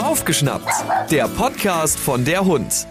Aufgeschnappt, 0.00 0.70
der 1.10 1.26
Podcast 1.26 1.98
von 1.98 2.24
der 2.24 2.44
Hund. 2.44 2.86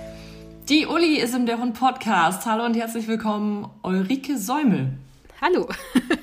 Die 0.67 0.85
Uli 0.85 1.15
ist 1.17 1.33
im 1.33 1.45
Der 1.45 1.57
Hund 1.57 1.79
Podcast. 1.79 2.45
Hallo 2.45 2.65
und 2.65 2.75
herzlich 2.75 3.07
willkommen, 3.07 3.65
Ulrike 3.81 4.37
Säumel. 4.37 4.97
Hallo. 5.39 5.69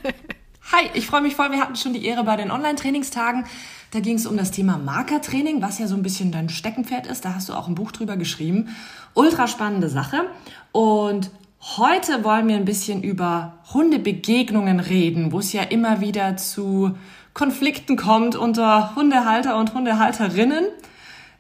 Hi, 0.72 0.90
ich 0.92 1.06
freue 1.06 1.22
mich 1.22 1.37
voll. 1.37 1.53
Wir 1.53 1.58
hatten 1.58 1.74
schon 1.74 1.95
die 1.95 2.04
Ehre 2.04 2.22
bei 2.24 2.37
den 2.37 2.50
Online-Trainingstagen. 2.50 3.46
Da 3.92 4.00
ging 4.00 4.16
es 4.16 4.27
um 4.27 4.37
das 4.37 4.50
Thema 4.50 4.77
Markertraining, 4.77 5.63
was 5.63 5.79
ja 5.79 5.87
so 5.87 5.95
ein 5.95 6.03
bisschen 6.03 6.33
dein 6.33 6.51
Steckenpferd 6.51 7.07
ist. 7.07 7.25
Da 7.25 7.33
hast 7.33 7.49
du 7.49 7.54
auch 7.54 7.67
ein 7.67 7.75
Buch 7.75 7.93
drüber 7.93 8.19
geschrieben. 8.19 8.77
Ultra 9.15 9.47
spannende 9.47 9.88
Sache. 9.88 10.27
Und 10.73 11.31
heute 11.79 12.25
wollen 12.25 12.47
wir 12.47 12.57
ein 12.57 12.67
bisschen 12.67 13.03
über 13.03 13.54
Hundebegegnungen 13.73 14.81
reden, 14.81 15.33
wo 15.33 15.38
es 15.38 15.54
ja 15.54 15.63
immer 15.63 16.02
wieder 16.02 16.37
zu 16.37 16.95
Konflikten 17.37 17.96
kommt 17.96 18.34
unter 18.34 18.96
Hundehalter 18.96 19.59
und 19.59 19.74
Hundehalterinnen. 19.74 20.64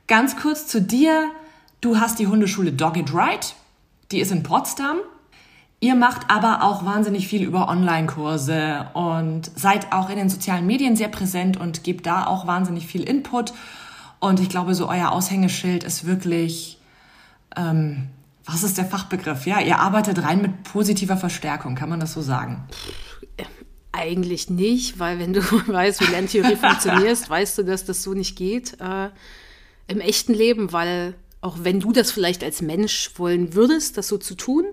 Ganz 0.06 0.36
kurz 0.36 0.66
zu 0.66 0.82
dir. 0.82 1.30
Du 1.80 1.98
hast 1.98 2.18
die 2.18 2.26
Hundeschule 2.26 2.70
Dog 2.70 2.98
It 2.98 3.14
Right. 3.14 3.54
Die 4.12 4.20
ist 4.20 4.30
in 4.30 4.42
Potsdam. 4.42 4.98
Ihr 5.80 5.94
macht 5.94 6.30
aber 6.30 6.62
auch 6.62 6.84
wahnsinnig 6.84 7.28
viel 7.28 7.42
über 7.42 7.70
Online-Kurse 7.70 8.88
und 8.92 9.50
seid 9.54 9.90
auch 9.90 10.10
in 10.10 10.16
den 10.16 10.28
sozialen 10.28 10.66
Medien 10.66 10.96
sehr 10.96 11.08
präsent 11.08 11.56
und 11.56 11.82
gebt 11.82 12.04
da 12.04 12.26
auch 12.26 12.46
wahnsinnig 12.46 12.86
viel 12.86 13.02
Input. 13.02 13.54
Und 14.20 14.38
ich 14.38 14.50
glaube, 14.50 14.74
so 14.74 14.90
euer 14.90 15.12
Aushängeschild 15.12 15.82
ist 15.82 16.04
wirklich, 16.04 16.78
ähm, 17.56 18.08
was 18.44 18.64
ist 18.64 18.76
der 18.76 18.84
Fachbegriff? 18.84 19.46
Ja, 19.46 19.60
ihr 19.60 19.78
arbeitet 19.78 20.22
rein 20.22 20.42
mit 20.42 20.62
positiver 20.62 21.16
Verstärkung, 21.16 21.74
kann 21.74 21.88
man 21.88 22.00
das 22.00 22.12
so 22.12 22.20
sagen? 22.20 22.68
Eigentlich 23.96 24.50
nicht, 24.50 24.98
weil 24.98 25.18
wenn 25.18 25.32
du 25.32 25.40
weißt, 25.66 26.00
wie 26.00 26.10
Lerntheorie 26.10 26.56
funktioniert, 26.60 27.28
weißt 27.28 27.58
du, 27.58 27.62
dass 27.64 27.84
das 27.84 28.02
so 28.02 28.14
nicht 28.14 28.36
geht 28.36 28.76
äh, 28.80 29.08
im 29.88 30.00
echten 30.00 30.34
Leben, 30.34 30.72
weil 30.72 31.14
auch 31.40 31.58
wenn 31.62 31.80
du 31.80 31.92
das 31.92 32.10
vielleicht 32.10 32.42
als 32.42 32.62
Mensch 32.62 33.10
wollen 33.16 33.54
würdest, 33.54 33.96
das 33.98 34.08
so 34.08 34.18
zu 34.18 34.34
tun, 34.34 34.64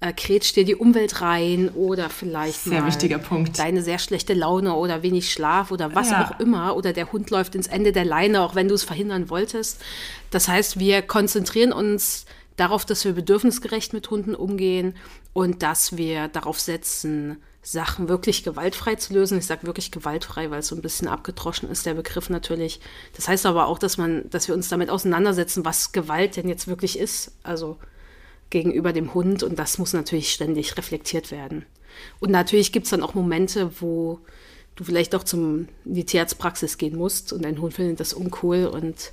äh, 0.00 0.12
krätscht 0.12 0.56
dir 0.56 0.64
die 0.64 0.74
Umwelt 0.74 1.20
rein 1.20 1.68
oder 1.68 2.10
vielleicht 2.10 2.64
sehr 2.64 2.84
wichtiger 2.84 3.18
Punkt. 3.18 3.58
deine 3.58 3.82
sehr 3.82 4.00
schlechte 4.00 4.34
Laune 4.34 4.74
oder 4.74 5.02
wenig 5.04 5.32
Schlaf 5.32 5.70
oder 5.70 5.94
was 5.94 6.10
ja. 6.10 6.24
auch 6.24 6.40
immer 6.40 6.74
oder 6.76 6.92
der 6.92 7.12
Hund 7.12 7.30
läuft 7.30 7.54
ins 7.54 7.68
Ende 7.68 7.92
der 7.92 8.04
Leine, 8.04 8.42
auch 8.42 8.56
wenn 8.56 8.66
du 8.66 8.74
es 8.74 8.82
verhindern 8.82 9.30
wolltest. 9.30 9.80
Das 10.30 10.48
heißt, 10.48 10.80
wir 10.80 11.02
konzentrieren 11.02 11.72
uns 11.72 12.26
darauf, 12.56 12.84
dass 12.84 13.04
wir 13.04 13.12
bedürfnisgerecht 13.12 13.92
mit 13.92 14.10
Hunden 14.10 14.34
umgehen 14.34 14.94
und 15.32 15.62
dass 15.62 15.96
wir 15.96 16.26
darauf 16.26 16.58
setzen, 16.58 17.40
Sachen 17.62 18.08
wirklich 18.08 18.42
gewaltfrei 18.42 18.96
zu 18.96 19.14
lösen. 19.14 19.38
Ich 19.38 19.46
sage 19.46 19.66
wirklich 19.66 19.92
gewaltfrei, 19.92 20.50
weil 20.50 20.60
es 20.60 20.68
so 20.68 20.74
ein 20.74 20.82
bisschen 20.82 21.06
abgedroschen 21.06 21.70
ist, 21.70 21.86
der 21.86 21.94
Begriff 21.94 22.28
natürlich. 22.28 22.80
Das 23.14 23.28
heißt 23.28 23.46
aber 23.46 23.66
auch, 23.66 23.78
dass 23.78 23.98
man, 23.98 24.28
dass 24.30 24.48
wir 24.48 24.54
uns 24.54 24.68
damit 24.68 24.90
auseinandersetzen, 24.90 25.64
was 25.64 25.92
Gewalt 25.92 26.36
denn 26.36 26.48
jetzt 26.48 26.66
wirklich 26.66 26.98
ist, 26.98 27.32
also 27.44 27.78
gegenüber 28.50 28.92
dem 28.92 29.14
Hund. 29.14 29.44
Und 29.44 29.58
das 29.58 29.78
muss 29.78 29.92
natürlich 29.92 30.32
ständig 30.32 30.76
reflektiert 30.76 31.30
werden. 31.30 31.64
Und 32.18 32.30
natürlich 32.30 32.72
gibt 32.72 32.86
es 32.86 32.90
dann 32.90 33.02
auch 33.02 33.14
Momente, 33.14 33.70
wo 33.80 34.20
du 34.74 34.84
vielleicht 34.84 35.14
auch 35.14 35.22
zum 35.22 35.68
in 35.84 35.94
die 35.94 36.06
Tierarztpraxis 36.06 36.78
gehen 36.78 36.96
musst 36.96 37.32
und 37.32 37.44
dein 37.44 37.60
Hund 37.60 37.74
findet 37.74 38.00
das 38.00 38.14
uncool 38.14 38.66
und 38.66 39.12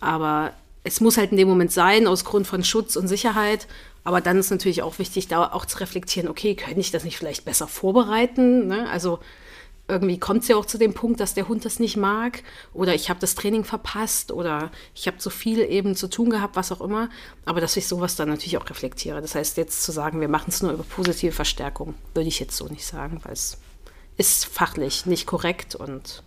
aber 0.00 0.54
es 0.84 1.00
muss 1.00 1.16
halt 1.16 1.32
in 1.32 1.38
dem 1.38 1.48
Moment 1.48 1.72
sein, 1.72 2.06
aus 2.06 2.24
Grund 2.24 2.46
von 2.46 2.62
Schutz 2.62 2.96
und 2.96 3.08
Sicherheit. 3.08 3.66
Aber 4.04 4.20
dann 4.20 4.38
ist 4.38 4.50
natürlich 4.50 4.82
auch 4.82 4.98
wichtig, 4.98 5.28
da 5.28 5.50
auch 5.50 5.64
zu 5.64 5.78
reflektieren, 5.78 6.28
okay, 6.28 6.54
könnte 6.54 6.80
ich 6.80 6.90
das 6.90 7.04
nicht 7.04 7.16
vielleicht 7.16 7.46
besser 7.46 7.66
vorbereiten? 7.66 8.68
Ne? 8.68 8.88
Also 8.90 9.18
irgendwie 9.88 10.18
kommt 10.18 10.42
es 10.42 10.48
ja 10.48 10.56
auch 10.56 10.64
zu 10.66 10.78
dem 10.78 10.94
Punkt, 10.94 11.20
dass 11.20 11.34
der 11.34 11.48
Hund 11.48 11.64
das 11.64 11.78
nicht 11.78 11.96
mag 11.96 12.42
oder 12.72 12.94
ich 12.94 13.10
habe 13.10 13.20
das 13.20 13.34
Training 13.34 13.64
verpasst 13.64 14.32
oder 14.32 14.70
ich 14.94 15.06
habe 15.06 15.18
zu 15.18 15.28
viel 15.28 15.60
eben 15.60 15.94
zu 15.94 16.08
tun 16.08 16.30
gehabt, 16.30 16.56
was 16.56 16.72
auch 16.72 16.80
immer. 16.80 17.10
Aber 17.44 17.60
dass 17.60 17.76
ich 17.76 17.86
sowas 17.86 18.16
dann 18.16 18.28
natürlich 18.28 18.56
auch 18.56 18.68
reflektiere. 18.68 19.20
Das 19.20 19.34
heißt, 19.34 19.56
jetzt 19.56 19.82
zu 19.82 19.92
sagen, 19.92 20.20
wir 20.20 20.28
machen 20.28 20.48
es 20.48 20.62
nur 20.62 20.72
über 20.72 20.84
positive 20.84 21.32
Verstärkung, 21.32 21.94
würde 22.14 22.28
ich 22.28 22.40
jetzt 22.40 22.56
so 22.56 22.66
nicht 22.66 22.86
sagen, 22.86 23.20
weil 23.24 23.32
es 23.32 23.58
ist 24.16 24.46
fachlich 24.46 25.06
nicht 25.06 25.26
korrekt 25.26 25.74
und 25.74 26.22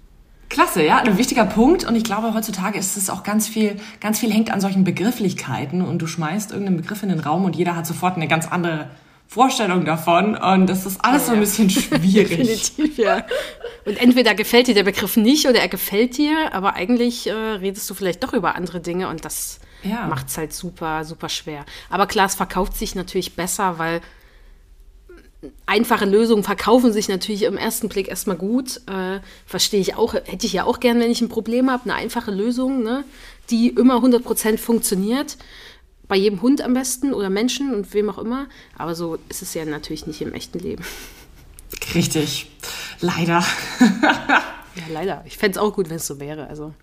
Klasse, 0.50 0.84
ja, 0.84 0.98
ein 0.98 1.18
wichtiger 1.18 1.46
Punkt. 1.46 1.84
Und 1.84 1.96
ich 1.96 2.04
glaube, 2.04 2.34
heutzutage 2.34 2.80
ist 2.80 2.98
es 2.98 3.10
auch 3.10 3.24
ganz 3.24 3.48
viel, 3.48 3.78
ganz 4.00 4.20
viel 4.20 4.32
hängt 4.32 4.52
an 4.52 4.62
solchen 4.62 4.84
Begrifflichkeiten 4.84 5.82
und 5.82 6.02
du 6.02 6.08
schmeißt 6.08 6.52
irgendeinen 6.52 6.78
Begriff 6.78 7.04
in 7.04 7.10
den 7.10 7.20
Raum 7.20 7.46
und 7.46 7.56
jeder 7.56 7.76
hat 7.76 7.86
sofort 7.86 8.16
eine 8.16 8.28
ganz 8.28 8.48
andere 8.48 8.90
Vorstellung 9.28 9.84
davon. 9.84 10.36
Und 10.36 10.68
das 10.68 10.86
ist 10.86 11.04
alles 11.04 11.24
ja, 11.24 11.28
so 11.28 11.34
ein 11.34 11.40
bisschen 11.42 11.70
schwierig. 11.70 12.30
Definitiv, 12.30 12.98
ja. 12.98 13.26
Und 13.86 14.02
entweder 14.02 14.36
gefällt 14.36 14.68
dir 14.68 14.76
der 14.76 14.84
Begriff 14.84 15.18
nicht 15.18 15.48
oder 15.48 15.60
er 15.60 15.68
gefällt 15.68 16.18
dir, 16.18 16.54
aber 16.54 16.76
eigentlich 16.76 17.28
äh, 17.28 17.34
redest 17.34 17.90
du 17.90 17.94
vielleicht 17.94 18.24
doch 18.24 18.34
über 18.34 18.56
andere 18.56 18.80
Dinge 18.80 19.10
und 19.10 19.26
das 19.26 19.60
ja. 19.84 20.08
macht 20.08 20.28
es 20.28 20.38
halt 20.38 20.54
super, 20.54 21.04
super 21.04 21.30
schwer. 21.30 21.66
Aber 21.90 22.08
klar, 22.08 22.26
es 22.26 22.36
verkauft 22.36 22.78
sich 22.78 22.96
natürlich 22.96 23.36
besser, 23.36 23.78
weil 23.80 24.02
einfache 25.66 26.06
Lösungen 26.06 26.44
verkaufen 26.44 26.92
sich 26.92 27.10
natürlich 27.10 27.44
im 27.44 27.58
ersten 27.58 27.90
Blick 27.90 28.08
erstmal 28.08 28.38
gut. 28.38 28.82
Äh, 28.88 29.20
verstehe 29.46 29.80
ich 29.80 29.96
auch, 29.96 30.14
hätte 30.14 30.46
ich 30.46 30.54
ja 30.54 30.64
auch 30.64 30.80
gern, 30.80 31.00
wenn 31.00 31.12
ich 31.12 31.22
ein 31.22 31.30
Problem 31.30 31.70
habe, 31.70 31.84
eine 31.84 31.96
einfache 31.96 32.32
Lösung, 32.32 32.84
ne, 32.84 33.04
die 33.50 33.70
immer 33.70 33.98
100% 33.98 34.58
funktioniert. 34.58 35.38
Bei 36.08 36.16
jedem 36.16 36.42
Hund 36.42 36.62
am 36.62 36.74
besten 36.74 37.14
oder 37.14 37.30
Menschen 37.30 37.74
und 37.74 37.94
wem 37.94 38.10
auch 38.10 38.18
immer. 38.18 38.48
Aber 38.78 38.96
so 38.96 39.18
ist 39.30 39.42
es 39.42 39.54
ja 39.54 39.66
natürlich 39.66 40.08
nicht 40.08 40.22
im 40.22 40.34
echten 40.34 40.60
Leben. 40.60 40.84
Richtig. 41.94 42.50
Leider. 43.02 43.44
ja, 43.82 44.84
leider. 44.92 45.24
Ich 45.28 45.38
fände 45.38 45.60
es 45.60 45.64
auch 45.64 45.74
gut, 45.74 45.90
wenn 45.90 45.98
es 45.98 46.08
so 46.08 46.20
wäre. 46.20 46.48
Also. 46.48 46.74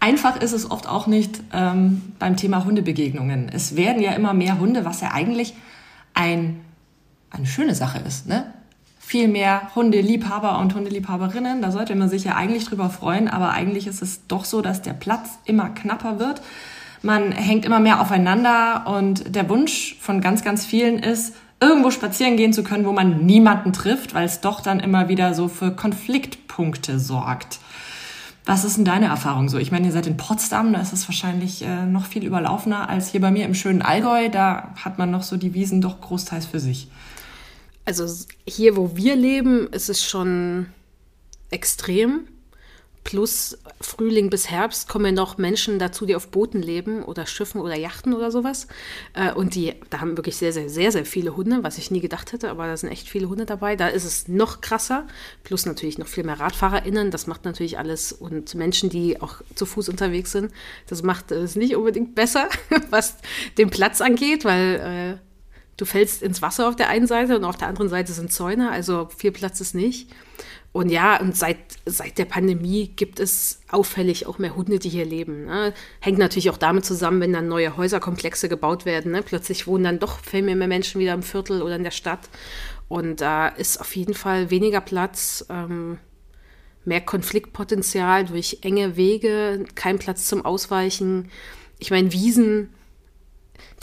Einfach 0.00 0.40
ist 0.40 0.52
es 0.52 0.70
oft 0.70 0.88
auch 0.88 1.06
nicht 1.06 1.40
ähm, 1.52 2.14
beim 2.18 2.36
Thema 2.36 2.64
Hundebegegnungen. 2.64 3.50
Es 3.50 3.76
werden 3.76 4.02
ja 4.02 4.12
immer 4.12 4.32
mehr 4.32 4.58
Hunde, 4.58 4.84
was 4.84 5.02
ja 5.02 5.12
eigentlich 5.12 5.54
ein 6.14 6.64
eine 7.32 7.46
schöne 7.46 7.74
Sache 7.74 7.98
ist. 8.06 8.26
Ne? 8.26 8.52
Viel 8.98 9.28
mehr 9.28 9.74
Hundeliebhaber 9.74 10.58
und 10.58 10.74
Hundeliebhaberinnen, 10.74 11.60
da 11.60 11.72
sollte 11.72 11.94
man 11.94 12.08
sich 12.08 12.24
ja 12.24 12.36
eigentlich 12.36 12.66
drüber 12.66 12.88
freuen, 12.88 13.28
aber 13.28 13.50
eigentlich 13.50 13.86
ist 13.86 14.00
es 14.02 14.26
doch 14.26 14.44
so, 14.44 14.62
dass 14.62 14.82
der 14.82 14.92
Platz 14.92 15.30
immer 15.44 15.70
knapper 15.70 16.18
wird. 16.18 16.40
Man 17.02 17.32
hängt 17.32 17.64
immer 17.64 17.80
mehr 17.80 18.00
aufeinander 18.00 18.84
und 18.86 19.34
der 19.34 19.48
Wunsch 19.48 19.96
von 20.00 20.20
ganz, 20.20 20.44
ganz 20.44 20.64
vielen 20.64 21.00
ist, 21.00 21.34
irgendwo 21.60 21.90
spazieren 21.90 22.36
gehen 22.36 22.52
zu 22.52 22.62
können, 22.62 22.84
wo 22.84 22.92
man 22.92 23.26
niemanden 23.26 23.72
trifft, 23.72 24.14
weil 24.14 24.24
es 24.24 24.40
doch 24.40 24.60
dann 24.60 24.80
immer 24.80 25.08
wieder 25.08 25.34
so 25.34 25.48
für 25.48 25.72
Konfliktpunkte 25.72 26.98
sorgt. 26.98 27.58
Was 28.44 28.64
ist 28.64 28.76
denn 28.76 28.84
deine 28.84 29.06
Erfahrung 29.06 29.48
so? 29.48 29.58
Ich 29.58 29.70
meine, 29.70 29.86
ihr 29.86 29.92
seid 29.92 30.08
in 30.08 30.16
Potsdam, 30.16 30.72
da 30.72 30.80
ist 30.80 30.92
es 30.92 31.06
wahrscheinlich 31.06 31.62
äh, 31.62 31.86
noch 31.86 32.06
viel 32.06 32.24
überlaufener 32.24 32.88
als 32.88 33.08
hier 33.08 33.20
bei 33.20 33.30
mir 33.30 33.44
im 33.44 33.54
schönen 33.54 33.82
Allgäu. 33.82 34.28
Da 34.28 34.72
hat 34.82 34.98
man 34.98 35.12
noch 35.12 35.22
so 35.22 35.36
die 35.36 35.54
Wiesen 35.54 35.80
doch 35.80 36.00
großteils 36.00 36.46
für 36.46 36.58
sich 36.58 36.88
also 37.84 38.06
hier, 38.46 38.76
wo 38.76 38.96
wir 38.96 39.16
leben, 39.16 39.68
ist 39.72 39.88
es 39.88 40.04
schon 40.04 40.66
extrem. 41.50 42.28
Plus 43.04 43.58
Frühling 43.80 44.30
bis 44.30 44.48
Herbst 44.48 44.88
kommen 44.88 45.16
noch 45.16 45.36
Menschen 45.36 45.80
dazu, 45.80 46.06
die 46.06 46.14
auf 46.14 46.28
Booten 46.28 46.62
leben 46.62 47.02
oder 47.02 47.26
Schiffen 47.26 47.60
oder 47.60 47.76
Yachten 47.76 48.14
oder 48.14 48.30
sowas. 48.30 48.68
Äh, 49.14 49.32
und 49.32 49.56
die, 49.56 49.74
da 49.90 50.00
haben 50.00 50.16
wirklich 50.16 50.36
sehr, 50.36 50.52
sehr, 50.52 50.68
sehr, 50.68 50.92
sehr 50.92 51.04
viele 51.04 51.36
Hunde, 51.36 51.64
was 51.64 51.78
ich 51.78 51.90
nie 51.90 51.98
gedacht 51.98 52.32
hätte, 52.32 52.48
aber 52.48 52.66
da 52.66 52.76
sind 52.76 52.90
echt 52.90 53.08
viele 53.08 53.28
Hunde 53.28 53.44
dabei. 53.44 53.74
Da 53.74 53.88
ist 53.88 54.04
es 54.04 54.28
noch 54.28 54.60
krasser. 54.60 55.08
Plus 55.42 55.66
natürlich 55.66 55.98
noch 55.98 56.06
viel 56.06 56.22
mehr 56.22 56.38
RadfahrerInnen. 56.38 57.10
Das 57.10 57.26
macht 57.26 57.44
natürlich 57.44 57.76
alles. 57.76 58.12
Und 58.12 58.54
Menschen, 58.54 58.88
die 58.88 59.20
auch 59.20 59.42
zu 59.56 59.66
Fuß 59.66 59.88
unterwegs 59.88 60.30
sind, 60.30 60.52
das 60.86 61.02
macht 61.02 61.32
es 61.32 61.56
nicht 61.56 61.74
unbedingt 61.74 62.14
besser, 62.14 62.48
was 62.90 63.16
den 63.58 63.70
Platz 63.70 64.00
angeht, 64.00 64.44
weil 64.44 65.18
äh, 65.18 65.31
du 65.82 65.86
fällst 65.86 66.22
ins 66.22 66.40
Wasser 66.42 66.68
auf 66.68 66.76
der 66.76 66.88
einen 66.88 67.08
Seite 67.08 67.36
und 67.36 67.44
auf 67.44 67.56
der 67.56 67.66
anderen 67.66 67.88
Seite 67.88 68.12
sind 68.12 68.32
Zäune, 68.32 68.70
also 68.70 69.08
viel 69.16 69.32
Platz 69.32 69.60
ist 69.60 69.74
nicht. 69.74 70.08
Und 70.70 70.90
ja, 70.90 71.20
und 71.20 71.36
seit, 71.36 71.58
seit 71.84 72.18
der 72.18 72.24
Pandemie 72.24 72.92
gibt 72.94 73.18
es 73.18 73.60
auffällig 73.68 74.26
auch 74.26 74.38
mehr 74.38 74.54
Hunde, 74.54 74.78
die 74.78 74.88
hier 74.88 75.04
leben. 75.04 75.44
Ne? 75.44 75.74
Hängt 76.00 76.18
natürlich 76.18 76.50
auch 76.50 76.56
damit 76.56 76.84
zusammen, 76.86 77.20
wenn 77.20 77.32
dann 77.32 77.48
neue 77.48 77.76
Häuserkomplexe 77.76 78.48
gebaut 78.48 78.86
werden. 78.86 79.12
Ne? 79.12 79.22
Plötzlich 79.22 79.66
wohnen 79.66 79.84
dann 79.84 79.98
doch 79.98 80.20
viel 80.20 80.40
mehr 80.42 80.56
Menschen 80.56 81.00
wieder 81.00 81.12
im 81.12 81.24
Viertel 81.24 81.60
oder 81.60 81.76
in 81.76 81.82
der 81.82 81.90
Stadt. 81.90 82.30
Und 82.88 83.20
da 83.20 83.48
ist 83.48 83.80
auf 83.80 83.94
jeden 83.96 84.14
Fall 84.14 84.50
weniger 84.50 84.80
Platz, 84.80 85.44
ähm, 85.50 85.98
mehr 86.84 87.00
Konfliktpotenzial 87.00 88.24
durch 88.24 88.58
enge 88.62 88.96
Wege, 88.96 89.64
kein 89.74 89.98
Platz 89.98 90.26
zum 90.26 90.44
Ausweichen. 90.44 91.28
Ich 91.78 91.90
meine, 91.90 92.12
Wiesen 92.12 92.70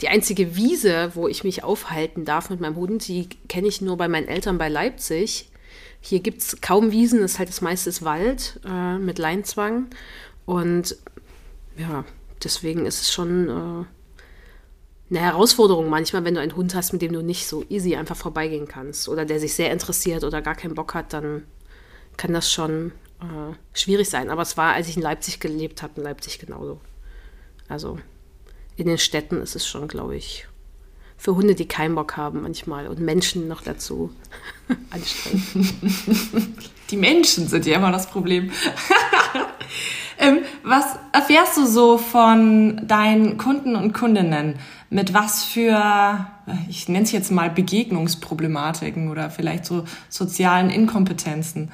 die 0.00 0.08
einzige 0.08 0.56
Wiese, 0.56 1.12
wo 1.14 1.28
ich 1.28 1.44
mich 1.44 1.62
aufhalten 1.62 2.24
darf 2.24 2.50
mit 2.50 2.60
meinem 2.60 2.76
Hund, 2.76 3.06
die 3.06 3.28
kenne 3.48 3.68
ich 3.68 3.80
nur 3.80 3.96
bei 3.96 4.08
meinen 4.08 4.28
Eltern 4.28 4.58
bei 4.58 4.68
Leipzig. 4.68 5.50
Hier 6.00 6.20
gibt 6.20 6.40
es 6.40 6.60
kaum 6.60 6.92
Wiesen, 6.92 7.20
das 7.20 7.32
ist 7.32 7.38
halt 7.38 7.50
das 7.50 7.60
meiste 7.60 7.90
ist 7.90 8.02
Wald 8.02 8.60
äh, 8.66 8.96
mit 8.96 9.18
Leinzwang. 9.18 9.88
Und 10.46 10.96
ja, 11.76 12.04
deswegen 12.42 12.86
ist 12.86 13.02
es 13.02 13.12
schon 13.12 13.48
äh, 13.48 13.84
eine 15.10 15.20
Herausforderung 15.20 15.90
manchmal, 15.90 16.24
wenn 16.24 16.34
du 16.34 16.40
einen 16.40 16.56
Hund 16.56 16.74
hast, 16.74 16.92
mit 16.92 17.02
dem 17.02 17.12
du 17.12 17.22
nicht 17.22 17.46
so 17.46 17.64
easy 17.68 17.96
einfach 17.96 18.16
vorbeigehen 18.16 18.68
kannst. 18.68 19.08
Oder 19.08 19.26
der 19.26 19.38
sich 19.38 19.54
sehr 19.54 19.70
interessiert 19.70 20.24
oder 20.24 20.40
gar 20.40 20.54
keinen 20.54 20.74
Bock 20.74 20.94
hat, 20.94 21.12
dann 21.12 21.44
kann 22.16 22.32
das 22.32 22.50
schon 22.50 22.92
äh, 23.20 23.54
schwierig 23.74 24.08
sein. 24.08 24.30
Aber 24.30 24.42
es 24.42 24.56
war, 24.56 24.72
als 24.72 24.88
ich 24.88 24.96
in 24.96 25.02
Leipzig 25.02 25.40
gelebt 25.40 25.82
habe, 25.82 25.94
in 25.96 26.04
Leipzig 26.04 26.38
genauso. 26.38 26.80
Also 27.68 27.98
in 28.80 28.86
den 28.86 28.98
Städten 28.98 29.42
ist 29.42 29.54
es 29.54 29.66
schon, 29.66 29.88
glaube 29.88 30.16
ich, 30.16 30.46
für 31.18 31.36
Hunde, 31.36 31.54
die 31.54 31.68
keinen 31.68 31.94
Bock 31.94 32.16
haben 32.16 32.42
manchmal 32.42 32.88
und 32.88 32.98
Menschen 32.98 33.46
noch 33.46 33.60
dazu 33.60 34.10
anstrengend. 34.90 35.74
Die 36.90 36.96
Menschen 36.96 37.46
sind 37.46 37.66
ja 37.66 37.76
immer 37.76 37.92
das 37.92 38.08
Problem. 38.08 38.50
ähm, 40.18 40.38
was 40.64 40.84
erfährst 41.12 41.58
du 41.58 41.66
so 41.66 41.98
von 41.98 42.86
deinen 42.88 43.36
Kunden 43.36 43.76
und 43.76 43.92
Kundinnen? 43.92 44.58
Mit 44.88 45.12
was 45.12 45.44
für, 45.44 46.26
ich 46.68 46.88
nenne 46.88 47.04
es 47.04 47.12
jetzt 47.12 47.30
mal 47.30 47.50
Begegnungsproblematiken 47.50 49.10
oder 49.10 49.28
vielleicht 49.28 49.66
so 49.66 49.84
sozialen 50.08 50.70
Inkompetenzen 50.70 51.70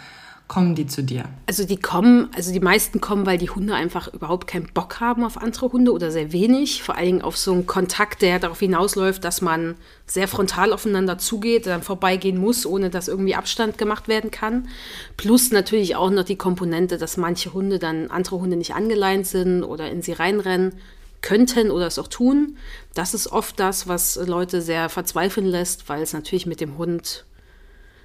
kommen 0.48 0.74
die 0.74 0.86
zu 0.86 1.02
dir? 1.02 1.24
Also 1.46 1.64
die 1.64 1.76
kommen, 1.76 2.28
also 2.34 2.52
die 2.52 2.60
meisten 2.60 3.00
kommen, 3.00 3.26
weil 3.26 3.38
die 3.38 3.50
Hunde 3.50 3.74
einfach 3.74 4.12
überhaupt 4.12 4.46
keinen 4.46 4.68
Bock 4.72 5.00
haben 5.00 5.24
auf 5.24 5.40
andere 5.40 5.72
Hunde 5.72 5.92
oder 5.92 6.10
sehr 6.10 6.32
wenig. 6.32 6.82
Vor 6.82 6.96
allen 6.96 7.06
Dingen 7.06 7.22
auf 7.22 7.36
so 7.36 7.52
einen 7.52 7.66
Kontakt, 7.66 8.22
der 8.22 8.38
darauf 8.38 8.60
hinausläuft, 8.60 9.24
dass 9.24 9.40
man 9.40 9.74
sehr 10.06 10.28
frontal 10.28 10.72
aufeinander 10.72 11.18
zugeht, 11.18 11.66
dann 11.66 11.82
vorbeigehen 11.82 12.38
muss, 12.38 12.64
ohne 12.64 12.90
dass 12.90 13.08
irgendwie 13.08 13.34
Abstand 13.34 13.76
gemacht 13.76 14.06
werden 14.06 14.30
kann. 14.30 14.68
Plus 15.16 15.50
natürlich 15.50 15.96
auch 15.96 16.10
noch 16.10 16.24
die 16.24 16.36
Komponente, 16.36 16.96
dass 16.96 17.16
manche 17.16 17.52
Hunde 17.52 17.78
dann 17.78 18.10
andere 18.10 18.38
Hunde 18.38 18.56
nicht 18.56 18.74
angeleint 18.74 19.26
sind 19.26 19.64
oder 19.64 19.90
in 19.90 20.02
sie 20.02 20.12
reinrennen 20.12 20.74
könnten 21.22 21.72
oder 21.72 21.88
es 21.88 21.98
auch 21.98 22.08
tun. 22.08 22.56
Das 22.94 23.14
ist 23.14 23.26
oft 23.32 23.58
das, 23.58 23.88
was 23.88 24.14
Leute 24.14 24.62
sehr 24.62 24.88
verzweifeln 24.88 25.46
lässt, 25.46 25.88
weil 25.88 26.02
es 26.02 26.12
natürlich 26.12 26.46
mit 26.46 26.60
dem 26.60 26.78
Hund 26.78 27.24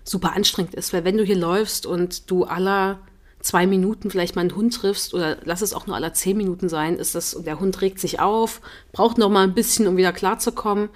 super 0.03 0.33
anstrengend 0.33 0.75
ist. 0.75 0.93
Weil 0.93 1.03
wenn 1.03 1.17
du 1.17 1.23
hier 1.23 1.35
läufst 1.35 1.85
und 1.85 2.29
du 2.29 2.43
aller 2.45 2.99
zwei 3.41 3.65
Minuten 3.65 4.11
vielleicht 4.11 4.35
mal 4.35 4.41
einen 4.41 4.55
Hund 4.55 4.75
triffst 4.75 5.13
oder 5.13 5.37
lass 5.43 5.61
es 5.61 5.73
auch 5.73 5.87
nur 5.87 5.95
aller 5.95 6.13
zehn 6.13 6.37
Minuten 6.37 6.69
sein, 6.69 6.97
ist 6.97 7.15
das, 7.15 7.33
und 7.33 7.47
der 7.47 7.59
Hund 7.59 7.81
regt 7.81 7.99
sich 7.99 8.19
auf, 8.19 8.61
braucht 8.91 9.17
noch 9.17 9.29
mal 9.29 9.43
ein 9.43 9.55
bisschen, 9.55 9.87
um 9.87 9.97
wieder 9.97 10.13
klarzukommen. 10.13 10.89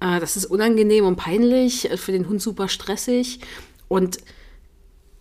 Äh, 0.00 0.20
das 0.20 0.36
ist 0.36 0.46
unangenehm 0.46 1.06
und 1.06 1.16
peinlich, 1.16 1.90
äh, 1.90 1.96
für 1.96 2.12
den 2.12 2.28
Hund 2.28 2.42
super 2.42 2.68
stressig. 2.68 3.40
Und 3.88 4.18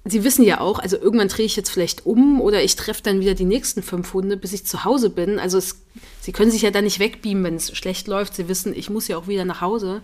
Sie 0.08 0.24
wissen 0.24 0.46
ja 0.46 0.60
auch, 0.60 0.78
also 0.78 0.98
irgendwann 0.98 1.30
drehe 1.30 1.48
ich 1.48 1.56
jetzt 1.56 1.72
vielleicht 1.72 2.06
um 2.06 2.40
oder 2.40 2.62
ich 2.62 2.76
treffe 2.76 3.02
dann 3.02 3.22
wieder 3.22 3.34
die 3.34 3.44
nächsten 3.44 3.82
fünf 3.82 4.14
Hunde, 4.14 4.38
bis 4.38 4.54
ich 4.54 4.64
zu 4.64 4.86
Hause 4.86 5.10
bin. 5.10 5.40
Also 5.40 5.58
es, 5.58 5.82
Sie 6.22 6.32
können 6.32 6.52
sich 6.52 6.62
ja 6.62 6.70
da 6.70 6.84
nicht 6.84 7.00
wegbeamen, 7.00 7.44
wenn 7.44 7.56
es 7.56 7.76
schlecht 7.76 8.08
läuft. 8.08 8.36
Sie 8.36 8.48
wissen, 8.48 8.76
ich 8.76 8.92
muss 8.92 9.08
ja 9.08 9.18
auch 9.18 9.28
wieder 9.28 9.46
nach 9.46 9.62
Hause. 9.62 10.02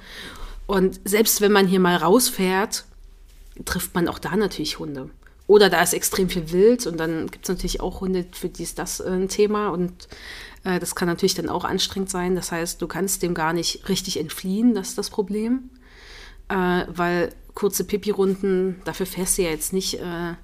Und 0.65 0.99
selbst 1.05 1.39
wenn 1.41 1.51
man 1.51 1.67
hier 1.67 1.79
mal 1.79 1.97
rausfährt, 1.97 2.85
trifft 3.65 3.93
man 3.95 4.07
auch 4.07 4.19
da 4.19 4.35
natürlich 4.35 4.79
Hunde. 4.79 5.09
Oder 5.47 5.69
da 5.69 5.81
ist 5.81 5.93
extrem 5.93 6.29
viel 6.29 6.51
Wild 6.51 6.87
und 6.87 6.97
dann 6.97 7.29
gibt 7.29 7.45
es 7.45 7.49
natürlich 7.49 7.81
auch 7.81 8.01
Hunde, 8.01 8.25
für 8.31 8.47
die 8.47 8.63
ist 8.63 8.79
das 8.79 8.99
äh, 8.99 9.09
ein 9.09 9.27
Thema 9.27 9.69
und 9.69 10.07
äh, 10.63 10.79
das 10.79 10.95
kann 10.95 11.07
natürlich 11.07 11.35
dann 11.35 11.49
auch 11.49 11.65
anstrengend 11.65 12.09
sein. 12.09 12.35
Das 12.35 12.51
heißt, 12.51 12.81
du 12.81 12.87
kannst 12.87 13.21
dem 13.21 13.33
gar 13.33 13.53
nicht 13.53 13.89
richtig 13.89 14.19
entfliehen, 14.19 14.73
das 14.73 14.89
ist 14.89 14.97
das 14.97 15.09
Problem. 15.09 15.69
Äh, 16.47 16.85
weil 16.87 17.33
kurze 17.53 17.83
Pipi-Runden, 17.83 18.81
dafür 18.85 19.05
fährst 19.05 19.37
du 19.37 19.41
ja 19.41 19.49
jetzt 19.49 19.73
nicht 19.73 19.95
äh, 19.95 20.35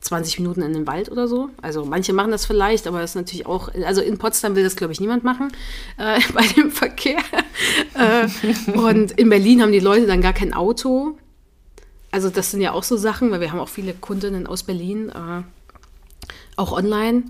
20 0.00 0.40
Minuten 0.40 0.62
in 0.62 0.72
den 0.72 0.86
Wald 0.86 1.10
oder 1.10 1.28
so. 1.28 1.50
Also 1.60 1.84
manche 1.84 2.12
machen 2.12 2.32
das 2.32 2.44
vielleicht, 2.44 2.86
aber 2.88 3.00
das 3.00 3.12
ist 3.12 3.16
natürlich 3.16 3.46
auch, 3.46 3.68
also 3.86 4.00
in 4.00 4.18
Potsdam 4.18 4.56
will 4.56 4.64
das, 4.64 4.74
glaube 4.74 4.92
ich, 4.92 5.00
niemand 5.00 5.22
machen 5.22 5.52
äh, 5.96 6.20
bei 6.34 6.44
dem 6.56 6.70
Verkehr. 6.70 7.20
äh, 7.94 8.26
und 8.72 9.12
in 9.12 9.28
Berlin 9.28 9.62
haben 9.62 9.72
die 9.72 9.80
Leute 9.80 10.06
dann 10.06 10.20
gar 10.20 10.32
kein 10.32 10.52
Auto 10.54 11.16
also 12.12 12.30
das 12.30 12.50
sind 12.50 12.60
ja 12.60 12.72
auch 12.72 12.84
so 12.84 12.96
Sachen, 12.96 13.30
weil 13.30 13.40
wir 13.40 13.50
haben 13.50 13.58
auch 13.58 13.68
viele 13.68 13.94
Kundinnen 13.94 14.46
aus 14.46 14.62
Berlin, 14.62 15.08
äh, 15.08 15.42
auch 16.56 16.72
online. 16.72 17.24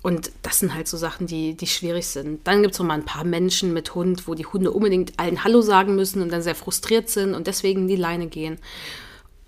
Und 0.00 0.30
das 0.42 0.60
sind 0.60 0.74
halt 0.74 0.86
so 0.86 0.96
Sachen, 0.96 1.26
die, 1.26 1.54
die 1.54 1.66
schwierig 1.66 2.06
sind. 2.06 2.46
Dann 2.46 2.62
gibt 2.62 2.72
es 2.72 2.78
noch 2.78 2.86
mal 2.86 2.94
ein 2.94 3.04
paar 3.04 3.24
Menschen 3.24 3.74
mit 3.74 3.96
Hund, 3.96 4.28
wo 4.28 4.34
die 4.34 4.46
Hunde 4.46 4.70
unbedingt 4.70 5.18
allen 5.18 5.42
Hallo 5.42 5.60
sagen 5.60 5.96
müssen 5.96 6.22
und 6.22 6.30
dann 6.30 6.40
sehr 6.40 6.54
frustriert 6.54 7.10
sind 7.10 7.34
und 7.34 7.48
deswegen 7.48 7.82
in 7.82 7.88
die 7.88 7.96
Leine 7.96 8.28
gehen. 8.28 8.58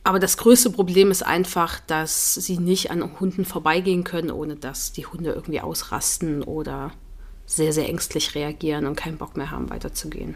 Aber 0.03 0.19
das 0.19 0.37
größte 0.37 0.71
Problem 0.71 1.13
ist 1.13 1.23
einfach, 1.23 1.79
dass 1.87 2.35
sie 2.35 2.59
nicht 2.59 2.91
an 2.91 3.21
Hunden 3.21 3.45
vorbeigehen 3.45 4.03
können, 4.03 4.31
ohne 4.33 4.57
dass 4.57 4.93
die 4.93 5.07
Hunde 5.07 5.31
irgendwie 5.33 5.61
ausrasten 5.61 6.43
oder 6.43 6.91
sehr, 7.47 7.73
sehr 7.73 7.89
ängstlich 7.89 8.35
reagieren 8.35 8.87
und 8.87 8.97
keinen 8.97 9.19
Bock 9.19 9.37
mehr 9.37 9.53
haben, 9.53 9.71
weiterzugehen. 9.71 10.35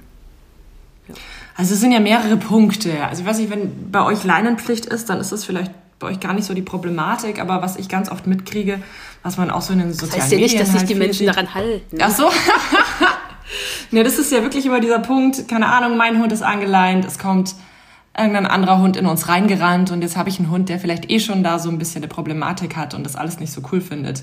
Also 1.57 1.75
es 1.75 1.81
sind 1.81 1.93
ja 1.93 2.01
mehrere 2.01 2.37
Punkte. 2.37 3.07
Also 3.07 3.23
ich 3.23 3.29
weiß 3.29 3.39
nicht, 3.39 3.51
wenn 3.51 3.91
bei 3.91 4.03
euch 4.03 4.25
Leinenpflicht 4.25 4.87
ist, 4.87 5.09
dann 5.09 5.21
ist 5.21 5.33
das 5.33 5.45
vielleicht 5.45 5.71
bei 5.99 6.09
euch 6.09 6.21
gar 6.21 6.35
nicht 6.35 6.45
so 6.45 6.55
die 6.55 6.63
Problematik, 6.63 7.41
aber 7.41 7.63
was 7.63 7.77
ich 7.77 7.89
ganz 7.89 8.11
oft 8.11 8.27
mitkriege, 8.27 8.83
was 9.23 9.37
man 9.37 9.51
auch 9.51 9.63
so 9.63 9.73
in 9.73 9.79
den 9.79 9.93
sozialen 9.93 10.13
das 10.13 10.23
heißt 10.23 10.33
ja 10.33 10.39
nicht, 10.39 10.61
dass 10.61 10.69
sich 10.69 10.79
halt 10.79 10.89
die 10.89 10.95
Menschen 10.95 11.27
daran 11.27 11.55
halten. 11.55 11.99
Ach 12.01 12.11
so. 12.11 12.29
ja, 13.91 14.03
das 14.03 14.19
ist 14.19 14.33
ja 14.33 14.43
wirklich 14.43 14.67
immer 14.67 14.81
dieser 14.81 14.99
Punkt, 14.99 15.49
keine 15.49 15.69
Ahnung, 15.69 15.97
mein 15.97 16.21
Hund 16.21 16.33
ist 16.33 16.43
angeleint, 16.43 17.05
es 17.05 17.19
kommt 17.19 17.55
irgendein 18.17 18.47
anderer 18.47 18.79
Hund 18.79 18.97
in 18.97 19.07
uns 19.07 19.29
reingerannt 19.29 19.91
und 19.91 20.03
jetzt 20.03 20.17
habe 20.17 20.29
ich 20.29 20.39
einen 20.39 20.51
Hund, 20.51 20.69
der 20.69 20.79
vielleicht 20.79 21.11
eh 21.11 21.21
schon 21.21 21.43
da 21.43 21.59
so 21.59 21.69
ein 21.69 21.79
bisschen 21.79 22.03
eine 22.03 22.09
Problematik 22.09 22.77
hat 22.77 22.95
und 22.95 23.05
das 23.05 23.17
alles 23.17 23.41
nicht 23.41 23.53
so 23.53 23.63
cool 23.73 23.81
findet. 23.81 24.23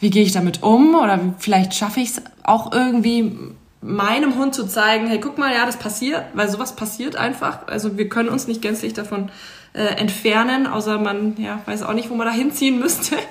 Wie 0.00 0.10
gehe 0.10 0.22
ich 0.22 0.32
damit 0.32 0.62
um? 0.62 0.94
Oder 0.94 1.20
vielleicht 1.38 1.74
schaffe 1.74 2.00
ich 2.00 2.10
es 2.10 2.22
auch 2.42 2.72
irgendwie 2.72 3.36
meinem 3.80 4.36
Hund 4.36 4.54
zu 4.54 4.66
zeigen, 4.66 5.06
hey, 5.06 5.20
guck 5.20 5.38
mal, 5.38 5.52
ja, 5.54 5.64
das 5.64 5.76
passiert, 5.78 6.24
weil 6.34 6.48
sowas 6.48 6.74
passiert 6.74 7.16
einfach. 7.16 7.68
Also 7.68 7.96
wir 7.96 8.08
können 8.08 8.28
uns 8.28 8.48
nicht 8.48 8.62
gänzlich 8.62 8.92
davon 8.92 9.30
äh, 9.72 9.84
entfernen, 9.84 10.66
außer 10.66 10.98
man 10.98 11.36
ja, 11.38 11.60
weiß 11.66 11.82
auch 11.82 11.94
nicht, 11.94 12.10
wo 12.10 12.14
man 12.14 12.26
da 12.26 12.32
hinziehen 12.32 12.78
müsste. 12.78 13.16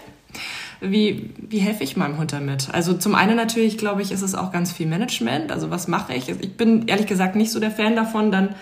Wie, 0.79 1.33
wie 1.39 1.57
helfe 1.57 1.83
ich 1.83 1.97
meinem 1.97 2.19
Hund 2.19 2.33
damit? 2.33 2.67
Also 2.71 2.93
zum 2.93 3.15
einen 3.15 3.35
natürlich, 3.35 3.79
glaube 3.79 4.03
ich, 4.03 4.11
ist 4.11 4.21
es 4.21 4.35
auch 4.35 4.51
ganz 4.51 4.71
viel 4.71 4.85
Management. 4.85 5.51
Also 5.51 5.71
was 5.71 5.87
mache 5.87 6.13
ich? 6.13 6.29
Ich 6.29 6.55
bin 6.55 6.87
ehrlich 6.87 7.07
gesagt 7.07 7.35
nicht 7.35 7.51
so 7.51 7.59
der 7.59 7.71
Fan 7.71 7.95
davon, 7.95 8.31
dann 8.31 8.53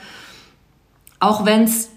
auch 1.20 1.46
wenn 1.46 1.64
es 1.64 1.90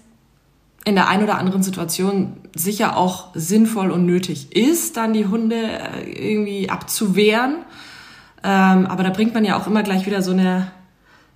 in 0.83 0.95
der 0.95 1.07
einen 1.07 1.23
oder 1.23 1.37
anderen 1.37 1.63
Situation 1.63 2.35
sicher 2.53 2.97
auch 2.97 3.27
sinnvoll 3.33 3.91
und 3.91 4.05
nötig 4.05 4.53
ist, 4.53 4.97
dann 4.97 5.13
die 5.13 5.27
Hunde 5.27 5.55
äh, 5.55 6.33
irgendwie 6.33 6.69
abzuwehren 6.69 7.59
ähm, 8.43 8.85
aber 8.85 9.03
da 9.03 9.09
bringt 9.09 9.33
man 9.33 9.43
ja 9.45 9.57
auch 9.57 9.67
immer 9.67 9.83
gleich 9.83 10.05
wieder 10.05 10.21
so 10.21 10.31
eine 10.31 10.71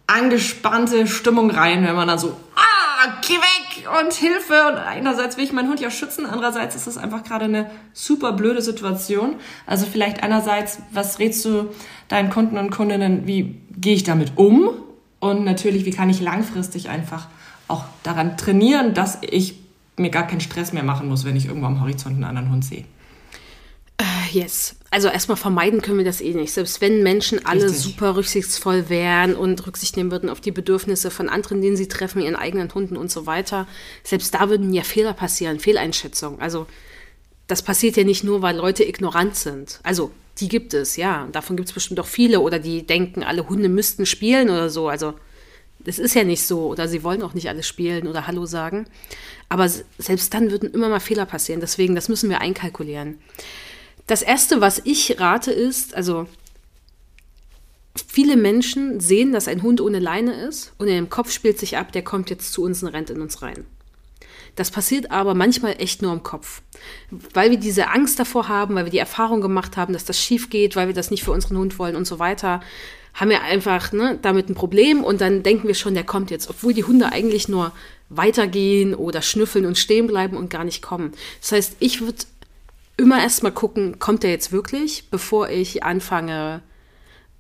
angespannte 0.08 1.08
Stimmung 1.08 1.50
rein, 1.52 1.86
wenn 1.86 1.96
man 1.96 2.08
dann 2.08 2.20
so, 2.20 2.36
ah, 2.56 3.14
geh 3.26 3.36
weg 3.36 3.90
und 4.02 4.14
Hilfe. 4.14 4.68
Und 4.70 4.78
einerseits 4.78 5.38
will 5.38 5.44
ich 5.44 5.54
meinen 5.54 5.70
Hund 5.70 5.80
ja 5.80 5.90
schützen, 5.90 6.26
andererseits 6.26 6.76
ist 6.76 6.88
es 6.88 6.98
einfach 6.98 7.24
gerade 7.24 7.46
eine 7.46 7.70
super 7.94 8.34
blöde 8.34 8.62
Situation. 8.62 9.36
Also 9.66 9.86
vielleicht 9.86 10.24
einerseits, 10.24 10.80
was 10.92 11.20
rätst 11.20 11.44
du 11.46 11.70
deinen 12.08 12.30
Kunden 12.30 12.58
und 12.58 12.70
Kundinnen, 12.70 13.28
wie 13.28 13.62
gehe 13.76 13.96
ich 13.96 14.04
damit 14.04 14.34
um? 14.36 14.70
Und 15.20 15.46
natürlich, 15.46 15.86
wie 15.86 15.92
kann 15.92 16.10
ich 16.10 16.20
langfristig 16.20 16.90
einfach 16.90 17.28
auch 17.68 17.86
daran 18.04 18.38
trainieren, 18.38 18.94
dass 18.94 19.20
ich 19.22 19.56
mir 19.98 20.10
gar 20.10 20.28
keinen 20.28 20.42
Stress 20.42 20.74
mehr 20.74 20.84
machen 20.84 21.08
muss, 21.08 21.24
wenn 21.24 21.36
ich 21.36 21.46
irgendwo 21.46 21.68
am 21.68 21.80
Horizont 21.82 22.16
einen 22.16 22.24
anderen 22.24 22.52
Hund 22.52 22.66
sehe. 22.66 22.86
Yes. 24.32 24.76
Also 24.94 25.08
erstmal 25.08 25.38
vermeiden 25.38 25.82
können 25.82 25.98
wir 25.98 26.06
das 26.06 26.22
eh 26.22 26.36
nicht. 26.36 26.54
Selbst 26.54 26.80
wenn 26.80 27.02
Menschen 27.02 27.44
alle 27.48 27.64
Richtig. 27.64 27.80
super 27.80 28.16
rücksichtsvoll 28.16 28.90
wären 28.90 29.36
und 29.36 29.66
Rücksicht 29.66 29.98
nehmen 29.98 30.12
würden 30.12 30.30
auf 30.30 30.40
die 30.40 30.52
Bedürfnisse 30.52 31.10
von 31.10 31.30
anderen, 31.30 31.64
denen 31.64 31.76
sie 31.76 31.88
treffen, 31.88 32.22
ihren 32.22 32.36
eigenen 32.36 32.72
Hunden 32.72 32.96
und 32.96 33.10
so 33.10 33.26
weiter, 33.26 33.68
selbst 34.04 34.36
da 34.36 34.50
würden 34.50 34.72
ja 34.72 34.84
Fehler 34.84 35.14
passieren, 35.14 35.60
Fehleinschätzungen. 35.60 36.40
Also 36.40 36.68
das 37.48 37.64
passiert 37.64 37.98
ja 37.98 38.04
nicht 38.04 38.24
nur, 38.24 38.44
weil 38.44 38.56
Leute 38.56 38.88
ignorant 38.88 39.36
sind. 39.36 39.80
Also 39.82 40.12
die 40.40 40.48
gibt 40.48 40.76
es, 40.76 40.96
ja. 40.96 41.28
Davon 41.32 41.58
gibt 41.58 41.70
es 41.70 41.74
bestimmt 41.74 42.00
auch 42.00 42.06
viele. 42.06 42.42
Oder 42.42 42.60
die 42.60 42.86
denken, 42.86 43.24
alle 43.24 43.50
Hunde 43.50 43.70
müssten 43.70 44.06
spielen 44.06 44.52
oder 44.52 44.70
so. 44.70 44.90
Also 44.90 45.16
das 45.80 45.98
ist 45.98 46.14
ja 46.14 46.24
nicht 46.24 46.46
so. 46.46 46.68
Oder 46.68 46.88
sie 46.88 47.04
wollen 47.04 47.24
auch 47.24 47.34
nicht 47.34 47.50
alle 47.50 47.64
spielen 47.64 48.08
oder 48.08 48.28
Hallo 48.28 48.46
sagen. 48.46 48.86
Aber 49.50 49.68
selbst 49.98 50.36
dann 50.36 50.52
würden 50.52 50.72
immer 50.72 50.90
mal 50.90 51.00
Fehler 51.00 51.26
passieren. 51.26 51.62
Deswegen, 51.62 51.96
das 51.96 52.10
müssen 52.10 52.30
wir 52.30 52.42
einkalkulieren. 52.42 53.18
Das 54.08 54.22
Erste, 54.22 54.62
was 54.62 54.82
ich 54.84 55.20
rate, 55.20 55.52
ist, 55.52 55.96
also 55.96 56.28
viele 58.08 58.38
Menschen 58.38 59.00
sehen, 59.00 59.32
dass 59.32 59.48
ein 59.48 59.62
Hund 59.62 59.80
ohne 59.80 60.00
Leine 60.00 60.34
ist 60.34 60.74
und 60.78 60.88
in 60.88 60.96
dem 60.96 61.10
Kopf 61.10 61.32
spielt 61.32 61.60
sich 61.60 61.78
ab, 61.78 61.92
der 61.92 62.04
kommt 62.04 62.30
jetzt 62.30 62.52
zu 62.54 62.64
uns 62.64 62.84
und 62.84 62.90
rennt 62.90 63.10
in 63.10 63.22
uns 63.22 63.42
rein. 63.42 63.66
Das 64.56 64.70
passiert 64.70 65.10
aber 65.10 65.34
manchmal 65.34 65.76
echt 65.80 66.02
nur 66.02 66.14
im 66.14 66.22
Kopf. 66.22 66.62
Weil 67.34 67.50
wir 67.50 67.58
diese 67.58 67.90
Angst 67.90 68.20
davor 68.20 68.48
haben, 68.48 68.76
weil 68.76 68.86
wir 68.86 68.92
die 68.92 69.00
Erfahrung 69.00 69.42
gemacht 69.42 69.78
haben, 69.78 69.94
dass 69.94 70.06
das 70.06 70.20
schief 70.20 70.50
geht, 70.50 70.76
weil 70.76 70.88
wir 70.88 70.94
das 70.94 71.10
nicht 71.10 71.24
für 71.24 71.32
unseren 71.32 71.58
Hund 71.58 71.80
wollen 71.80 71.96
und 71.96 72.06
so 72.06 72.20
weiter, 72.20 72.62
haben 73.16 73.30
wir 73.30 73.42
einfach 73.42 73.92
ne, 73.92 74.18
damit 74.22 74.50
ein 74.50 74.56
Problem 74.56 75.04
und 75.04 75.22
dann 75.22 75.44
denken 75.44 75.68
wir 75.68 75.76
schon, 75.76 75.94
der 75.94 76.04
kommt 76.04 76.32
jetzt, 76.32 76.50
obwohl 76.50 76.74
die 76.74 76.84
Hunde 76.84 77.12
eigentlich 77.12 77.48
nur 77.48 77.72
weitergehen 78.10 78.94
oder 78.94 79.22
schnüffeln 79.22 79.66
und 79.66 79.78
stehen 79.78 80.08
bleiben 80.08 80.38
und 80.38 80.50
gar 80.50 80.64
nicht 80.64 80.82
kommen. 80.82 81.14
Das 81.42 81.52
heißt, 81.52 81.78
ich 81.80 82.02
würde 82.02 82.26
immer 82.98 83.22
erst 83.22 83.44
mal 83.44 83.52
gucken, 83.52 84.00
kommt 84.00 84.24
der 84.24 84.32
jetzt 84.32 84.52
wirklich, 84.52 85.10
bevor 85.10 85.50
ich 85.50 85.84
anfange, 85.84 86.62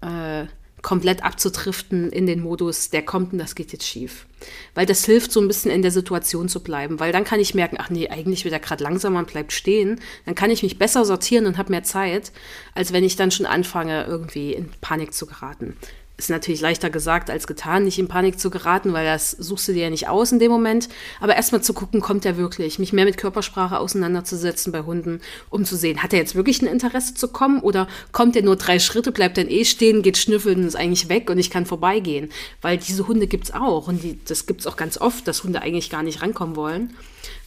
äh, 0.01 0.45
komplett 0.81 1.23
abzutriften 1.23 2.11
in 2.11 2.27
den 2.27 2.41
Modus, 2.41 2.89
der 2.89 3.03
kommt 3.03 3.31
und 3.31 3.39
das 3.39 3.55
geht 3.55 3.71
jetzt 3.71 3.87
schief. 3.87 4.27
Weil 4.75 4.85
das 4.85 5.05
hilft, 5.05 5.31
so 5.31 5.39
ein 5.39 5.47
bisschen 5.47 5.71
in 5.71 5.81
der 5.81 5.91
Situation 5.91 6.49
zu 6.49 6.61
bleiben. 6.61 6.99
Weil 6.99 7.13
dann 7.13 7.23
kann 7.23 7.39
ich 7.39 7.55
merken, 7.55 7.77
ach 7.79 7.89
nee, 7.89 8.09
eigentlich 8.09 8.43
wird 8.43 8.53
er 8.53 8.59
gerade 8.59 8.83
langsamer 8.83 9.19
und 9.19 9.31
bleibt 9.31 9.53
stehen. 9.53 10.01
Dann 10.25 10.35
kann 10.35 10.51
ich 10.51 10.61
mich 10.61 10.77
besser 10.77 11.05
sortieren 11.05 11.45
und 11.45 11.57
habe 11.57 11.71
mehr 11.71 11.83
Zeit, 11.83 12.33
als 12.75 12.91
wenn 12.91 13.05
ich 13.05 13.15
dann 13.15 13.31
schon 13.31 13.45
anfange, 13.45 14.03
irgendwie 14.03 14.53
in 14.53 14.69
Panik 14.81 15.13
zu 15.13 15.25
geraten 15.25 15.77
ist 16.15 16.29
natürlich 16.29 16.61
leichter 16.61 16.91
gesagt 16.91 17.31
als 17.31 17.47
getan, 17.47 17.85
nicht 17.85 17.97
in 17.97 18.07
Panik 18.07 18.39
zu 18.39 18.51
geraten, 18.51 18.93
weil 18.93 19.05
das 19.05 19.31
suchst 19.31 19.67
du 19.67 19.73
dir 19.73 19.85
ja 19.85 19.89
nicht 19.89 20.07
aus 20.07 20.31
in 20.31 20.37
dem 20.37 20.51
Moment. 20.51 20.87
Aber 21.19 21.35
erstmal 21.35 21.63
zu 21.63 21.73
gucken, 21.73 22.01
kommt 22.01 22.23
er 22.25 22.37
wirklich, 22.37 22.77
mich 22.77 22.93
mehr 22.93 23.05
mit 23.05 23.17
Körpersprache 23.17 23.79
auseinanderzusetzen 23.79 24.71
bei 24.71 24.81
Hunden, 24.81 25.21
um 25.49 25.65
zu 25.65 25.75
sehen, 25.75 26.03
hat 26.03 26.13
er 26.13 26.19
jetzt 26.19 26.35
wirklich 26.35 26.61
ein 26.61 26.67
Interesse 26.67 27.15
zu 27.15 27.29
kommen 27.29 27.61
oder 27.61 27.87
kommt 28.11 28.35
er 28.35 28.43
nur 28.43 28.57
drei 28.57 28.77
Schritte, 28.77 29.11
bleibt 29.11 29.37
dann 29.37 29.49
eh 29.49 29.65
stehen, 29.65 30.03
geht 30.03 30.17
schnüffeln 30.17 30.59
und 30.59 30.67
ist 30.67 30.75
eigentlich 30.75 31.09
weg 31.09 31.31
und 31.31 31.39
ich 31.39 31.49
kann 31.49 31.65
vorbeigehen. 31.65 32.29
Weil 32.61 32.77
diese 32.77 33.07
Hunde 33.07 33.25
gibt 33.25 33.45
es 33.45 33.53
auch 33.53 33.87
und 33.87 34.03
die, 34.03 34.19
das 34.25 34.45
gibt 34.45 34.61
es 34.61 34.67
auch 34.67 34.77
ganz 34.77 34.99
oft, 34.99 35.27
dass 35.27 35.43
Hunde 35.43 35.63
eigentlich 35.63 35.89
gar 35.89 36.03
nicht 36.03 36.21
rankommen 36.21 36.55
wollen, 36.55 36.93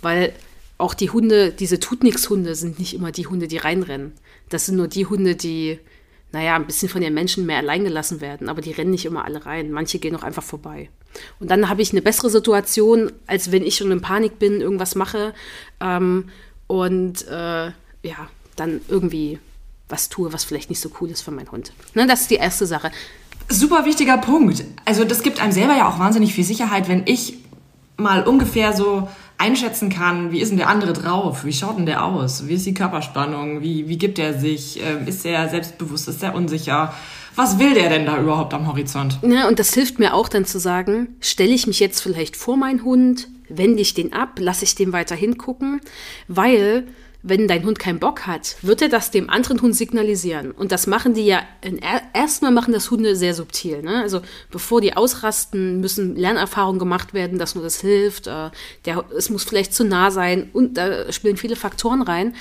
weil 0.03 0.33
auch 0.77 0.93
die 0.93 1.11
Hunde, 1.11 1.53
diese 1.53 1.79
Tut-Nix-Hunde 1.79 2.55
sind 2.57 2.81
nicht 2.81 2.95
immer 2.95 3.13
die 3.13 3.27
Hunde, 3.27 3.49
die 3.49 3.59
reinrennen. 3.59 4.13
Das 4.49 4.67
sind 4.67 4.77
nur 4.77 4.89
die 4.89 5.07
Hunde, 5.07 5.37
die 5.37 5.79
naja, 6.37 6.55
ein 6.55 6.67
bisschen 6.67 6.91
von 6.91 7.01
den 7.01 7.15
Menschen 7.15 7.47
mehr 7.47 7.57
allein 7.57 7.83
gelassen 7.83 8.21
werden, 8.21 8.51
aber 8.51 8.61
die 8.61 8.73
rennen 8.73 8.91
nicht 8.91 9.07
immer 9.07 9.25
alle 9.25 9.47
rein. 9.47 9.73
Manche 9.73 9.99
gehen 9.99 10.15
auch 10.15 10.23
einfach 10.23 10.43
vorbei. 10.43 10.91
Und 11.41 11.51
dann 11.51 11.71
habe 11.71 11.81
ich 11.81 11.93
eine 11.93 12.03
bessere 12.03 12.29
Situation, 12.29 13.11
als 13.27 13.53
wenn 13.53 13.63
ich 13.63 13.77
schon 13.77 13.91
in 13.91 14.03
Panik 14.03 14.39
bin, 14.39 14.61
irgendwas 14.61 14.97
mache 14.97 15.33
ähm, 15.81 16.29
und 16.67 17.27
äh, 17.29 17.69
ja, 17.69 18.29
dann 18.55 18.83
irgendwie 18.89 19.39
was 19.89 20.11
tue, 20.11 20.31
was 20.35 20.45
vielleicht 20.45 20.69
nicht 20.69 20.81
so 20.81 20.91
cool 21.01 21.09
ist 21.09 21.23
für 21.23 21.31
meinen 21.31 21.51
Hund. 21.51 21.73
Ne, 21.95 22.07
das 22.07 22.23
ist 22.23 22.31
die 22.31 22.35
erste 22.35 22.67
Sache. 22.67 22.91
Super 23.49 23.87
wichtiger 23.87 24.19
Punkt. 24.19 24.63
Also 24.85 25.05
das 25.05 25.23
gibt 25.23 25.41
einem 25.41 25.53
selber 25.53 25.75
ja 25.75 25.89
auch 25.89 25.99
wahnsinnig 25.99 26.35
viel 26.35 26.45
Sicherheit, 26.45 26.87
wenn 26.87 27.05
ich 27.07 27.39
mal 27.97 28.23
ungefähr 28.25 28.73
so 28.73 29.09
einschätzen 29.39 29.91
kann, 29.91 30.33
wie 30.33 30.41
ist 30.41 30.51
denn 30.51 30.59
der 30.59 30.69
andere 30.69 30.93
drauf, 30.93 31.45
wie 31.45 31.53
schaut 31.53 31.79
denn 31.79 31.87
der 31.87 32.05
aus, 32.05 32.47
wie 32.47 32.55
ist 32.55 32.67
die 32.67 32.75
Körperspannung, 32.75 33.63
wie, 33.63 33.89
wie 33.89 33.99
gibt 33.99 34.19
er 34.19 34.39
sich, 34.39 34.81
ähm, 34.83 35.07
ist 35.07 35.25
er 35.27 35.49
selbstbewusst, 35.49 36.09
ist 36.09 36.23
er 36.23 36.35
unsicher, 36.35 36.95
was 37.35 37.59
will 37.59 37.75
der 37.75 37.91
denn 37.91 38.07
da 38.07 38.19
überhaupt 38.19 38.55
am 38.55 38.67
Horizont? 38.67 39.19
Ja, 39.23 39.47
und 39.47 39.59
das 39.59 39.75
hilft 39.75 39.99
mir 39.99 40.15
auch 40.15 40.29
dann 40.29 40.47
zu 40.47 40.59
sagen, 40.59 41.17
stelle 41.21 41.53
ich 41.53 41.67
mich 41.67 41.81
jetzt 41.81 42.01
vielleicht 42.01 42.35
vor 42.35 42.57
meinen 42.57 42.83
Hund, 42.83 43.29
wende 43.49 43.83
ich 43.83 43.93
den 43.93 44.15
ab, 44.15 44.39
lasse 44.39 44.65
ich 44.65 44.75
den 44.75 44.93
weiter 44.93 45.15
hingucken, 45.15 45.81
weil 46.29 46.87
wenn 47.29 47.49
dein 47.49 47.65
Hund 47.65 47.79
keinen 47.79 47.99
Bock 47.99 48.27
hat, 48.27 48.57
wird 48.63 48.83
er 48.83 48.89
das 48.89 49.11
dem 49.11 49.29
anderen 49.29 49.61
Hund 49.61 49.75
signalisieren. 49.75 50.53
Und 50.53 50.71
das 50.71 50.87
machen 50.87 51.15
die 51.15 51.27
ja, 51.27 51.43
erstmal 52.15 52.53
machen 52.53 52.73
das 52.73 52.91
Hunde 52.91 53.17
sehr 53.17 53.35
subtil. 53.35 53.83
Ne? 53.83 54.01
Also 54.01 54.23
bevor 54.51 54.81
die 54.81 54.97
ausrasten, 54.97 55.81
müssen 55.81 56.15
Lernerfahrungen 56.15 56.79
gemacht 56.79 57.15
werden, 57.15 57.39
dass 57.39 57.55
nur 57.55 57.65
das 57.65 57.81
hilft. 57.81 58.29
Äh, 58.29 58.51
der, 58.85 59.05
es 59.17 59.29
muss 59.29 59.45
vielleicht 59.45 59.75
zu 59.75 59.85
nah 59.85 60.11
sein 60.11 60.51
und 60.53 60.77
da 60.77 61.11
spielen 61.13 61.37
viele 61.37 61.57
Faktoren 61.57 62.03
rein. 62.03 62.35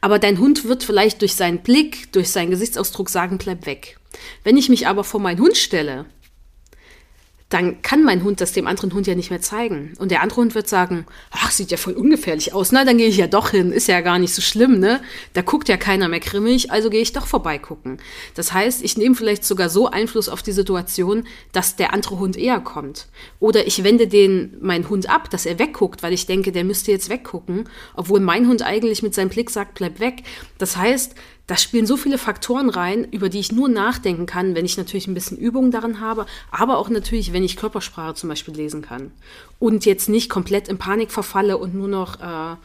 Aber 0.00 0.18
dein 0.18 0.38
Hund 0.38 0.64
wird 0.64 0.84
vielleicht 0.84 1.22
durch 1.22 1.34
seinen 1.34 1.62
Blick, 1.62 2.12
durch 2.12 2.30
seinen 2.30 2.50
Gesichtsausdruck 2.50 3.08
sagen, 3.08 3.38
bleib 3.38 3.64
weg. 3.64 3.98
Wenn 4.44 4.56
ich 4.56 4.68
mich 4.68 4.86
aber 4.86 5.04
vor 5.04 5.20
meinen 5.20 5.40
Hund 5.40 5.56
stelle 5.56 6.06
dann 7.48 7.80
kann 7.82 8.02
mein 8.02 8.24
Hund 8.24 8.40
das 8.40 8.52
dem 8.52 8.66
anderen 8.66 8.92
Hund 8.92 9.06
ja 9.06 9.14
nicht 9.14 9.30
mehr 9.30 9.40
zeigen. 9.40 9.92
Und 9.98 10.10
der 10.10 10.22
andere 10.22 10.40
Hund 10.40 10.56
wird 10.56 10.68
sagen, 10.68 11.06
ach, 11.30 11.52
sieht 11.52 11.70
ja 11.70 11.76
voll 11.76 11.94
ungefährlich 11.94 12.52
aus. 12.52 12.72
Na, 12.72 12.84
dann 12.84 12.98
gehe 12.98 13.06
ich 13.06 13.18
ja 13.18 13.28
doch 13.28 13.50
hin. 13.50 13.70
Ist 13.70 13.86
ja 13.86 14.00
gar 14.00 14.18
nicht 14.18 14.34
so 14.34 14.42
schlimm, 14.42 14.80
ne? 14.80 15.00
Da 15.32 15.42
guckt 15.42 15.68
ja 15.68 15.76
keiner 15.76 16.08
mehr 16.08 16.18
grimmig, 16.18 16.72
also 16.72 16.90
gehe 16.90 17.00
ich 17.00 17.12
doch 17.12 17.26
vorbeigucken. 17.28 17.98
Das 18.34 18.52
heißt, 18.52 18.82
ich 18.82 18.96
nehme 18.96 19.14
vielleicht 19.14 19.44
sogar 19.44 19.68
so 19.68 19.88
Einfluss 19.88 20.28
auf 20.28 20.42
die 20.42 20.50
Situation, 20.50 21.24
dass 21.52 21.76
der 21.76 21.94
andere 21.94 22.18
Hund 22.18 22.36
eher 22.36 22.58
kommt. 22.58 23.06
Oder 23.38 23.68
ich 23.68 23.84
wende 23.84 24.08
den, 24.08 24.56
meinen 24.60 24.88
Hund 24.88 25.08
ab, 25.08 25.30
dass 25.30 25.46
er 25.46 25.60
wegguckt, 25.60 26.02
weil 26.02 26.12
ich 26.12 26.26
denke, 26.26 26.50
der 26.50 26.64
müsste 26.64 26.90
jetzt 26.90 27.10
weggucken, 27.10 27.68
obwohl 27.94 28.18
mein 28.18 28.48
Hund 28.48 28.62
eigentlich 28.62 29.04
mit 29.04 29.14
seinem 29.14 29.28
Blick 29.28 29.50
sagt, 29.50 29.74
bleib 29.74 30.00
weg. 30.00 30.24
Das 30.58 30.76
heißt, 30.76 31.14
da 31.46 31.56
spielen 31.56 31.86
so 31.86 31.96
viele 31.96 32.18
Faktoren 32.18 32.70
rein, 32.70 33.04
über 33.10 33.28
die 33.28 33.38
ich 33.38 33.52
nur 33.52 33.68
nachdenken 33.68 34.26
kann, 34.26 34.54
wenn 34.54 34.64
ich 34.64 34.76
natürlich 34.76 35.06
ein 35.06 35.14
bisschen 35.14 35.38
Übung 35.38 35.70
darin 35.70 36.00
habe, 36.00 36.26
aber 36.50 36.78
auch 36.78 36.88
natürlich, 36.88 37.32
wenn 37.32 37.44
ich 37.44 37.56
Körpersprache 37.56 38.14
zum 38.14 38.28
Beispiel 38.28 38.54
lesen 38.54 38.82
kann. 38.82 39.12
Und 39.58 39.84
jetzt 39.86 40.08
nicht 40.08 40.28
komplett 40.28 40.68
in 40.68 40.78
Panik 40.78 41.12
verfalle 41.12 41.56
und 41.56 41.74
nur 41.74 41.88
noch 41.88 42.20
äh, 42.20 42.56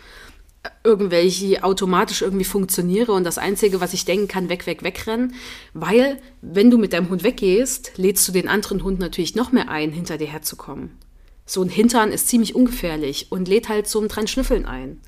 irgendwelche 0.84 1.64
automatisch 1.64 2.22
irgendwie 2.22 2.46
funktioniere 2.46 3.12
und 3.12 3.24
das 3.24 3.38
Einzige, 3.38 3.82
was 3.82 3.94
ich 3.94 4.06
denken 4.06 4.28
kann, 4.28 4.50
weg, 4.50 4.66
weg, 4.66 4.84
wegrennen. 4.84 5.36
Weil, 5.74 6.20
wenn 6.42 6.72
du 6.72 6.78
mit 6.78 6.94
deinem 6.94 7.10
Hund 7.10 7.24
weggehst, 7.24 7.94
lädst 7.98 8.28
du 8.28 8.32
den 8.32 8.48
anderen 8.48 8.84
Hund 8.84 9.00
natürlich 9.00 9.36
noch 9.36 9.52
mehr 9.52 9.70
ein, 9.70 9.92
hinter 9.92 10.18
dir 10.18 10.28
herzukommen. 10.28 10.98
So 11.46 11.62
ein 11.62 11.70
Hintern 11.70 12.12
ist 12.12 12.30
ziemlich 12.30 12.56
ungefährlich 12.56 13.32
und 13.32 13.48
lädt 13.48 13.70
halt 13.70 13.88
so 13.88 14.00
ein 14.00 14.08
dran 14.08 14.28
Schnüffeln 14.28 14.66
ein. 14.66 15.02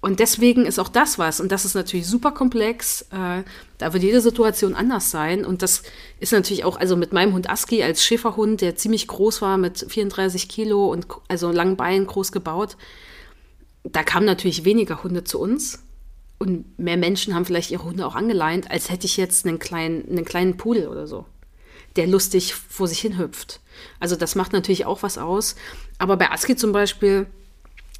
Und 0.00 0.20
deswegen 0.20 0.66
ist 0.66 0.78
auch 0.78 0.88
das 0.88 1.18
was, 1.18 1.40
und 1.40 1.50
das 1.50 1.64
ist 1.64 1.74
natürlich 1.74 2.06
super 2.06 2.30
komplex, 2.30 3.02
äh, 3.10 3.42
da 3.78 3.92
wird 3.92 4.02
jede 4.02 4.20
Situation 4.20 4.74
anders 4.74 5.10
sein. 5.10 5.44
Und 5.44 5.62
das 5.62 5.82
ist 6.20 6.32
natürlich 6.32 6.64
auch, 6.64 6.78
also 6.78 6.96
mit 6.96 7.12
meinem 7.12 7.32
Hund 7.32 7.50
Aski 7.50 7.82
als 7.82 8.04
Schäferhund, 8.04 8.60
der 8.60 8.76
ziemlich 8.76 9.08
groß 9.08 9.42
war, 9.42 9.56
mit 9.56 9.86
34 9.88 10.48
Kilo 10.48 10.86
und 10.92 11.06
also 11.28 11.50
langen 11.50 11.76
Beinen 11.76 12.06
groß 12.06 12.30
gebaut, 12.30 12.76
da 13.82 14.02
kamen 14.02 14.26
natürlich 14.26 14.64
weniger 14.64 15.02
Hunde 15.02 15.24
zu 15.24 15.40
uns. 15.40 15.82
Und 16.38 16.78
mehr 16.78 16.98
Menschen 16.98 17.34
haben 17.34 17.46
vielleicht 17.46 17.70
ihre 17.70 17.84
Hunde 17.84 18.06
auch 18.06 18.14
angeleint, 18.14 18.70
als 18.70 18.90
hätte 18.90 19.06
ich 19.06 19.16
jetzt 19.16 19.46
einen 19.46 19.58
kleinen, 19.58 20.06
einen 20.08 20.24
kleinen 20.26 20.58
Pudel 20.58 20.88
oder 20.88 21.06
so, 21.06 21.24
der 21.96 22.06
lustig 22.06 22.54
vor 22.54 22.88
sich 22.88 23.00
hin 23.00 23.16
hüpft. 23.16 23.60
Also 24.00 24.16
das 24.16 24.34
macht 24.34 24.52
natürlich 24.52 24.84
auch 24.84 25.02
was 25.02 25.16
aus. 25.16 25.56
Aber 25.98 26.18
bei 26.18 26.30
Aski 26.30 26.54
zum 26.54 26.72
Beispiel, 26.72 27.26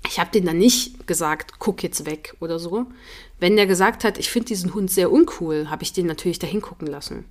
ich 0.09 0.21
habe 0.21 0.31
den 0.31 0.47
dann 0.47 0.59
nicht 0.59 1.07
gesagt, 1.07 1.59
guck 1.59 1.83
jetzt 1.83 2.07
weg 2.07 2.35
oder 2.41 2.59
so. 2.59 2.87
Wenn 3.39 3.57
der 3.57 3.67
gesagt 3.67 4.05
hat, 4.05 4.19
ich 4.19 4.31
finde 4.31 4.49
diesen 4.49 4.75
Hund 4.75 4.91
sehr 4.91 5.11
uncool, 5.11 5.69
habe 5.69 5.83
ich 5.83 5.93
den 5.93 6.07
natürlich 6.07 6.39
dahin 6.39 6.61
gucken 6.61 6.87
lassen. 6.87 7.25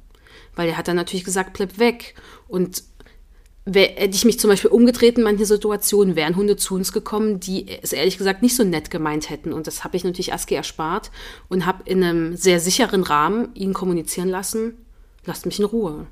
Weil 0.55 0.69
er 0.69 0.77
hat 0.77 0.87
dann 0.87 0.95
natürlich 0.95 1.25
gesagt, 1.25 1.53
bleib 1.53 1.79
weg. 1.79 2.15
Und 2.47 2.83
hätte 3.73 4.15
ich 4.15 4.25
mich 4.25 4.39
zum 4.39 4.49
Beispiel 4.49 4.69
umgedreht 4.69 5.17
in 5.17 5.23
manchen 5.23 5.45
Situationen, 5.45 6.15
wären 6.15 6.35
Hunde 6.35 6.55
zu 6.55 6.75
uns 6.75 6.93
gekommen, 6.93 7.39
die 7.39 7.65
es 7.81 7.93
ehrlich 7.93 8.17
gesagt 8.17 8.43
nicht 8.43 8.55
so 8.55 8.63
nett 8.63 8.91
gemeint 8.91 9.29
hätten. 9.29 9.53
Und 9.53 9.67
das 9.67 9.83
habe 9.83 9.97
ich 9.97 10.03
natürlich 10.03 10.33
Aski 10.33 10.53
erspart 10.55 11.09
und 11.49 11.65
habe 11.65 11.83
in 11.85 12.03
einem 12.03 12.35
sehr 12.35 12.59
sicheren 12.59 13.03
Rahmen 13.03 13.53
ihn 13.55 13.73
kommunizieren 13.73 14.29
lassen, 14.29 14.85
lasst 15.25 15.45
mich 15.45 15.59
in 15.59 15.65
Ruhe. 15.65 16.07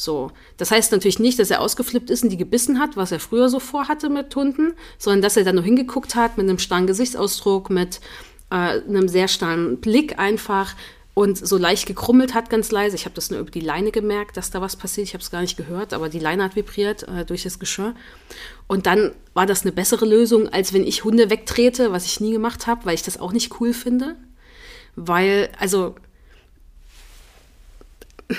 So. 0.00 0.30
Das 0.56 0.70
heißt 0.70 0.92
natürlich 0.92 1.18
nicht, 1.18 1.38
dass 1.38 1.50
er 1.50 1.60
ausgeflippt 1.60 2.08
ist 2.08 2.22
und 2.22 2.30
die 2.30 2.38
gebissen 2.38 2.78
hat, 2.78 2.96
was 2.96 3.12
er 3.12 3.20
früher 3.20 3.50
so 3.50 3.60
vorhatte 3.60 4.08
mit 4.08 4.34
Hunden, 4.34 4.72
sondern 4.96 5.20
dass 5.20 5.36
er 5.36 5.44
dann 5.44 5.56
nur 5.56 5.64
hingeguckt 5.64 6.14
hat 6.14 6.38
mit 6.38 6.48
einem 6.48 6.58
starren 6.58 6.86
Gesichtsausdruck, 6.86 7.68
mit 7.68 8.00
äh, 8.48 8.54
einem 8.54 9.08
sehr 9.08 9.28
starren 9.28 9.76
Blick 9.76 10.18
einfach 10.18 10.74
und 11.12 11.36
so 11.36 11.58
leicht 11.58 11.86
gekrummelt 11.86 12.32
hat, 12.32 12.48
ganz 12.48 12.70
leise. 12.70 12.96
Ich 12.96 13.04
habe 13.04 13.14
das 13.14 13.30
nur 13.30 13.40
über 13.40 13.50
die 13.50 13.60
Leine 13.60 13.90
gemerkt, 13.90 14.38
dass 14.38 14.50
da 14.50 14.62
was 14.62 14.74
passiert. 14.74 15.06
Ich 15.06 15.12
habe 15.12 15.22
es 15.22 15.30
gar 15.30 15.42
nicht 15.42 15.58
gehört, 15.58 15.92
aber 15.92 16.08
die 16.08 16.18
Leine 16.18 16.44
hat 16.44 16.56
vibriert 16.56 17.02
äh, 17.02 17.26
durch 17.26 17.42
das 17.42 17.58
Geschirr. 17.58 17.94
Und 18.68 18.86
dann 18.86 19.12
war 19.34 19.44
das 19.44 19.62
eine 19.62 19.72
bessere 19.72 20.06
Lösung, 20.06 20.48
als 20.48 20.72
wenn 20.72 20.84
ich 20.84 21.04
Hunde 21.04 21.28
wegtrete, 21.28 21.92
was 21.92 22.06
ich 22.06 22.20
nie 22.20 22.32
gemacht 22.32 22.66
habe, 22.66 22.86
weil 22.86 22.94
ich 22.94 23.02
das 23.02 23.20
auch 23.20 23.32
nicht 23.32 23.60
cool 23.60 23.74
finde. 23.74 24.16
Weil, 24.96 25.50
also 25.58 25.94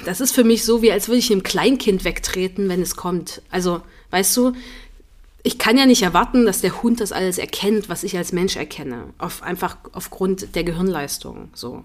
das 0.05 0.21
ist 0.21 0.33
für 0.33 0.43
mich 0.43 0.63
so, 0.63 0.81
wie 0.81 0.91
als 0.91 1.07
würde 1.07 1.19
ich 1.19 1.31
einem 1.31 1.43
Kleinkind 1.43 2.03
wegtreten, 2.03 2.69
wenn 2.69 2.81
es 2.81 2.95
kommt. 2.95 3.41
Also, 3.49 3.81
weißt 4.11 4.35
du, 4.37 4.53
ich 5.43 5.57
kann 5.57 5.77
ja 5.77 5.85
nicht 5.85 6.03
erwarten, 6.03 6.45
dass 6.45 6.61
der 6.61 6.83
Hund 6.83 6.99
das 6.99 7.11
alles 7.11 7.37
erkennt, 7.37 7.89
was 7.89 8.03
ich 8.03 8.15
als 8.15 8.31
Mensch 8.31 8.55
erkenne. 8.55 9.05
Auf, 9.17 9.41
einfach 9.41 9.77
aufgrund 9.91 10.55
der 10.55 10.63
Gehirnleistung. 10.63 11.49
So. 11.53 11.83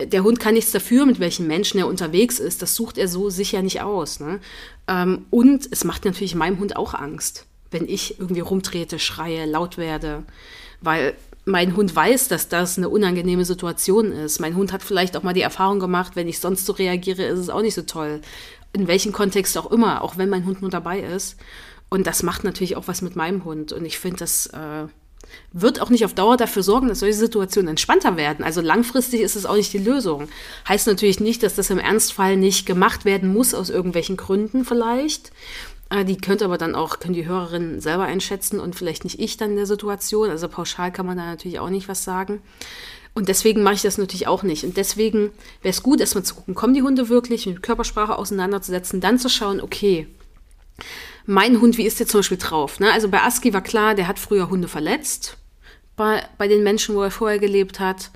Der 0.00 0.22
Hund 0.22 0.38
kann 0.38 0.54
nichts 0.54 0.70
dafür, 0.70 1.06
mit 1.06 1.18
welchen 1.18 1.46
Menschen 1.46 1.78
er 1.78 1.86
unterwegs 1.86 2.38
ist. 2.38 2.62
Das 2.62 2.74
sucht 2.74 2.98
er 2.98 3.08
so 3.08 3.30
sicher 3.30 3.62
nicht 3.62 3.80
aus. 3.80 4.20
Ne? 4.20 4.40
Ähm, 4.86 5.26
und 5.30 5.68
es 5.70 5.84
macht 5.84 6.04
natürlich 6.04 6.34
meinem 6.34 6.58
Hund 6.58 6.76
auch 6.76 6.92
Angst, 6.92 7.46
wenn 7.70 7.88
ich 7.88 8.18
irgendwie 8.18 8.40
rumtrete, 8.40 8.98
schreie, 8.98 9.46
laut 9.46 9.78
werde. 9.78 10.24
Weil 10.82 11.14
mein 11.44 11.76
Hund 11.76 11.94
weiß, 11.94 12.28
dass 12.28 12.48
das 12.48 12.78
eine 12.78 12.88
unangenehme 12.88 13.44
Situation 13.44 14.12
ist. 14.12 14.40
Mein 14.40 14.56
Hund 14.56 14.72
hat 14.72 14.82
vielleicht 14.82 15.16
auch 15.16 15.22
mal 15.22 15.32
die 15.32 15.40
Erfahrung 15.40 15.80
gemacht, 15.80 16.12
wenn 16.14 16.28
ich 16.28 16.38
sonst 16.38 16.66
so 16.66 16.72
reagiere, 16.72 17.24
ist 17.24 17.38
es 17.38 17.50
auch 17.50 17.62
nicht 17.62 17.74
so 17.74 17.82
toll. 17.82 18.20
In 18.72 18.86
welchem 18.86 19.12
Kontext 19.12 19.56
auch 19.58 19.70
immer, 19.70 20.02
auch 20.02 20.16
wenn 20.16 20.28
mein 20.28 20.46
Hund 20.46 20.60
nur 20.60 20.70
dabei 20.70 21.00
ist. 21.00 21.36
Und 21.88 22.06
das 22.06 22.22
macht 22.22 22.44
natürlich 22.44 22.76
auch 22.76 22.86
was 22.86 23.02
mit 23.02 23.16
meinem 23.16 23.44
Hund. 23.44 23.72
Und 23.72 23.84
ich 23.84 23.98
finde, 23.98 24.18
das 24.18 24.46
äh, 24.46 24.86
wird 25.52 25.80
auch 25.80 25.90
nicht 25.90 26.04
auf 26.04 26.14
Dauer 26.14 26.36
dafür 26.36 26.62
sorgen, 26.62 26.88
dass 26.88 27.00
solche 27.00 27.16
Situationen 27.16 27.68
entspannter 27.68 28.16
werden. 28.16 28.44
Also 28.44 28.60
langfristig 28.60 29.20
ist 29.20 29.36
es 29.36 29.46
auch 29.46 29.56
nicht 29.56 29.72
die 29.72 29.78
Lösung. 29.78 30.28
Heißt 30.68 30.86
natürlich 30.86 31.20
nicht, 31.20 31.42
dass 31.42 31.56
das 31.56 31.70
im 31.70 31.78
Ernstfall 31.78 32.36
nicht 32.36 32.66
gemacht 32.66 33.04
werden 33.04 33.32
muss, 33.32 33.54
aus 33.54 33.70
irgendwelchen 33.70 34.16
Gründen 34.16 34.64
vielleicht. 34.64 35.32
Äh, 35.90 36.04
die 36.04 36.16
könnte 36.16 36.44
aber 36.44 36.58
dann 36.58 36.74
auch, 36.74 36.98
können 37.00 37.14
die 37.14 37.26
Hörerinnen 37.26 37.80
selber 37.80 38.04
einschätzen 38.04 38.58
und 38.58 38.74
vielleicht 38.74 39.04
nicht 39.04 39.20
ich 39.20 39.36
dann 39.36 39.50
in 39.50 39.56
der 39.56 39.66
Situation. 39.66 40.30
Also 40.30 40.48
pauschal 40.48 40.92
kann 40.92 41.06
man 41.06 41.18
da 41.18 41.26
natürlich 41.26 41.58
auch 41.58 41.70
nicht 41.70 41.88
was 41.88 42.04
sagen. 42.04 42.40
Und 43.12 43.28
deswegen 43.28 43.62
mache 43.62 43.74
ich 43.74 43.82
das 43.82 43.98
natürlich 43.98 44.28
auch 44.28 44.44
nicht. 44.44 44.64
Und 44.64 44.76
deswegen 44.76 45.32
wäre 45.62 45.72
es 45.72 45.82
gut, 45.82 46.00
erstmal 46.00 46.24
zu 46.24 46.36
gucken, 46.36 46.54
kommen 46.54 46.74
die 46.74 46.82
Hunde 46.82 47.08
wirklich, 47.08 47.46
mit 47.46 47.62
Körpersprache 47.62 48.16
auseinanderzusetzen, 48.16 49.00
dann 49.00 49.18
zu 49.18 49.28
schauen, 49.28 49.60
okay, 49.60 50.06
mein 51.26 51.60
Hund, 51.60 51.76
wie 51.76 51.86
ist 51.86 51.98
der 52.00 52.06
zum 52.06 52.20
Beispiel 52.20 52.38
drauf? 52.38 52.80
Ne? 52.80 52.90
Also 52.92 53.08
bei 53.08 53.22
Aski 53.22 53.52
war 53.52 53.62
klar, 53.62 53.94
der 53.94 54.06
hat 54.06 54.18
früher 54.18 54.48
Hunde 54.48 54.68
verletzt 54.68 55.36
bei, 55.96 56.24
bei 56.38 56.48
den 56.48 56.62
Menschen, 56.62 56.94
wo 56.94 57.02
er 57.02 57.10
vorher 57.10 57.38
gelebt 57.38 57.80
hat. 57.80 58.10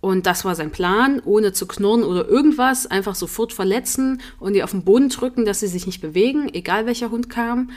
Und 0.00 0.26
das 0.26 0.44
war 0.44 0.54
sein 0.54 0.70
Plan, 0.70 1.20
ohne 1.24 1.52
zu 1.52 1.66
knurren 1.66 2.04
oder 2.04 2.28
irgendwas, 2.28 2.86
einfach 2.86 3.16
sofort 3.16 3.52
verletzen 3.52 4.20
und 4.38 4.52
die 4.52 4.62
auf 4.62 4.70
den 4.70 4.84
Boden 4.84 5.08
drücken, 5.08 5.44
dass 5.44 5.60
sie 5.60 5.66
sich 5.66 5.86
nicht 5.86 6.00
bewegen, 6.00 6.52
egal 6.54 6.86
welcher 6.86 7.10
Hund 7.10 7.28
kam. 7.28 7.70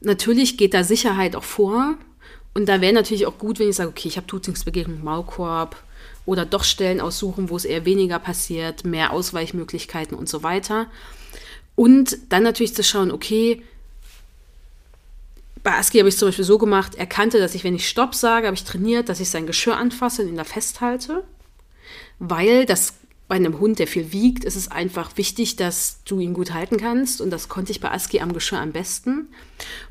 Natürlich 0.00 0.56
geht 0.56 0.74
da 0.74 0.82
Sicherheit 0.82 1.36
auch 1.36 1.44
vor. 1.44 1.94
Und 2.52 2.68
da 2.68 2.80
wäre 2.80 2.92
natürlich 2.92 3.26
auch 3.26 3.38
gut, 3.38 3.60
wenn 3.60 3.68
ich 3.68 3.76
sage, 3.76 3.90
okay, 3.90 4.08
ich 4.08 4.16
habe 4.16 4.26
Tutingsbegegnung, 4.26 5.04
Maulkorb 5.04 5.76
oder 6.26 6.44
doch 6.44 6.64
Stellen 6.64 7.00
aussuchen, 7.00 7.48
wo 7.48 7.56
es 7.56 7.64
eher 7.64 7.84
weniger 7.84 8.18
passiert, 8.18 8.84
mehr 8.84 9.12
Ausweichmöglichkeiten 9.12 10.16
und 10.16 10.28
so 10.28 10.42
weiter. 10.42 10.86
Und 11.76 12.18
dann 12.30 12.42
natürlich 12.42 12.74
zu 12.74 12.82
schauen, 12.82 13.12
okay, 13.12 13.62
bei 15.62 15.74
Aski 15.74 15.98
habe 15.98 16.08
ich 16.08 16.14
es 16.14 16.18
zum 16.18 16.28
Beispiel 16.28 16.44
so 16.44 16.58
gemacht, 16.58 16.96
er 16.96 17.06
kannte, 17.06 17.38
dass 17.38 17.54
ich, 17.54 17.62
wenn 17.62 17.74
ich 17.76 17.88
Stopp 17.88 18.16
sage, 18.16 18.46
habe 18.46 18.56
ich 18.56 18.64
trainiert, 18.64 19.08
dass 19.08 19.20
ich 19.20 19.30
sein 19.30 19.46
Geschirr 19.46 19.76
anfasse 19.76 20.22
und 20.22 20.28
ihn 20.28 20.36
da 20.36 20.44
festhalte 20.44 21.22
weil 22.18 22.66
das 22.66 22.94
bei 23.28 23.36
einem 23.36 23.60
Hund, 23.60 23.78
der 23.78 23.86
viel 23.86 24.12
wiegt, 24.12 24.44
ist 24.44 24.56
es 24.56 24.70
einfach 24.70 25.16
wichtig, 25.16 25.56
dass 25.56 26.02
du 26.04 26.18
ihn 26.18 26.32
gut 26.32 26.54
halten 26.54 26.78
kannst. 26.78 27.20
Und 27.20 27.30
das 27.30 27.48
konnte 27.48 27.72
ich 27.72 27.80
bei 27.80 27.90
Aski 27.90 28.20
am 28.20 28.32
Geschirr 28.32 28.58
am 28.58 28.72
besten. 28.72 29.28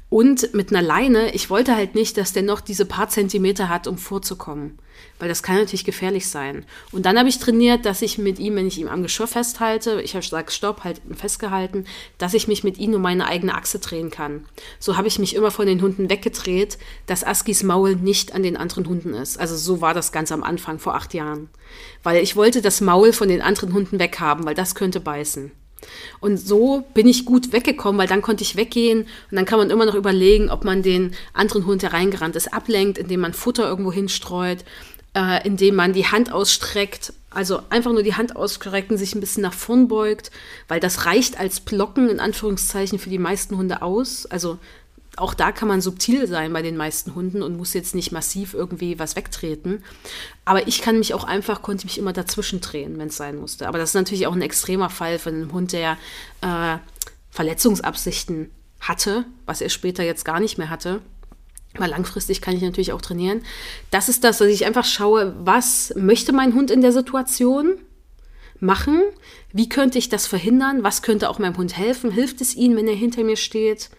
Und 0.09 0.53
mit 0.53 0.69
einer 0.69 0.81
Leine, 0.81 1.33
ich 1.35 1.49
wollte 1.49 1.75
halt 1.75 1.93
nicht, 1.93 2.15
dass 2.15 2.31
der 2.31 2.43
noch 2.43 2.61
diese 2.61 2.85
paar 2.85 3.09
Zentimeter 3.09 3.67
hat, 3.67 3.87
um 3.87 3.97
vorzukommen. 3.97 4.79
Weil 5.19 5.27
das 5.27 5.43
kann 5.43 5.57
natürlich 5.57 5.83
gefährlich 5.83 6.27
sein. 6.29 6.65
Und 6.93 7.05
dann 7.05 7.19
habe 7.19 7.27
ich 7.27 7.39
trainiert, 7.39 7.85
dass 7.85 8.01
ich 8.01 8.17
mit 8.17 8.39
ihm, 8.39 8.55
wenn 8.55 8.67
ich 8.67 8.79
ihm 8.79 8.87
am 8.87 9.03
Geschirr 9.03 9.27
festhalte, 9.27 10.01
ich 10.01 10.13
habe 10.13 10.23
gesagt, 10.23 10.53
stopp, 10.53 10.85
halt 10.85 11.01
festgehalten, 11.13 11.85
dass 12.17 12.33
ich 12.33 12.47
mich 12.47 12.63
mit 12.63 12.77
ihm 12.77 12.93
um 12.93 13.01
meine 13.01 13.27
eigene 13.27 13.53
Achse 13.53 13.79
drehen 13.79 14.09
kann. 14.09 14.45
So 14.79 14.95
habe 14.95 15.09
ich 15.09 15.19
mich 15.19 15.35
immer 15.35 15.51
von 15.51 15.67
den 15.67 15.81
Hunden 15.81 16.09
weggedreht, 16.09 16.77
dass 17.05 17.25
Askis 17.25 17.63
Maul 17.63 17.97
nicht 17.97 18.33
an 18.33 18.43
den 18.43 18.55
anderen 18.55 18.87
Hunden 18.87 19.13
ist. 19.13 19.37
Also 19.37 19.57
so 19.57 19.81
war 19.81 19.93
das 19.93 20.13
ganz 20.13 20.31
am 20.31 20.43
Anfang, 20.43 20.79
vor 20.79 20.95
acht 20.95 21.13
Jahren. 21.13 21.49
Weil 22.03 22.23
ich 22.23 22.37
wollte 22.37 22.61
das 22.61 22.79
Maul 22.79 23.11
von 23.11 23.27
den 23.27 23.41
anderen 23.41 23.73
Hunden 23.73 23.99
weghaben, 23.99 24.45
weil 24.45 24.55
das 24.55 24.73
könnte 24.73 25.01
beißen. 25.01 25.51
Und 26.19 26.38
so 26.38 26.84
bin 26.93 27.07
ich 27.07 27.25
gut 27.25 27.51
weggekommen, 27.53 28.00
weil 28.00 28.07
dann 28.07 28.22
konnte 28.22 28.43
ich 28.43 28.55
weggehen 28.55 29.01
und 29.01 29.36
dann 29.36 29.46
kann 29.46 29.60
man 29.60 29.69
immer 29.69 29.86
noch 29.86 29.96
überlegen, 29.96 30.50
ob 30.50 30.63
man 30.63 30.81
den 30.81 31.15
anderen 31.34 31.65
Hund, 31.65 31.81
der 31.81 31.93
reingerannt 31.93 32.36
ist, 32.36 32.53
ablenkt, 32.53 32.98
indem 32.98 33.22
man 33.22 33.34
Futter 33.34 33.67
irgendwo 33.67 33.91
hinstreut, 33.91 34.65
äh, 35.15 35.46
indem 35.46 35.75
man 35.75 35.93
die 35.93 36.07
Hand 36.07 36.31
ausstreckt, 36.31 37.13
also 37.29 37.60
einfach 37.69 37.91
nur 37.91 38.03
die 38.03 38.15
Hand 38.15 38.36
ausstreckt 38.36 38.89
und 38.91 38.98
sich 38.98 39.13
ein 39.13 39.19
bisschen 39.19 39.43
nach 39.43 39.53
vorn 39.53 39.88
beugt, 39.88 40.31
weil 40.67 40.79
das 40.79 41.05
reicht 41.05 41.39
als 41.39 41.60
Blocken 41.60 42.10
in 42.10 42.19
Anführungszeichen 42.19 43.00
für 43.00 43.10
die 43.10 43.19
meisten 43.19 43.57
Hunde 43.57 43.81
aus. 43.81 44.25
Also 44.25 44.57
auch 45.17 45.33
da 45.33 45.51
kann 45.51 45.67
man 45.67 45.81
subtil 45.81 46.27
sein 46.27 46.53
bei 46.53 46.62
den 46.62 46.77
meisten 46.77 47.15
Hunden 47.15 47.41
und 47.41 47.57
muss 47.57 47.74
jetzt 47.74 47.95
nicht 47.95 48.12
massiv 48.12 48.53
irgendwie 48.53 49.00
was 49.00 49.15
wegtreten. 49.15 49.83
Aber 50.45 50.67
ich 50.67 50.81
kann 50.81 51.00
mich 51.00 51.13
auch 51.13 51.24
einfach, 51.24 51.62
konnte 51.63 51.86
mich 51.86 51.97
immer 51.97 52.13
dazwischen 52.13 52.62
drehen, 52.62 53.00
wenn 53.00 53.07
es 53.07 53.17
sein 53.17 53.36
musste. 53.36 53.67
Aber 53.67 53.79
das 53.79 53.89
ist 53.89 53.95
natürlich 53.95 54.27
auch 54.27 54.36
ein 54.36 54.41
extremer 54.43 54.89
Fall 54.89 55.17
von 55.17 55.33
einem 55.33 55.53
Hund, 55.53 55.74
der 55.74 55.97
äh, 56.41 56.77
Verletzungsabsichten 57.31 58.51
hatte, 58.79 59.25
was 59.45 59.62
er 59.62 59.69
später 59.69 60.03
jetzt 60.03 60.24
gar 60.24 60.39
nicht 60.39 60.59
mehr 60.59 60.69
hatte. 60.69 61.01
Weil 61.74 61.89
langfristig 61.89 62.41
kann 62.41 62.55
ich 62.55 62.62
natürlich 62.62 62.93
auch 62.93 63.01
trainieren. 63.01 63.41
Das 63.91 64.09
ist 64.09 64.24
das, 64.24 64.38
dass 64.38 64.47
ich 64.47 64.65
einfach 64.65 64.86
schaue, 64.86 65.36
was 65.39 65.93
möchte 65.95 66.31
mein 66.31 66.53
Hund 66.53 66.71
in 66.71 66.81
der 66.81 66.91
Situation 66.91 67.77
machen? 68.59 69.01
Wie 69.51 69.69
könnte 69.69 69.97
ich 69.97 70.09
das 70.09 70.27
verhindern? 70.27 70.83
Was 70.83 71.01
könnte 71.01 71.29
auch 71.29 71.39
meinem 71.39 71.57
Hund 71.57 71.77
helfen? 71.77 72.12
Hilft 72.12 72.41
es 72.41 72.55
ihm, 72.55 72.75
wenn 72.75 72.88
er 72.88 72.95
hinter 72.95 73.24
mir 73.24 73.38
steht? 73.38 73.89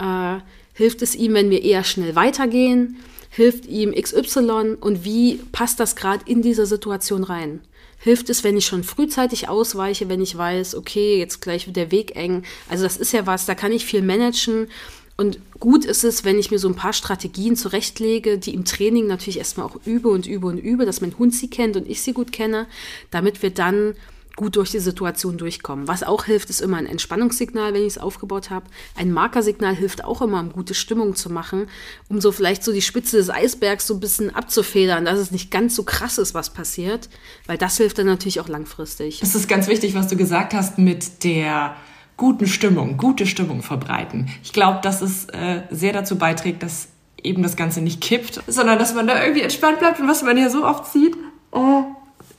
Äh, 0.00 0.38
hilft 0.74 1.02
es 1.02 1.14
ihm, 1.14 1.34
wenn 1.34 1.50
wir 1.50 1.62
eher 1.62 1.84
schnell 1.84 2.16
weitergehen? 2.16 2.96
Hilft 3.30 3.66
ihm 3.66 3.94
XY 3.94 4.76
und 4.80 5.04
wie 5.04 5.40
passt 5.52 5.78
das 5.78 5.94
gerade 5.94 6.24
in 6.26 6.42
diese 6.42 6.66
Situation 6.66 7.22
rein? 7.22 7.60
Hilft 7.98 8.30
es, 8.30 8.42
wenn 8.42 8.56
ich 8.56 8.66
schon 8.66 8.82
frühzeitig 8.82 9.48
ausweiche, 9.48 10.08
wenn 10.08 10.22
ich 10.22 10.36
weiß, 10.36 10.74
okay, 10.74 11.18
jetzt 11.18 11.40
gleich 11.40 11.66
wird 11.66 11.76
der 11.76 11.90
Weg 11.90 12.16
eng? 12.16 12.44
Also 12.68 12.82
das 12.84 12.96
ist 12.96 13.12
ja 13.12 13.26
was, 13.26 13.44
da 13.44 13.54
kann 13.54 13.72
ich 13.72 13.84
viel 13.84 14.02
managen. 14.02 14.68
Und 15.18 15.38
gut 15.60 15.84
ist 15.84 16.02
es, 16.02 16.24
wenn 16.24 16.38
ich 16.38 16.50
mir 16.50 16.58
so 16.58 16.66
ein 16.66 16.76
paar 16.76 16.94
Strategien 16.94 17.54
zurechtlege, 17.54 18.38
die 18.38 18.54
im 18.54 18.64
Training 18.64 19.06
natürlich 19.06 19.36
erstmal 19.36 19.66
auch 19.66 19.76
übe 19.84 20.08
und 20.08 20.26
übe 20.26 20.46
und 20.46 20.56
übe, 20.56 20.86
dass 20.86 21.02
mein 21.02 21.16
Hund 21.18 21.34
sie 21.34 21.50
kennt 21.50 21.76
und 21.76 21.86
ich 21.86 22.00
sie 22.00 22.14
gut 22.14 22.32
kenne, 22.32 22.66
damit 23.10 23.42
wir 23.42 23.50
dann 23.50 23.94
gut 24.40 24.56
durch 24.56 24.70
die 24.70 24.78
Situation 24.78 25.36
durchkommen. 25.36 25.86
Was 25.86 26.02
auch 26.02 26.24
hilft, 26.24 26.48
ist 26.48 26.62
immer 26.62 26.78
ein 26.78 26.86
Entspannungssignal, 26.86 27.74
wenn 27.74 27.82
ich 27.82 27.88
es 27.88 27.98
aufgebaut 27.98 28.48
habe. 28.48 28.64
Ein 28.96 29.12
Markersignal 29.12 29.76
hilft 29.76 30.02
auch 30.02 30.22
immer, 30.22 30.40
um 30.40 30.50
gute 30.50 30.72
Stimmung 30.72 31.14
zu 31.14 31.30
machen, 31.30 31.66
um 32.08 32.22
so 32.22 32.32
vielleicht 32.32 32.64
so 32.64 32.72
die 32.72 32.80
Spitze 32.80 33.18
des 33.18 33.28
Eisbergs 33.28 33.86
so 33.86 33.92
ein 33.92 34.00
bisschen 34.00 34.34
abzufedern, 34.34 35.04
dass 35.04 35.18
es 35.18 35.30
nicht 35.30 35.50
ganz 35.50 35.76
so 35.76 35.82
krass 35.82 36.16
ist, 36.16 36.32
was 36.32 36.54
passiert, 36.54 37.10
weil 37.46 37.58
das 37.58 37.76
hilft 37.76 37.98
dann 37.98 38.06
natürlich 38.06 38.40
auch 38.40 38.48
langfristig. 38.48 39.22
Es 39.22 39.34
ist 39.34 39.46
ganz 39.46 39.68
wichtig, 39.68 39.94
was 39.94 40.08
du 40.08 40.16
gesagt 40.16 40.54
hast 40.54 40.78
mit 40.78 41.22
der 41.22 41.76
guten 42.16 42.46
Stimmung, 42.46 42.96
gute 42.96 43.26
Stimmung 43.26 43.60
verbreiten. 43.60 44.30
Ich 44.42 44.54
glaube, 44.54 44.78
dass 44.82 45.02
es 45.02 45.26
äh, 45.26 45.64
sehr 45.70 45.92
dazu 45.92 46.16
beiträgt, 46.16 46.62
dass 46.62 46.88
eben 47.22 47.42
das 47.42 47.56
Ganze 47.56 47.82
nicht 47.82 48.00
kippt, 48.00 48.40
sondern 48.46 48.78
dass 48.78 48.94
man 48.94 49.06
da 49.06 49.22
irgendwie 49.22 49.42
entspannt 49.42 49.80
bleibt 49.80 50.00
und 50.00 50.08
was 50.08 50.22
man 50.22 50.38
ja 50.38 50.48
so 50.48 50.64
oft 50.64 50.86
sieht. 50.86 51.14
Oh, 51.52 51.84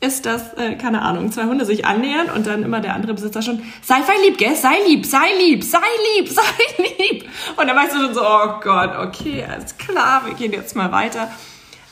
ist, 0.02 0.26
dass, 0.26 0.54
äh, 0.56 0.76
keine 0.76 1.04
Ahnung, 1.04 1.32
zwei 1.32 1.46
Hunde 1.46 1.64
sich 1.64 1.86
annähern 1.86 2.30
und 2.36 2.48
dann 2.48 2.64
immer 2.64 2.82
der 2.82 2.96
andere 2.96 3.14
Besitzer 3.14 3.42
schon, 3.42 3.62
sei 3.84 4.00
lieb, 4.26 4.38
gell, 4.38 4.56
sei 4.56 4.74
lieb, 4.88 5.06
sei 5.06 5.28
lieb, 5.40 5.64
sei 5.64 5.78
lieb, 6.18 6.28
sei 6.34 6.84
lieb. 7.00 7.30
Und 7.56 7.68
dann 7.68 7.76
weißt 7.76 7.94
du 7.94 8.00
schon 8.00 8.14
so, 8.14 8.22
oh 8.22 8.60
Gott, 8.62 8.96
okay, 8.98 9.46
alles 9.48 9.78
klar, 9.78 10.26
wir 10.26 10.34
gehen 10.34 10.52
jetzt 10.52 10.76
mal 10.76 10.92
weiter. 10.92 11.32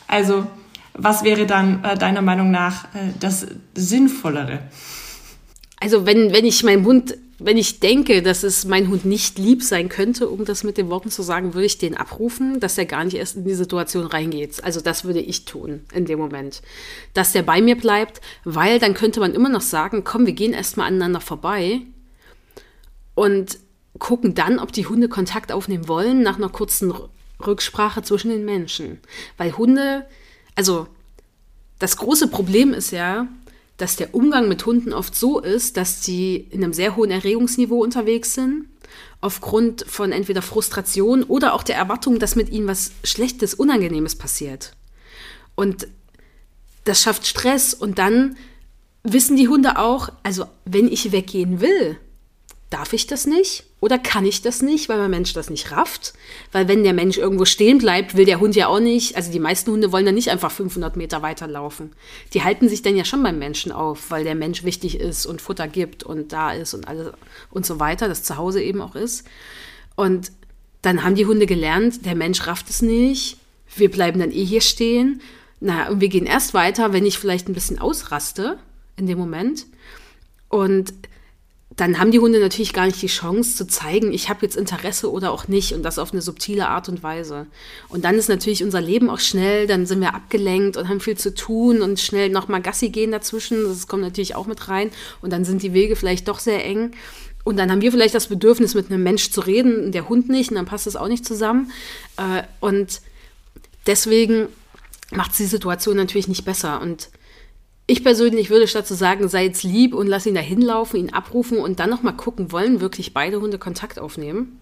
Also, 0.08 0.48
was 0.94 1.24
wäre 1.24 1.46
dann 1.46 1.84
äh, 1.84 1.98
deiner 1.98 2.24
Meinung 2.24 2.50
nach 2.50 2.86
äh, 2.86 3.14
das 3.20 3.46
Sinnvollere? 3.76 4.60
Also, 5.80 6.06
wenn, 6.08 6.34
wenn 6.34 6.46
ich 6.46 6.64
meinem 6.64 6.86
Hund 6.86 7.16
wenn 7.40 7.58
ich 7.58 7.80
denke, 7.80 8.22
dass 8.22 8.44
es 8.44 8.66
mein 8.66 8.90
Hund 8.90 9.06
nicht 9.06 9.40
lieb 9.40 9.64
sein 9.64 9.88
könnte, 9.88 10.28
um 10.28 10.44
das 10.46 10.64
mit 10.64 10.78
den 10.78 10.90
Worten 10.90 11.10
zu 11.10 11.24
sagen, 11.24 11.54
würde 11.54 11.66
ich 11.66 11.78
den 11.78 11.96
abrufen, 11.96 12.60
dass 12.60 12.78
er 12.78 12.86
gar 12.86 13.06
nicht 13.06 13.16
erst 13.16 13.38
in 13.38 13.46
die 13.46 13.54
Situation 13.54 14.06
reingeht. 14.06 14.64
Also 14.64 14.82
das 14.82 15.06
würde 15.06 15.22
ich 15.22 15.46
tun 15.46 15.86
in 15.94 16.06
dem 16.06 16.20
Moment. 16.20 16.62
Dass 17.14 17.32
der 17.32 17.44
bei 17.44 17.62
mir 17.62 17.78
bleibt, 17.78 18.20
weil 18.44 18.80
dann 18.80 18.94
könnte 18.94 19.22
man 19.22 19.34
immer 19.34 19.50
noch 19.50 19.62
sagen, 19.62 20.04
komm, 20.04 20.26
wir 20.26 20.34
gehen 20.34 20.54
erstmal 20.54 20.88
aneinander 20.88 21.22
vorbei 21.22 21.82
und 23.16 23.58
gucken 23.98 24.36
dann, 24.36 24.60
ob 24.60 24.72
die 24.74 24.86
Hunde 24.86 25.08
Kontakt 25.08 25.52
aufnehmen 25.52 25.88
wollen 25.88 26.22
nach 26.22 26.38
einer 26.38 26.50
kurzen 26.50 26.94
Rücksprache 27.46 28.02
zwischen 28.02 28.30
den 28.30 28.46
Menschen. 28.46 29.00
Weil 29.38 29.58
Hunde, 29.58 30.06
also 30.56 30.88
das 31.80 31.96
große 31.96 32.28
Problem 32.28 32.74
ist 32.74 32.92
ja, 32.92 33.28
dass 33.80 33.96
der 33.96 34.14
Umgang 34.14 34.50
mit 34.50 34.66
Hunden 34.66 34.94
oft 34.94 35.16
so 35.16 35.40
ist, 35.40 35.78
dass 35.78 36.04
sie 36.04 36.36
in 36.36 36.64
einem 36.64 36.74
sehr 36.74 36.96
hohen 36.96 37.12
Erregungsniveau 37.12 37.82
unterwegs 37.82 38.34
sind, 38.34 38.66
aufgrund 39.22 39.86
von 39.88 40.12
entweder 40.12 40.42
Frustration 40.42 41.24
oder 41.24 41.54
auch 41.54 41.64
der 41.64 41.78
Erwartung, 41.78 42.20
dass 42.20 42.36
mit 42.36 42.50
ihnen 42.50 42.68
was 42.68 42.92
Schlechtes, 43.04 43.54
Unangenehmes 43.54 44.16
passiert. 44.16 44.74
Und 45.56 45.88
das 46.84 47.02
schafft 47.02 47.26
Stress 47.26 47.74
und 47.74 48.00
dann 48.00 48.36
wissen 49.04 49.38
die 49.38 49.48
Hunde 49.48 49.78
auch, 49.78 50.10
also 50.24 50.46
wenn 50.66 50.92
ich 50.92 51.14
weggehen 51.14 51.62
will, 51.62 51.98
darf 52.70 52.92
ich 52.92 53.08
das 53.08 53.26
nicht 53.26 53.69
oder 53.82 53.98
kann 53.98 54.26
ich 54.26 54.42
das 54.42 54.62
nicht, 54.62 54.90
weil 54.90 54.98
mein 54.98 55.12
Mensch 55.12 55.34
das 55.34 55.50
nicht 55.50 55.72
rafft? 55.72 56.14
Weil 56.52 56.68
wenn 56.68 56.84
der 56.84 56.94
Mensch 56.94 57.18
irgendwo 57.18 57.46
stehen 57.46 57.78
bleibt, 57.78 58.16
will 58.16 58.26
der 58.26 58.42
Hund 58.42 58.56
ja 58.56 58.68
auch 58.68 58.82
nicht, 58.82 59.16
also 59.16 59.32
die 59.32 59.40
meisten 59.40 59.72
Hunde 59.72 59.92
wollen 59.92 60.06
dann 60.06 60.16
nicht 60.16 60.30
einfach 60.30 60.52
500 60.52 60.98
Meter 60.98 61.22
weiterlaufen. 61.22 61.94
Die 62.34 62.44
halten 62.44 62.68
sich 62.68 62.82
dann 62.82 62.98
ja 62.98 63.06
schon 63.06 63.24
beim 63.24 63.40
Menschen 63.40 63.72
auf, 63.72 64.12
weil 64.12 64.26
der 64.26 64.36
Mensch 64.36 64.64
wichtig 64.64 65.00
ist 65.00 65.26
und 65.26 65.42
Futter 65.42 65.70
gibt 65.70 66.04
und 66.04 66.34
da 66.34 66.52
ist 66.52 66.74
und 66.74 66.88
alles 66.90 67.14
und 67.52 67.66
so 67.66 67.80
weiter, 67.80 68.10
das 68.10 68.24
zu 68.24 68.36
Hause 68.36 68.62
eben 68.62 68.82
auch 68.82 68.96
ist. 68.96 69.26
Und 69.96 70.32
dann 70.82 71.04
haben 71.04 71.16
die 71.16 71.26
Hunde 71.26 71.46
gelernt, 71.46 72.06
der 72.06 72.16
Mensch 72.16 72.48
rafft 72.48 72.70
es 72.70 72.82
nicht, 72.82 73.38
wir 73.76 73.90
bleiben 73.90 74.20
dann 74.20 74.32
eh 74.32 74.44
hier 74.44 74.62
stehen. 74.62 75.22
Na, 75.62 75.90
und 75.90 76.02
wir 76.02 76.08
gehen 76.08 76.26
erst 76.26 76.54
weiter, 76.54 76.94
wenn 76.94 77.06
ich 77.06 77.18
vielleicht 77.18 77.50
ein 77.50 77.54
bisschen 77.54 77.80
ausraste 77.80 78.58
in 78.96 79.08
dem 79.08 79.18
Moment. 79.18 79.66
Und 80.48 80.94
dann 81.80 81.98
haben 81.98 82.12
die 82.12 82.20
Hunde 82.20 82.40
natürlich 82.40 82.74
gar 82.74 82.86
nicht 82.86 83.02
die 83.02 83.08
Chance 83.08 83.56
zu 83.56 83.66
zeigen, 83.66 84.12
ich 84.12 84.28
habe 84.28 84.42
jetzt 84.42 84.58
Interesse 84.58 85.10
oder 85.10 85.32
auch 85.32 85.48
nicht 85.48 85.74
und 85.74 85.84
das 85.84 85.98
auf 85.98 86.12
eine 86.12 86.22
subtile 86.22 86.68
Art 86.68 86.90
und 86.90 87.04
Weise. 87.04 87.48
Und 87.88 88.04
dann 88.04 88.16
ist 88.16 88.28
natürlich 88.28 88.64
unser 88.64 88.82
Leben 88.82 89.10
auch 89.10 89.20
schnell, 89.20 89.66
dann 89.66 89.86
sind 89.86 90.02
wir 90.02 90.14
abgelenkt 90.14 90.76
und 90.76 90.90
haben 90.90 91.00
viel 91.00 91.18
zu 91.18 91.34
tun 91.34 91.82
und 91.82 92.00
schnell 92.00 92.30
nochmal 92.30 92.62
Gassi 92.62 92.90
gehen 92.90 93.12
dazwischen, 93.12 93.64
das 93.64 93.88
kommt 93.88 94.04
natürlich 94.04 94.36
auch 94.36 94.46
mit 94.46 94.68
rein 94.68 94.92
und 95.22 95.32
dann 95.32 95.46
sind 95.46 95.64
die 95.64 95.74
Wege 95.74 95.96
vielleicht 95.96 96.28
doch 96.28 96.40
sehr 96.40 96.66
eng. 96.66 96.92
Und 97.46 97.58
dann 97.58 97.72
haben 97.72 97.82
wir 97.82 97.92
vielleicht 97.92 98.14
das 98.14 98.28
Bedürfnis, 98.28 98.76
mit 98.76 98.92
einem 98.92 99.02
Mensch 99.02 99.32
zu 99.32 99.40
reden, 99.40 99.94
der 99.94 100.10
Hund 100.10 100.28
nicht, 100.28 100.50
und 100.50 100.58
dann 100.58 100.66
passt 100.66 100.86
das 100.86 100.98
auch 100.98 101.08
nicht 101.08 101.26
zusammen. 101.26 101.72
Äh, 102.18 102.44
und 102.60 103.00
deswegen 103.88 104.48
macht 105.12 105.32
es 105.32 105.38
die 105.38 105.46
Situation 105.46 105.96
natürlich 105.96 106.28
nicht 106.28 106.44
besser. 106.44 106.82
Und 106.82 107.10
Ich 107.90 108.04
persönlich 108.04 108.52
würde 108.52 108.68
statt 108.68 108.86
zu 108.86 108.94
sagen, 108.94 109.28
sei 109.30 109.46
jetzt 109.46 109.64
lieb 109.64 109.96
und 109.96 110.06
lass 110.06 110.28
ihn 110.28 110.36
da 110.36 110.42
hinlaufen, 110.42 111.00
ihn 111.00 111.12
abrufen 111.12 111.58
und 111.58 111.80
dann 111.80 111.90
nochmal 111.90 112.14
gucken, 112.14 112.52
wollen 112.52 112.82
wirklich 112.82 113.16
beide 113.16 113.42
Hunde 113.42 113.58
Kontakt 113.58 113.98
aufnehmen? 113.98 114.60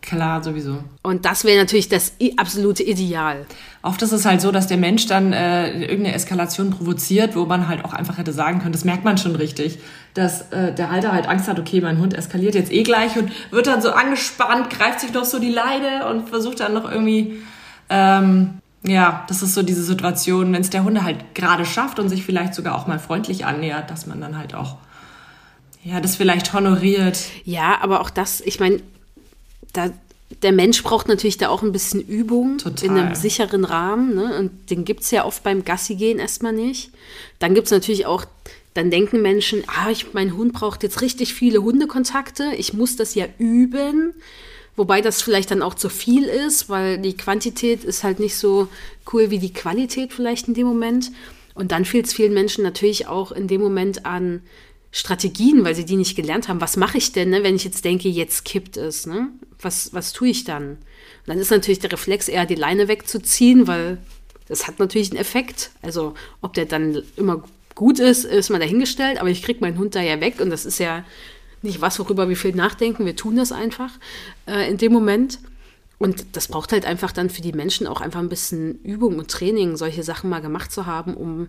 Klar, 0.00 0.42
sowieso. 0.42 0.78
Und 1.04 1.24
das 1.24 1.44
wäre 1.44 1.56
natürlich 1.56 1.88
das 1.88 2.14
absolute 2.36 2.82
Ideal. 2.82 3.46
Oft 3.82 4.02
ist 4.02 4.10
es 4.10 4.24
halt 4.24 4.40
so, 4.40 4.50
dass 4.50 4.66
der 4.66 4.76
Mensch 4.76 5.06
dann 5.06 5.32
äh, 5.32 5.70
irgendeine 5.82 6.14
Eskalation 6.14 6.70
provoziert, 6.70 7.36
wo 7.36 7.46
man 7.46 7.68
halt 7.68 7.84
auch 7.84 7.92
einfach 7.92 8.18
hätte 8.18 8.32
sagen 8.32 8.58
können, 8.58 8.72
das 8.72 8.84
merkt 8.84 9.04
man 9.04 9.18
schon 9.18 9.36
richtig, 9.36 9.78
dass 10.14 10.50
äh, 10.50 10.74
der 10.74 10.90
Halter 10.90 11.12
halt 11.12 11.28
Angst 11.28 11.46
hat, 11.46 11.60
okay, 11.60 11.80
mein 11.80 12.00
Hund 12.00 12.12
eskaliert 12.12 12.56
jetzt 12.56 12.72
eh 12.72 12.82
gleich 12.82 13.16
und 13.16 13.30
wird 13.52 13.68
dann 13.68 13.80
so 13.82 13.92
angespannt, 13.92 14.68
greift 14.68 14.98
sich 14.98 15.12
noch 15.12 15.24
so 15.24 15.38
die 15.38 15.52
Leine 15.52 16.08
und 16.10 16.28
versucht 16.28 16.58
dann 16.58 16.74
noch 16.74 16.90
irgendwie, 16.90 17.40
ähm, 17.88 18.58
ja, 18.82 19.24
das 19.28 19.42
ist 19.42 19.54
so 19.54 19.62
diese 19.62 19.82
Situation, 19.82 20.52
wenn 20.52 20.62
es 20.62 20.70
der 20.70 20.84
Hunde 20.84 21.02
halt 21.02 21.34
gerade 21.34 21.64
schafft 21.64 21.98
und 21.98 22.08
sich 22.08 22.24
vielleicht 22.24 22.54
sogar 22.54 22.76
auch 22.76 22.86
mal 22.86 22.98
freundlich 22.98 23.44
annähert, 23.44 23.90
dass 23.90 24.06
man 24.06 24.20
dann 24.20 24.38
halt 24.38 24.54
auch 24.54 24.76
ja, 25.84 26.00
das 26.00 26.16
vielleicht 26.16 26.52
honoriert. 26.52 27.18
Ja, 27.44 27.78
aber 27.80 28.00
auch 28.00 28.10
das, 28.10 28.40
ich 28.40 28.60
meine, 28.60 28.80
da, 29.72 29.90
der 30.42 30.52
Mensch 30.52 30.82
braucht 30.82 31.08
natürlich 31.08 31.38
da 31.38 31.48
auch 31.48 31.62
ein 31.62 31.72
bisschen 31.72 32.00
Übung 32.00 32.58
Total. 32.58 32.84
in 32.84 32.96
einem 32.96 33.14
sicheren 33.14 33.64
Rahmen. 33.64 34.14
Ne? 34.14 34.38
Und 34.38 34.70
den 34.70 34.84
gibt 34.84 35.02
es 35.02 35.10
ja 35.10 35.24
oft 35.24 35.42
beim 35.42 35.64
Gassi 35.64 35.94
gehen 35.94 36.18
erstmal 36.18 36.52
nicht. 36.52 36.90
Dann 37.38 37.54
gibt 37.54 37.66
es 37.66 37.70
natürlich 37.70 38.06
auch, 38.06 38.24
dann 38.74 38.90
denken 38.90 39.22
Menschen, 39.22 39.62
ah, 39.66 39.90
ich, 39.90 40.12
mein 40.14 40.36
Hund 40.36 40.52
braucht 40.52 40.82
jetzt 40.82 41.00
richtig 41.00 41.34
viele 41.34 41.62
Hundekontakte, 41.62 42.52
ich 42.56 42.74
muss 42.74 42.96
das 42.96 43.14
ja 43.14 43.26
üben. 43.38 44.14
Wobei 44.78 45.00
das 45.00 45.22
vielleicht 45.22 45.50
dann 45.50 45.60
auch 45.60 45.74
zu 45.74 45.88
viel 45.88 46.22
ist, 46.22 46.68
weil 46.68 46.98
die 46.98 47.16
Quantität 47.16 47.82
ist 47.82 48.04
halt 48.04 48.20
nicht 48.20 48.36
so 48.36 48.68
cool 49.12 49.28
wie 49.30 49.40
die 49.40 49.52
Qualität 49.52 50.12
vielleicht 50.12 50.46
in 50.46 50.54
dem 50.54 50.68
Moment. 50.68 51.10
Und 51.54 51.72
dann 51.72 51.84
fehlt 51.84 52.06
es 52.06 52.14
vielen 52.14 52.32
Menschen 52.32 52.62
natürlich 52.62 53.08
auch 53.08 53.32
in 53.32 53.48
dem 53.48 53.60
Moment 53.60 54.06
an 54.06 54.40
Strategien, 54.92 55.64
weil 55.64 55.74
sie 55.74 55.84
die 55.84 55.96
nicht 55.96 56.14
gelernt 56.14 56.46
haben. 56.46 56.60
Was 56.60 56.76
mache 56.76 56.96
ich 56.96 57.10
denn, 57.10 57.30
ne, 57.30 57.42
wenn 57.42 57.56
ich 57.56 57.64
jetzt 57.64 57.84
denke, 57.84 58.08
jetzt 58.08 58.44
kippt 58.44 58.76
es? 58.76 59.04
Ne? 59.04 59.30
Was, 59.60 59.92
was 59.92 60.12
tue 60.12 60.28
ich 60.28 60.44
dann? 60.44 60.74
Und 60.74 60.78
dann 61.26 61.38
ist 61.38 61.50
natürlich 61.50 61.80
der 61.80 61.90
Reflex 61.90 62.28
eher, 62.28 62.46
die 62.46 62.54
Leine 62.54 62.86
wegzuziehen, 62.86 63.66
weil 63.66 63.98
das 64.46 64.68
hat 64.68 64.78
natürlich 64.78 65.10
einen 65.10 65.20
Effekt. 65.20 65.72
Also 65.82 66.14
ob 66.40 66.54
der 66.54 66.66
dann 66.66 67.02
immer 67.16 67.42
gut 67.74 67.98
ist, 67.98 68.24
ist 68.24 68.48
mal 68.50 68.60
dahingestellt, 68.60 69.18
aber 69.18 69.30
ich 69.30 69.42
kriege 69.42 69.58
meinen 69.60 69.76
Hund 69.76 69.96
da 69.96 70.02
ja 70.02 70.20
weg 70.20 70.40
und 70.40 70.50
das 70.50 70.64
ist 70.64 70.78
ja 70.78 71.04
nicht 71.62 71.80
was, 71.80 71.98
worüber 71.98 72.28
wir 72.28 72.36
viel 72.36 72.54
nachdenken. 72.54 73.04
Wir 73.04 73.16
tun 73.16 73.36
das 73.36 73.52
einfach 73.52 73.90
äh, 74.46 74.68
in 74.68 74.76
dem 74.76 74.92
Moment. 74.92 75.38
Und 75.98 76.36
das 76.36 76.48
braucht 76.48 76.72
halt 76.72 76.86
einfach 76.86 77.12
dann 77.12 77.28
für 77.28 77.42
die 77.42 77.52
Menschen 77.52 77.86
auch 77.86 78.00
einfach 78.00 78.20
ein 78.20 78.28
bisschen 78.28 78.80
Übung 78.82 79.18
und 79.18 79.30
Training, 79.30 79.76
solche 79.76 80.04
Sachen 80.04 80.30
mal 80.30 80.40
gemacht 80.40 80.70
zu 80.70 80.86
haben, 80.86 81.14
um 81.14 81.48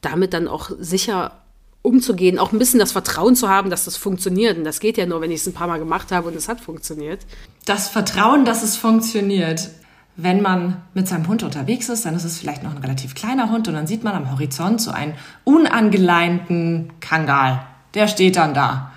damit 0.00 0.32
dann 0.32 0.48
auch 0.48 0.70
sicher 0.78 1.44
umzugehen, 1.82 2.38
auch 2.38 2.52
ein 2.52 2.58
bisschen 2.58 2.80
das 2.80 2.92
Vertrauen 2.92 3.36
zu 3.36 3.50
haben, 3.50 3.68
dass 3.68 3.84
das 3.84 3.98
funktioniert. 3.98 4.56
Und 4.56 4.64
das 4.64 4.80
geht 4.80 4.96
ja 4.96 5.04
nur, 5.04 5.20
wenn 5.20 5.30
ich 5.30 5.40
es 5.40 5.46
ein 5.46 5.52
paar 5.52 5.66
Mal 5.66 5.78
gemacht 5.78 6.12
habe 6.12 6.28
und 6.28 6.36
es 6.36 6.48
hat 6.48 6.60
funktioniert. 6.60 7.20
Das 7.66 7.88
Vertrauen, 7.88 8.46
dass 8.46 8.62
es 8.62 8.76
funktioniert. 8.76 9.68
Wenn 10.16 10.40
man 10.40 10.82
mit 10.94 11.08
seinem 11.08 11.28
Hund 11.28 11.42
unterwegs 11.42 11.88
ist, 11.88 12.06
dann 12.06 12.14
ist 12.14 12.24
es 12.24 12.38
vielleicht 12.38 12.62
noch 12.62 12.70
ein 12.70 12.80
relativ 12.80 13.14
kleiner 13.14 13.50
Hund 13.50 13.68
und 13.68 13.74
dann 13.74 13.86
sieht 13.86 14.02
man 14.02 14.14
am 14.14 14.30
Horizont 14.30 14.80
so 14.80 14.92
einen 14.92 15.14
unangeleinten 15.42 16.92
Kangal. 17.00 17.66
Der 17.92 18.08
steht 18.08 18.36
dann 18.36 18.54
da. 18.54 18.93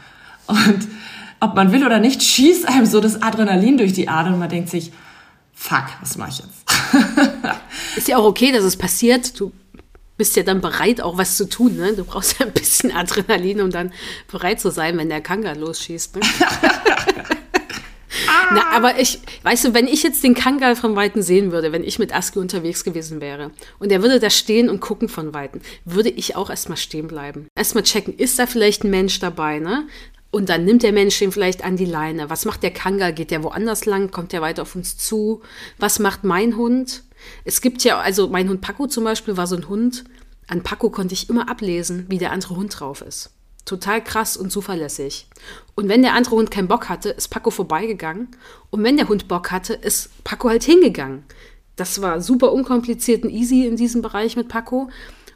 Und 0.48 0.88
ob 1.40 1.56
man 1.56 1.72
will 1.72 1.86
oder 1.86 2.00
nicht, 2.00 2.24
schießt 2.24 2.68
einem 2.68 2.86
so 2.86 3.00
das 3.00 3.22
Adrenalin 3.22 3.78
durch 3.78 3.94
die 3.94 4.08
Adern 4.08 4.34
und 4.34 4.40
man 4.40 4.50
denkt 4.50 4.70
sich, 4.70 4.92
fuck, 5.54 5.86
was 6.02 6.18
mache 6.18 6.32
ich 6.32 6.40
jetzt? 6.40 6.66
ist 7.96 8.08
ja 8.08 8.18
auch 8.18 8.26
okay, 8.26 8.52
dass 8.52 8.64
es 8.64 8.76
passiert. 8.76 9.40
Du 9.40 9.52
bist 10.18 10.36
ja 10.36 10.44
dann 10.44 10.62
bereit, 10.62 11.02
auch 11.02 11.18
was 11.18 11.38
zu 11.38 11.48
tun. 11.48 11.78
Ne? 11.78 11.94
Du 11.94 12.04
brauchst 12.04 12.40
ja 12.40 12.46
ein 12.46 12.54
bisschen 12.54 12.92
Adrenalin, 12.92 13.62
um 13.62 13.70
dann 13.70 13.92
bereit 14.32 14.60
zu 14.60 14.72
sein, 14.72 14.98
wenn 14.98 15.10
der 15.10 15.22
Kanga 15.22 15.54
losschießt. 15.54 16.16
Ne? 16.16 16.22
Na, 18.54 18.72
aber 18.72 19.00
ich, 19.00 19.20
weißt 19.44 19.66
du, 19.66 19.74
wenn 19.74 19.88
ich 19.88 20.04
jetzt 20.04 20.24
den 20.24 20.34
Kangal 20.34 20.76
von 20.76 20.96
Weitem 20.96 21.22
sehen 21.22 21.52
würde, 21.52 21.72
wenn 21.72 21.84
ich 21.84 22.00
mit 22.00 22.16
Aski 22.16 22.40
unterwegs 22.40 22.84
gewesen 22.84 23.22
wäre 23.22 23.52
und 23.80 23.92
er 23.92 24.02
würde 24.02 24.20
da 24.20 24.30
stehen 24.30 24.70
und 24.70 24.80
gucken 24.80 25.10
von 25.10 25.34
Weitem, 25.34 25.62
würde 25.86 26.10
ich 26.10 26.36
auch 26.36 26.50
erstmal 26.50 26.78
stehen 26.78 27.08
bleiben. 27.08 27.48
Erstmal 27.56 27.84
checken, 27.84 28.16
ist 28.18 28.40
da 28.40 28.48
vielleicht 28.48 28.84
ein 28.84 28.90
Mensch 28.90 29.20
dabei, 29.20 29.60
ne? 29.60 29.88
Und 30.30 30.50
dann 30.50 30.66
nimmt 30.66 30.84
der 30.84 30.92
Mensch 30.92 31.18
den 31.20 31.32
vielleicht 31.32 31.64
an 31.64 31.78
die 31.78 31.86
Leine. 31.86 32.30
Was 32.30 32.46
macht 32.46 32.64
der 32.64 32.72
Kangal? 32.72 33.14
Geht 33.14 33.32
der 33.32 33.44
woanders 33.44 33.86
lang? 33.86 34.12
Kommt 34.12 34.34
der 34.34 34.42
weiter 34.42 34.64
auf 34.64 34.76
uns 34.76 34.98
zu? 34.98 35.42
Was 35.78 36.00
macht 36.00 36.24
mein 36.24 36.58
Hund? 36.58 37.04
Es 37.46 37.62
gibt 37.62 37.84
ja, 37.84 38.00
also 38.00 38.28
mein 38.28 38.50
Hund 38.50 38.62
Paco 38.62 38.88
zum 38.88 39.04
Beispiel 39.04 39.38
war 39.38 39.48
so 39.48 39.56
ein 39.56 39.70
Hund. 39.70 40.04
An 40.48 40.64
Paco 40.64 40.90
konnte 40.90 41.14
ich 41.14 41.30
immer 41.30 41.50
ablesen, 41.50 42.06
wie 42.10 42.18
der 42.18 42.32
andere 42.32 42.56
Hund 42.56 42.78
drauf 42.80 43.02
ist. 43.02 43.32
Total 43.66 44.02
krass 44.02 44.38
und 44.38 44.50
zuverlässig. 44.50 45.28
Und 45.76 45.90
wenn 45.90 46.02
der 46.02 46.14
andere 46.14 46.36
Hund 46.38 46.52
keinen 46.52 46.70
Bock 46.70 46.88
hatte, 46.88 47.10
ist 47.10 47.28
Paco 47.28 47.50
vorbeigegangen. 47.50 48.30
Und 48.70 48.84
wenn 48.84 48.96
der 48.96 49.10
Hund 49.10 49.28
Bock 49.28 49.52
hatte, 49.52 49.74
ist 49.74 50.24
Paco 50.24 50.50
halt 50.50 50.64
hingegangen. 50.64 51.24
Das 51.76 52.02
war 52.02 52.22
super 52.22 52.54
unkompliziert 52.54 53.24
und 53.24 53.30
easy 53.30 53.66
in 53.66 53.76
diesem 53.76 54.02
Bereich 54.02 54.36
mit 54.38 54.48
Paco. 54.48 54.90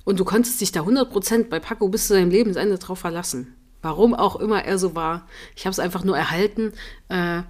Und 0.06 0.20
du 0.20 0.26
konntest 0.26 0.62
dich 0.62 0.72
da 0.72 0.82
100% 0.82 1.50
bei 1.50 1.60
Paco 1.60 1.90
bis 1.90 2.08
zu 2.08 2.14
deinem 2.14 2.32
Lebensende 2.32 2.78
drauf 2.78 3.00
verlassen. 3.00 3.54
Warum 3.82 4.14
auch 4.14 4.36
immer 4.36 4.64
er 4.64 4.78
so 4.78 4.96
war. 4.96 5.28
Ich 5.56 5.66
habe 5.66 5.72
es 5.72 5.80
einfach 5.80 6.04
nur 6.04 6.18
erhalten. 6.18 6.74
Äh, 7.10 7.42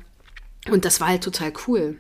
und 0.70 0.86
das 0.86 1.02
war 1.02 1.10
halt 1.10 1.24
total 1.24 1.54
cool. 1.68 1.98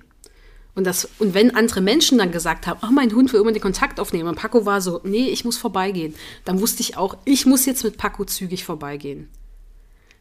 Und, 0.74 0.86
das, 0.86 1.10
und 1.20 1.34
wenn 1.34 1.56
andere 1.56 1.82
Menschen 1.82 2.17
dann 2.17 2.32
gesagt 2.32 2.65
haben, 2.65 2.80
oh, 2.84 2.91
mein 2.91 3.13
Hund 3.13 3.34
will 3.34 3.41
immer 3.41 3.52
den 3.52 3.62
Kontakt 3.62 4.00
aufnehmen, 4.00 4.30
und 4.30 4.36
Paco 4.36 4.65
war 4.65 4.80
so, 4.80 5.02
nee, 5.04 5.28
ich 5.28 5.44
muss 5.44 5.58
vorbeigehen, 5.58 6.15
dann 6.46 6.62
wusste 6.62 6.82
ich 6.82 6.96
auch, 6.96 7.17
ich 7.26 7.46
muss 7.46 7.65
jetzt 7.65 7.84
mit 7.84 7.98
Paco 7.98 8.24
zügig 8.24 8.63
vorbeigehen. 8.63 9.28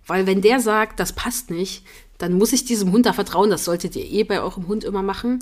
Weil 0.06 0.26
wenn 0.26 0.42
der 0.42 0.58
sagt, 0.58 0.98
das 0.98 1.12
passt 1.12 1.50
nicht, 1.50 1.84
dann 2.18 2.32
muss 2.32 2.52
ich 2.52 2.64
diesem 2.64 2.90
Hund 2.90 3.06
da 3.06 3.12
vertrauen, 3.12 3.50
das 3.50 3.64
solltet 3.64 3.94
ihr 3.94 4.04
eh 4.04 4.24
bei 4.24 4.40
eurem 4.40 4.66
Hund 4.66 4.82
immer 4.82 5.02
machen. 5.02 5.38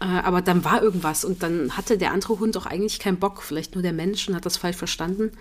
Äh, 0.00 0.04
aber 0.04 0.40
dann 0.40 0.64
war 0.64 0.82
irgendwas 0.82 1.24
und 1.24 1.42
dann 1.42 1.76
hatte 1.76 1.98
der 1.98 2.12
andere 2.12 2.38
Hund 2.38 2.56
auch 2.56 2.66
eigentlich 2.66 2.98
keinen 2.98 3.18
Bock, 3.18 3.42
vielleicht 3.42 3.74
nur 3.74 3.82
der 3.82 3.92
Mensch 3.92 4.26
und 4.28 4.34
hat 4.34 4.46
das 4.46 4.56
falsch 4.56 4.76
verstanden. 4.76 5.32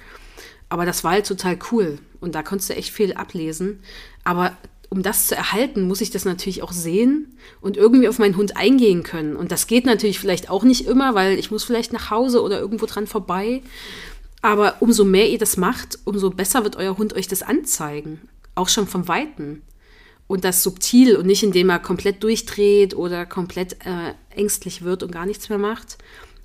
Aber 0.76 0.86
das 0.86 1.06
war 1.06 1.12
halt 1.12 1.26
total 1.26 1.58
cool 1.72 2.00
und 2.20 2.36
da 2.36 2.44
konntest 2.44 2.70
du 2.70 2.76
echt 2.76 2.92
viel 2.92 3.14
ablesen. 3.14 3.80
Aber 4.26 4.58
um 4.90 5.04
das 5.04 5.28
zu 5.28 5.34
erhalten, 5.34 5.88
muss 5.88 6.02
ich 6.02 6.10
das 6.10 6.26
natürlich 6.26 6.64
auch 6.64 6.74
sehen 6.74 7.38
und 7.62 7.78
irgendwie 7.78 8.10
auf 8.10 8.20
meinen 8.20 8.36
Hund 8.36 8.58
eingehen 8.58 9.02
können. 9.02 9.38
Und 9.38 9.54
das 9.54 9.68
geht 9.68 9.86
natürlich 9.86 10.20
vielleicht 10.20 10.50
auch 10.50 10.64
nicht 10.64 10.86
immer, 10.86 11.16
weil 11.16 11.40
ich 11.40 11.50
muss 11.50 11.64
vielleicht 11.64 11.94
nach 11.94 12.12
Hause 12.12 12.44
oder 12.44 12.60
irgendwo 12.60 12.88
dran 12.88 13.08
vorbei. 13.08 13.62
Aber 14.42 14.76
umso 14.82 15.06
mehr 15.06 15.30
ihr 15.30 15.38
das 15.38 15.56
macht, 15.56 15.98
umso 16.04 16.30
besser 16.30 16.66
wird 16.66 16.76
euer 16.76 16.98
Hund 16.98 17.14
euch 17.14 17.30
das 17.30 17.42
anzeigen. 17.42 18.28
Auch 18.54 18.68
schon 18.68 18.86
vom 18.86 19.08
Weiten. 19.08 19.62
Und 20.28 20.44
das 20.44 20.62
subtil 20.62 21.16
und 21.16 21.26
nicht 21.26 21.44
indem 21.44 21.70
er 21.70 21.80
komplett 21.80 22.22
durchdreht 22.22 22.98
oder 22.98 23.26
komplett 23.26 23.78
äh, 23.86 24.14
ängstlich 24.30 24.82
wird 24.82 25.04
und 25.04 25.12
gar 25.14 25.26
nichts 25.26 25.48
mehr 25.48 25.58
macht. 25.58 26.00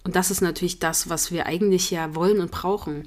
Und 0.05 0.17
das 0.17 0.31
ist 0.31 0.41
natürlich 0.41 0.79
das, 0.79 1.09
was 1.09 1.31
wir 1.31 1.47
eigentlich 1.47 1.91
ja 1.91 2.15
wollen 2.15 2.41
und 2.41 2.51
brauchen. 2.51 3.07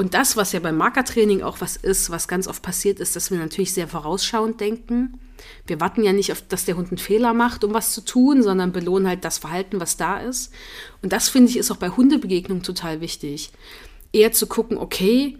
Und 0.00 0.14
das, 0.14 0.34
was 0.34 0.52
ja 0.52 0.60
beim 0.60 0.78
Markertraining 0.78 1.42
auch 1.42 1.60
was 1.60 1.76
ist, 1.76 2.08
was 2.08 2.26
ganz 2.26 2.48
oft 2.48 2.62
passiert 2.62 3.00
ist, 3.00 3.16
dass 3.16 3.30
wir 3.30 3.36
natürlich 3.36 3.74
sehr 3.74 3.86
vorausschauend 3.86 4.58
denken. 4.58 5.20
Wir 5.66 5.78
warten 5.78 6.02
ja 6.02 6.14
nicht 6.14 6.32
auf, 6.32 6.40
dass 6.40 6.64
der 6.64 6.78
Hund 6.78 6.88
einen 6.88 6.96
Fehler 6.96 7.34
macht, 7.34 7.64
um 7.64 7.74
was 7.74 7.92
zu 7.92 8.02
tun, 8.02 8.42
sondern 8.42 8.72
belohnen 8.72 9.06
halt 9.06 9.26
das 9.26 9.36
Verhalten, 9.36 9.78
was 9.78 9.98
da 9.98 10.18
ist. 10.18 10.54
Und 11.02 11.12
das 11.12 11.28
finde 11.28 11.50
ich 11.50 11.58
ist 11.58 11.70
auch 11.70 11.76
bei 11.76 11.90
Hundebegegnungen 11.90 12.62
total 12.62 13.02
wichtig. 13.02 13.50
Eher 14.10 14.32
zu 14.32 14.46
gucken, 14.46 14.78
okay, 14.78 15.36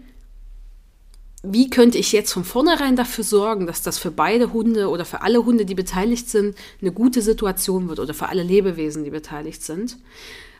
wie 1.41 1.71
könnte 1.71 1.97
ich 1.97 2.11
jetzt 2.11 2.31
von 2.31 2.43
vornherein 2.43 2.95
dafür 2.95 3.23
sorgen, 3.23 3.65
dass 3.65 3.81
das 3.81 3.97
für 3.97 4.11
beide 4.11 4.53
Hunde 4.53 4.89
oder 4.89 5.05
für 5.05 5.23
alle 5.23 5.43
Hunde, 5.43 5.65
die 5.65 5.73
beteiligt 5.73 6.29
sind, 6.29 6.55
eine 6.81 6.91
gute 6.91 7.23
Situation 7.23 7.89
wird 7.89 7.99
oder 7.99 8.13
für 8.13 8.29
alle 8.29 8.43
Lebewesen, 8.43 9.05
die 9.05 9.09
beteiligt 9.09 9.63
sind. 9.63 9.97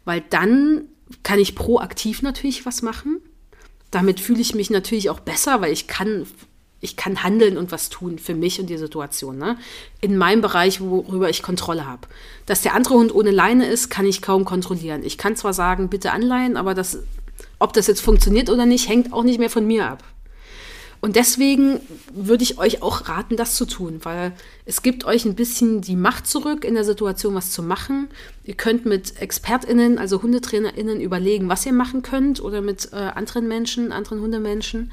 Weil 0.06 0.24
dann 0.32 0.86
kann 1.22 1.38
ich 1.38 1.54
proaktiv 1.54 2.24
natürlich 2.24 2.66
was 2.66 2.82
machen 2.82 3.22
damit 3.92 4.20
fühle 4.20 4.42
ich 4.42 4.56
mich 4.56 4.70
natürlich 4.70 5.10
auch 5.10 5.20
besser, 5.20 5.62
weil 5.62 5.72
ich 5.72 5.88
kann, 5.88 6.26
ich 6.80 6.96
kann 6.96 7.24
handeln 7.24 7.58
und 7.58 7.72
was 7.72 7.90
tun 7.90 8.18
für 8.18 8.34
mich 8.34 8.60
und 8.60 8.68
die 8.68 8.78
Situation. 8.78 9.38
Ne? 9.38 9.58
In 10.00 10.18
meinem 10.18 10.42
Bereich, 10.42 10.82
worüber 10.82 11.30
ich 11.30 11.44
Kontrolle 11.44 11.86
habe. 11.86 12.08
Dass 12.46 12.62
der 12.62 12.74
andere 12.74 12.96
Hund 12.96 13.14
ohne 13.14 13.32
Leine 13.32 13.68
ist, 13.68 13.90
kann 13.90 14.06
ich 14.06 14.22
kaum 14.22 14.46
kontrollieren. 14.46 15.04
Ich 15.04 15.18
kann 15.18 15.36
zwar 15.36 15.54
sagen, 15.54 15.90
bitte 15.90 16.12
anleihen, 16.12 16.58
aber 16.58 16.74
das, 16.74 17.00
ob 17.60 17.74
das 17.74 17.88
jetzt 17.88 18.02
funktioniert 18.02 18.50
oder 18.50 18.66
nicht, 18.66 18.88
hängt 18.88 19.14
auch 19.14 19.24
nicht 19.24 19.40
mehr 19.40 19.50
von 19.50 19.68
mir 19.68 19.88
ab. 19.88 20.04
Und 21.02 21.16
deswegen 21.16 21.80
würde 22.14 22.44
ich 22.44 22.60
euch 22.60 22.84
auch 22.84 23.10
raten, 23.10 23.36
das 23.36 23.56
zu 23.56 23.66
tun, 23.66 24.00
weil 24.04 24.34
es 24.66 24.84
gibt 24.84 25.04
euch 25.04 25.26
ein 25.26 25.34
bisschen 25.34 25.82
die 25.82 25.96
Macht 25.96 26.28
zurück, 26.28 26.64
in 26.64 26.76
der 26.76 26.84
Situation 26.84 27.34
was 27.34 27.50
zu 27.50 27.64
machen. 27.64 28.08
Ihr 28.44 28.54
könnt 28.54 28.86
mit 28.86 29.20
ExpertInnen, 29.20 29.98
also 29.98 30.22
HundetrainerInnen, 30.22 31.02
überlegen, 31.02 31.50
was 31.50 31.66
ihr 31.66 31.74
machen 31.74 32.04
könnt 32.04 32.40
oder 32.40 32.62
mit 32.62 32.90
äh, 32.94 32.98
anderen 32.98 33.48
Menschen, 33.48 33.92
anderen 33.92 34.22
Hundemenschen. 34.22 34.92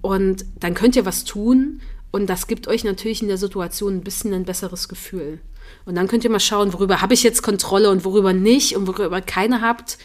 Und 0.00 0.46
dann 0.60 0.72
könnt 0.72 0.96
ihr 0.96 1.04
was 1.04 1.24
tun 1.24 1.82
und 2.10 2.26
das 2.26 2.46
gibt 2.46 2.66
euch 2.66 2.82
natürlich 2.82 3.20
in 3.20 3.28
der 3.28 3.38
Situation 3.38 3.96
ein 3.96 4.04
bisschen 4.04 4.32
ein 4.32 4.44
besseres 4.44 4.88
Gefühl. 4.88 5.40
Und 5.84 5.94
dann 5.94 6.08
könnt 6.08 6.24
ihr 6.24 6.30
mal 6.30 6.40
schauen, 6.40 6.72
worüber 6.72 7.02
habe 7.02 7.12
ich 7.12 7.22
jetzt 7.22 7.42
Kontrolle 7.42 7.90
und 7.90 8.06
worüber 8.06 8.32
nicht 8.32 8.76
und 8.76 8.86
worüber 8.86 9.20
keine 9.20 9.60
habt 9.60 9.98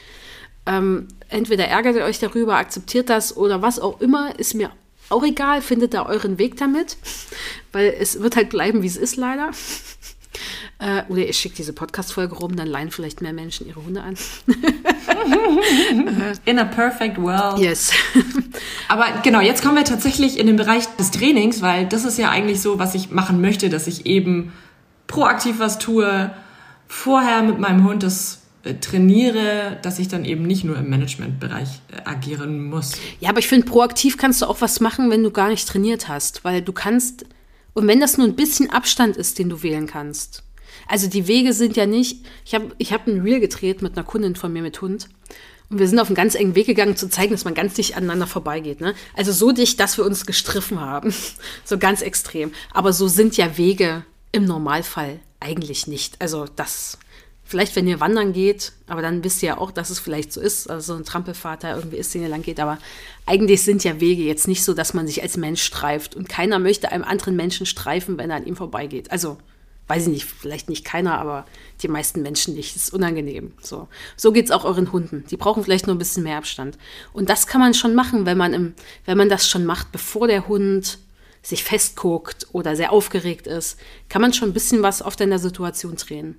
Ähm, 0.66 1.08
entweder 1.30 1.66
ärgert 1.66 1.96
ihr 1.96 2.04
euch 2.04 2.20
darüber, 2.20 2.58
akzeptiert 2.58 3.10
das 3.10 3.36
oder 3.38 3.62
was 3.62 3.80
auch 3.80 4.02
immer, 4.02 4.38
ist 4.38 4.54
mir 4.54 4.72
auch 5.10 5.24
egal, 5.24 5.62
findet 5.62 5.94
da 5.94 6.06
euren 6.06 6.38
Weg 6.38 6.58
damit, 6.58 6.98
weil 7.72 7.96
es 8.00 8.22
wird 8.22 8.36
halt 8.36 8.50
bleiben, 8.50 8.82
wie 8.82 8.88
es 8.88 8.98
ist 8.98 9.16
leider. 9.16 9.52
Äh, 10.80 11.04
oder 11.10 11.26
ihr 11.26 11.34
schickt 11.34 11.58
diese 11.58 11.74
Podcast-Folge 11.74 12.36
rum, 12.36 12.56
dann 12.56 12.68
leihen 12.68 12.90
vielleicht 12.90 13.22
mehr 13.22 13.34
Menschen 13.34 13.68
ihre 13.68 13.84
Hunde 13.84 14.02
an. 14.02 14.16
In 16.46 16.58
a 16.58 16.64
perfect 16.64 17.22
world. 17.22 17.60
Yes. 17.60 17.92
Aber 18.88 19.06
genau, 19.24 19.42
jetzt 19.42 19.62
kommen 19.62 19.76
wir 19.76 19.84
tatsächlich 19.84 20.40
in 20.40 20.48
den 20.48 20.56
Bereich 20.56 20.86
des 20.98 21.12
Trainings, 21.12 21.62
weil 21.62 21.86
das 21.86 22.06
ist 22.06 22.18
ja 22.18 22.30
eigentlich 22.30 22.62
so, 22.62 22.80
was 22.80 22.96
ich 22.96 23.12
machen 23.12 23.42
möchte, 23.42 23.70
dass 23.70 23.88
ich 23.88 24.06
eben 24.06 24.54
proaktiv 25.08 25.60
was 25.60 25.80
tue, 25.80 26.32
vorher 26.88 27.44
mit 27.44 27.60
meinem 27.60 27.84
Hund 27.84 28.04
das 28.04 28.44
trainiere, 28.82 29.78
dass 29.82 30.00
ich 30.00 30.08
dann 30.08 30.26
eben 30.26 30.44
nicht 30.44 30.64
nur 30.64 30.78
im 30.78 30.90
Managementbereich 30.90 31.70
äh, 31.92 32.02
agieren 32.06 32.66
muss. 32.70 32.94
Ja, 33.20 33.30
aber 33.30 33.40
ich 33.40 33.48
finde, 33.48 33.66
proaktiv 33.66 34.18
kannst 34.18 34.42
du 34.42 34.46
auch 34.46 34.62
was 34.62 34.80
machen, 34.80 35.10
wenn 35.10 35.24
du 35.24 35.32
gar 35.32 35.50
nicht 35.50 35.68
trainiert 35.68 36.08
hast, 36.08 36.44
weil 36.44 36.62
du 36.62 36.74
kannst, 36.74 37.26
und 37.74 37.88
wenn 37.88 38.00
das 38.00 38.18
nur 38.18 38.28
ein 38.28 38.36
bisschen 38.36 38.70
Abstand 38.70 39.18
ist, 39.18 39.40
den 39.40 39.50
du 39.50 39.64
wählen 39.64 39.88
kannst. 39.88 40.44
Also 40.88 41.08
die 41.08 41.28
Wege 41.28 41.54
sind 41.54 41.78
ja 41.78 41.86
nicht, 41.86 42.26
ich 42.46 42.54
habe 42.56 42.74
ich 42.78 42.92
hab 42.92 43.08
ein 43.08 43.22
Reel 43.22 43.40
gedreht 43.40 43.82
mit 43.82 43.96
einer 43.96 44.06
Kundin 44.06 44.36
von 44.36 44.52
mir 44.52 44.62
mit 44.62 44.82
Hund. 44.82 45.10
Und 45.70 45.78
wir 45.78 45.88
sind 45.88 46.00
auf 46.00 46.08
einen 46.08 46.16
ganz 46.16 46.34
engen 46.34 46.56
Weg 46.56 46.66
gegangen, 46.66 46.96
zu 46.96 47.10
zeigen, 47.10 47.32
dass 47.32 47.46
man 47.46 47.54
ganz 47.54 47.76
dicht 47.76 47.96
aneinander 47.96 48.26
vorbeigeht. 48.26 48.82
Ne? 48.82 48.96
Also 49.16 49.32
so 49.32 49.52
dicht, 49.52 49.80
dass 49.80 49.98
wir 49.98 50.06
uns 50.06 50.26
gestriffen 50.26 50.82
haben. 50.82 51.14
so 51.64 51.78
ganz 51.78 52.02
extrem. 52.02 52.52
Aber 52.74 52.92
so 52.92 53.08
sind 53.08 53.38
ja 53.38 53.58
Wege 53.58 54.04
im 54.32 54.46
Normalfall 54.46 55.20
eigentlich 55.40 55.86
nicht. 55.88 56.20
Also 56.20 56.46
das, 56.56 56.98
vielleicht 57.50 57.76
wenn 57.76 57.88
ihr 57.88 58.00
wandern 58.00 58.32
geht, 58.32 58.74
aber 58.86 59.02
dann 59.02 59.24
wisst 59.24 59.42
ihr 59.42 59.48
ja 59.48 59.58
auch, 59.58 59.72
dass 59.72 59.90
es 59.90 59.98
vielleicht 59.98 60.32
so 60.32 60.40
ist, 60.40 60.70
also 60.70 60.94
so 60.94 61.00
ein 61.00 61.04
Trampelfahrt 61.04 61.64
da 61.64 61.76
irgendwie 61.76 61.98
ist, 61.98 62.14
den 62.14 62.22
ihr 62.22 62.30
lang 62.30 62.44
geht. 62.44 62.60
Aber 62.60 62.78
eigentlich 63.26 63.64
sind 63.64 63.84
ja 63.84 64.00
Wege 64.00 64.22
jetzt 64.22 64.48
nicht 64.48 64.64
so, 64.64 64.76
dass 64.76 64.94
man 64.94 65.08
sich 65.08 65.24
als 65.24 65.36
Mensch 65.36 65.64
streift. 65.64 66.16
Und 66.16 66.30
keiner 66.30 66.60
möchte 66.60 66.92
einem 66.92 67.04
anderen 67.04 67.36
Menschen 67.36 67.66
streifen, 67.66 68.20
wenn 68.20 68.30
er 68.30 68.36
an 68.36 68.46
ihm 68.46 68.56
vorbeigeht. 68.56 69.10
Also 69.10 69.40
weiß 69.88 70.04
ich 70.04 70.10
nicht, 70.10 70.26
vielleicht 70.26 70.70
nicht 70.70 70.86
keiner, 70.86 71.18
aber 71.18 71.48
die 71.82 71.88
meisten 71.88 72.22
Menschen 72.22 72.54
nicht. 72.54 72.76
Das 72.76 72.84
ist 72.84 72.94
unangenehm. 72.94 73.54
So, 73.64 73.88
so 74.16 74.32
geht 74.32 74.46
es 74.46 74.52
auch 74.52 74.64
euren 74.64 74.92
Hunden. 74.92 75.26
Die 75.32 75.38
brauchen 75.38 75.64
vielleicht 75.64 75.88
nur 75.88 75.96
ein 75.96 76.00
bisschen 76.00 76.22
mehr 76.22 76.38
Abstand. 76.38 76.78
Und 77.14 77.30
das 77.30 77.48
kann 77.48 77.62
man 77.62 77.74
schon 77.74 77.96
machen, 77.96 78.28
wenn 78.28 78.38
man, 78.38 78.54
im, 78.54 78.74
wenn 79.06 79.18
man 79.18 79.30
das 79.30 79.50
schon 79.50 79.66
macht, 79.66 79.92
bevor 79.92 80.28
der 80.28 80.48
Hund 80.48 81.00
sich 81.42 81.64
festguckt 81.64 82.46
oder 82.52 82.76
sehr 82.76 82.92
aufgeregt 82.92 83.48
ist, 83.48 83.80
kann 84.08 84.22
man 84.22 84.34
schon 84.34 84.50
ein 84.50 84.54
bisschen 84.54 84.84
was 84.84 85.02
auf 85.02 85.16
deiner 85.16 85.40
Situation 85.40 85.96
drehen. 85.96 86.36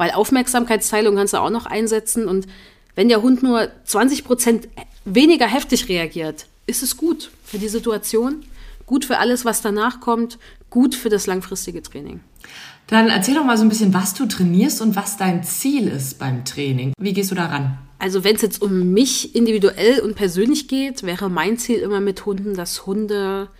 Weil 0.00 0.12
Aufmerksamkeitsteilung 0.12 1.14
kannst 1.14 1.34
du 1.34 1.36
auch 1.36 1.50
noch 1.50 1.66
einsetzen 1.66 2.26
und 2.26 2.46
wenn 2.94 3.10
der 3.10 3.20
Hund 3.20 3.42
nur 3.42 3.68
20 3.84 4.24
Prozent 4.24 4.66
weniger 5.04 5.46
heftig 5.46 5.90
reagiert, 5.90 6.46
ist 6.66 6.82
es 6.82 6.96
gut 6.96 7.30
für 7.44 7.58
die 7.58 7.68
Situation, 7.68 8.42
gut 8.86 9.04
für 9.04 9.18
alles, 9.18 9.44
was 9.44 9.60
danach 9.60 10.00
kommt, 10.00 10.38
gut 10.70 10.94
für 10.94 11.10
das 11.10 11.26
langfristige 11.26 11.82
Training. 11.82 12.20
Dann 12.86 13.10
erzähl 13.10 13.34
doch 13.34 13.44
mal 13.44 13.58
so 13.58 13.62
ein 13.62 13.68
bisschen, 13.68 13.92
was 13.92 14.14
du 14.14 14.24
trainierst 14.24 14.80
und 14.80 14.96
was 14.96 15.18
dein 15.18 15.44
Ziel 15.44 15.88
ist 15.88 16.18
beim 16.18 16.46
Training. 16.46 16.94
Wie 16.98 17.12
gehst 17.12 17.30
du 17.30 17.34
daran? 17.34 17.76
Also 17.98 18.24
wenn 18.24 18.36
es 18.36 18.40
jetzt 18.40 18.62
um 18.62 18.94
mich 18.94 19.34
individuell 19.34 20.00
und 20.00 20.14
persönlich 20.14 20.66
geht, 20.66 21.02
wäre 21.02 21.28
mein 21.28 21.58
Ziel 21.58 21.80
immer 21.80 22.00
mit 22.00 22.24
Hunden, 22.24 22.54
dass 22.54 22.86
Hunde 22.86 23.50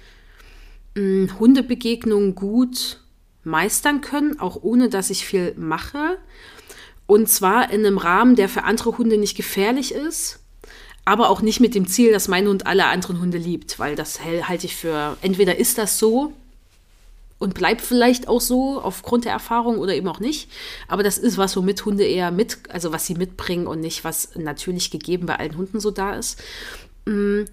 Hundebegegnungen 0.96 2.34
gut 2.34 3.00
meistern 3.44 4.00
können, 4.00 4.38
auch 4.40 4.62
ohne 4.62 4.88
dass 4.88 5.10
ich 5.10 5.24
viel 5.24 5.54
mache. 5.56 6.18
Und 7.06 7.28
zwar 7.28 7.70
in 7.70 7.84
einem 7.84 7.98
Rahmen, 7.98 8.36
der 8.36 8.48
für 8.48 8.64
andere 8.64 8.96
Hunde 8.98 9.18
nicht 9.18 9.36
gefährlich 9.36 9.92
ist, 9.92 10.40
aber 11.04 11.30
auch 11.30 11.42
nicht 11.42 11.60
mit 11.60 11.74
dem 11.74 11.88
Ziel, 11.88 12.12
dass 12.12 12.28
mein 12.28 12.46
Hund 12.46 12.66
alle 12.66 12.86
anderen 12.86 13.20
Hunde 13.20 13.38
liebt, 13.38 13.78
weil 13.78 13.96
das 13.96 14.20
halte 14.24 14.66
ich 14.66 14.76
für, 14.76 15.16
entweder 15.22 15.56
ist 15.56 15.78
das 15.78 15.98
so, 15.98 16.32
und 17.40 17.54
bleibt 17.54 17.80
vielleicht 17.80 18.28
auch 18.28 18.40
so 18.40 18.80
aufgrund 18.80 19.24
der 19.24 19.32
Erfahrung 19.32 19.78
oder 19.78 19.94
eben 19.94 20.06
auch 20.08 20.20
nicht. 20.20 20.50
Aber 20.88 21.02
das 21.02 21.16
ist 21.16 21.38
was, 21.38 21.56
womit 21.56 21.84
Hunde 21.86 22.04
eher 22.04 22.30
mit, 22.30 22.58
also 22.68 22.92
was 22.92 23.06
sie 23.06 23.14
mitbringen 23.14 23.66
und 23.66 23.80
nicht, 23.80 24.04
was 24.04 24.36
natürlich 24.36 24.90
gegeben 24.90 25.26
bei 25.26 25.36
allen 25.36 25.56
Hunden 25.56 25.80
so 25.80 25.90
da 25.90 26.14
ist. 26.14 26.38
Mm, 27.06 27.44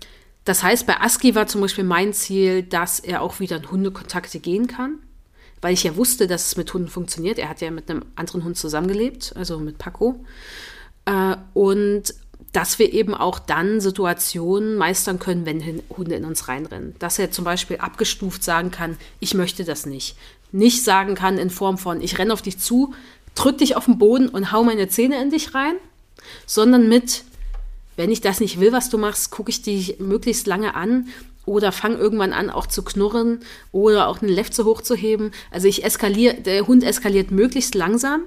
das 0.43 0.61
heißt, 0.61 0.85
bei 0.85 0.99
Aski 0.99 1.35
war 1.35 1.47
zum 1.47 1.61
Beispiel 1.61 1.85
mein 1.85 2.11
Ziel, 2.13 2.63
dass 2.63 2.99
er 2.99 3.21
auch 3.21 3.39
wieder 3.39 3.57
in 3.57 3.71
Hundekontakte 3.71 4.39
gehen 4.39 4.67
kann, 4.67 4.99
weil 5.67 5.73
ich 5.73 5.83
ja 5.83 5.97
wusste, 5.97 6.27
dass 6.27 6.45
es 6.45 6.55
mit 6.55 6.73
Hunden 6.73 6.87
funktioniert. 6.87 7.37
Er 7.37 7.49
hat 7.49 7.59
ja 7.59 7.69
mit 7.71 7.91
einem 7.91 8.05
anderen 8.15 8.45
Hund 8.45 8.55
zusammengelebt, 8.55 9.33
also 9.35 9.59
mit 9.59 9.77
Paco. 9.77 10.23
Äh, 11.03 11.35
und 11.53 12.03
dass 12.53 12.79
wir 12.79 12.93
eben 12.93 13.13
auch 13.13 13.37
dann 13.37 13.81
Situationen 13.81 14.77
meistern 14.77 15.19
können, 15.19 15.45
wenn 15.45 15.83
Hunde 15.89 16.15
in 16.15 16.23
uns 16.23 16.47
reinrennen. 16.47 16.95
Dass 16.99 17.19
er 17.19 17.31
zum 17.31 17.43
Beispiel 17.43 17.79
abgestuft 17.79 18.45
sagen 18.45 18.71
kann, 18.71 18.95
ich 19.19 19.33
möchte 19.33 19.65
das 19.65 19.85
nicht. 19.85 20.15
Nicht 20.53 20.85
sagen 20.85 21.15
kann 21.15 21.37
in 21.37 21.49
Form 21.49 21.77
von, 21.77 21.99
ich 21.99 22.17
renne 22.17 22.31
auf 22.31 22.41
dich 22.41 22.59
zu, 22.59 22.93
drück 23.35 23.57
dich 23.57 23.75
auf 23.75 23.83
den 23.83 23.97
Boden 23.97 24.29
und 24.29 24.53
hau 24.53 24.63
meine 24.63 24.87
Zähne 24.87 25.21
in 25.21 25.31
dich 25.31 25.53
rein, 25.53 25.75
sondern 26.45 26.87
mit, 26.87 27.25
wenn 27.97 28.09
ich 28.09 28.21
das 28.21 28.39
nicht 28.39 28.61
will, 28.61 28.71
was 28.71 28.89
du 28.89 28.97
machst, 28.97 29.31
gucke 29.31 29.49
ich 29.49 29.63
dich 29.63 29.99
möglichst 29.99 30.47
lange 30.47 30.75
an 30.75 31.09
oder 31.47 31.71
fang 31.71 31.97
irgendwann 31.97 32.33
an, 32.33 32.49
auch 32.49 32.67
zu 32.67 32.83
knurren 32.83 33.39
oder 33.71 34.07
auch 34.09 34.21
eine 34.21 34.31
Lefze 34.31 34.65
hochzuheben. 34.65 35.31
Also 35.49 35.67
ich 35.67 35.83
eskaliere, 35.83 36.35
der 36.35 36.67
Hund 36.67 36.83
eskaliert 36.83 37.31
möglichst 37.31 37.73
langsam 37.73 38.23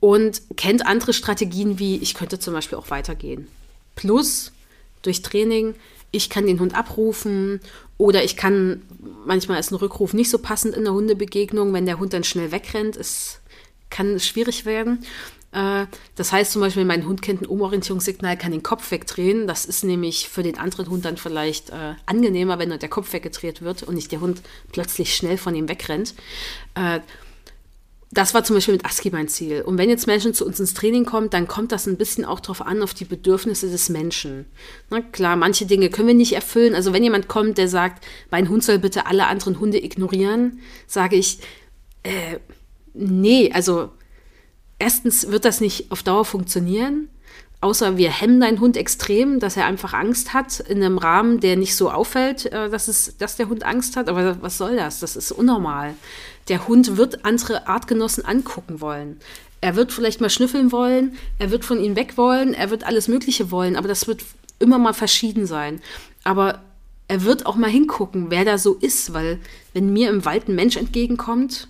und 0.00 0.42
kennt 0.56 0.86
andere 0.86 1.12
Strategien 1.12 1.78
wie, 1.78 1.98
ich 1.98 2.14
könnte 2.14 2.38
zum 2.38 2.54
Beispiel 2.54 2.78
auch 2.78 2.90
weitergehen. 2.90 3.46
Plus 3.94 4.52
durch 5.02 5.20
Training, 5.22 5.74
ich 6.10 6.30
kann 6.30 6.46
den 6.46 6.60
Hund 6.60 6.74
abrufen 6.74 7.60
oder 7.98 8.24
ich 8.24 8.36
kann, 8.36 8.82
manchmal 9.26 9.60
ist 9.60 9.70
ein 9.70 9.76
Rückruf 9.76 10.14
nicht 10.14 10.30
so 10.30 10.38
passend 10.38 10.74
in 10.74 10.84
der 10.84 10.94
Hundebegegnung, 10.94 11.74
wenn 11.74 11.86
der 11.86 12.00
Hund 12.00 12.14
dann 12.14 12.24
schnell 12.24 12.52
wegrennt, 12.52 12.96
es 12.96 13.38
kann 13.90 14.18
schwierig 14.18 14.64
werden. 14.64 15.04
Äh, 15.52 15.86
das 16.16 16.32
heißt 16.32 16.52
zum 16.52 16.62
Beispiel, 16.62 16.84
mein 16.84 17.06
Hund 17.06 17.22
kennt 17.22 17.42
ein 17.42 17.46
Umorientierungssignal, 17.46 18.36
kann 18.36 18.52
den 18.52 18.62
Kopf 18.62 18.90
wegdrehen. 18.90 19.46
Das 19.46 19.64
ist 19.64 19.84
nämlich 19.84 20.28
für 20.28 20.42
den 20.42 20.58
anderen 20.58 20.88
Hund 20.88 21.04
dann 21.04 21.16
vielleicht 21.16 21.70
äh, 21.70 21.94
angenehmer, 22.06 22.58
wenn 22.58 22.70
der 22.70 22.88
Kopf 22.88 23.12
weggedreht 23.12 23.62
wird 23.62 23.82
und 23.82 23.94
nicht 23.94 24.12
der 24.12 24.20
Hund 24.20 24.42
plötzlich 24.72 25.14
schnell 25.14 25.36
von 25.36 25.54
ihm 25.54 25.68
wegrennt. 25.68 26.14
Äh, 26.74 27.00
das 28.14 28.34
war 28.34 28.44
zum 28.44 28.56
Beispiel 28.56 28.74
mit 28.74 28.84
ASCII 28.84 29.10
mein 29.10 29.28
Ziel. 29.28 29.62
Und 29.62 29.78
wenn 29.78 29.88
jetzt 29.88 30.06
Menschen 30.06 30.34
zu 30.34 30.44
uns 30.44 30.60
ins 30.60 30.74
Training 30.74 31.06
kommen, 31.06 31.30
dann 31.30 31.48
kommt 31.48 31.72
das 31.72 31.86
ein 31.86 31.96
bisschen 31.96 32.26
auch 32.26 32.40
darauf 32.40 32.60
an, 32.60 32.82
auf 32.82 32.92
die 32.92 33.06
Bedürfnisse 33.06 33.70
des 33.70 33.88
Menschen. 33.88 34.44
Na 34.90 35.00
klar, 35.00 35.34
manche 35.34 35.64
Dinge 35.64 35.88
können 35.88 36.08
wir 36.08 36.14
nicht 36.14 36.34
erfüllen. 36.34 36.74
Also 36.74 36.92
wenn 36.92 37.02
jemand 37.02 37.28
kommt, 37.28 37.56
der 37.56 37.68
sagt, 37.68 38.04
mein 38.30 38.50
Hund 38.50 38.64
soll 38.64 38.78
bitte 38.78 39.06
alle 39.06 39.28
anderen 39.28 39.58
Hunde 39.60 39.82
ignorieren, 39.82 40.60
sage 40.86 41.16
ich, 41.16 41.38
äh, 42.02 42.38
nee, 42.92 43.50
also 43.50 43.90
erstens 44.82 45.30
wird 45.30 45.44
das 45.44 45.60
nicht 45.60 45.90
auf 45.92 46.02
Dauer 46.02 46.24
funktionieren. 46.24 47.08
Außer 47.60 47.96
wir 47.96 48.10
hemmen 48.10 48.40
deinen 48.40 48.58
Hund 48.58 48.76
extrem, 48.76 49.38
dass 49.38 49.56
er 49.56 49.66
einfach 49.66 49.94
Angst 49.94 50.34
hat, 50.34 50.58
in 50.58 50.82
einem 50.82 50.98
Rahmen, 50.98 51.38
der 51.38 51.56
nicht 51.56 51.76
so 51.76 51.92
auffällt, 51.92 52.46
äh, 52.46 52.68
dass, 52.68 52.88
es, 52.88 53.16
dass 53.18 53.36
der 53.36 53.48
Hund 53.48 53.62
Angst 53.62 53.96
hat. 53.96 54.08
Aber 54.08 54.42
was 54.42 54.58
soll 54.58 54.74
das? 54.74 54.98
Das 54.98 55.14
ist 55.14 55.30
unnormal. 55.30 55.94
Der 56.48 56.66
Hund 56.66 56.96
wird 56.96 57.24
andere 57.24 57.68
Artgenossen 57.68 58.24
angucken 58.24 58.80
wollen. 58.80 59.20
Er 59.60 59.76
wird 59.76 59.92
vielleicht 59.92 60.20
mal 60.20 60.28
schnüffeln 60.28 60.72
wollen, 60.72 61.16
er 61.38 61.52
wird 61.52 61.64
von 61.64 61.78
ihnen 61.78 61.94
weg 61.94 62.16
wollen, 62.16 62.52
er 62.52 62.70
wird 62.70 62.82
alles 62.82 63.06
Mögliche 63.06 63.52
wollen, 63.52 63.76
aber 63.76 63.86
das 63.86 64.08
wird 64.08 64.24
immer 64.58 64.78
mal 64.78 64.92
verschieden 64.92 65.46
sein. 65.46 65.80
Aber 66.24 66.60
er 67.06 67.22
wird 67.22 67.46
auch 67.46 67.54
mal 67.54 67.70
hingucken, 67.70 68.30
wer 68.30 68.44
da 68.44 68.58
so 68.58 68.74
ist, 68.74 69.12
weil 69.12 69.38
wenn 69.72 69.92
mir 69.92 70.10
im 70.10 70.24
Wald 70.24 70.48
ein 70.48 70.56
Mensch 70.56 70.76
entgegenkommt, 70.76 71.68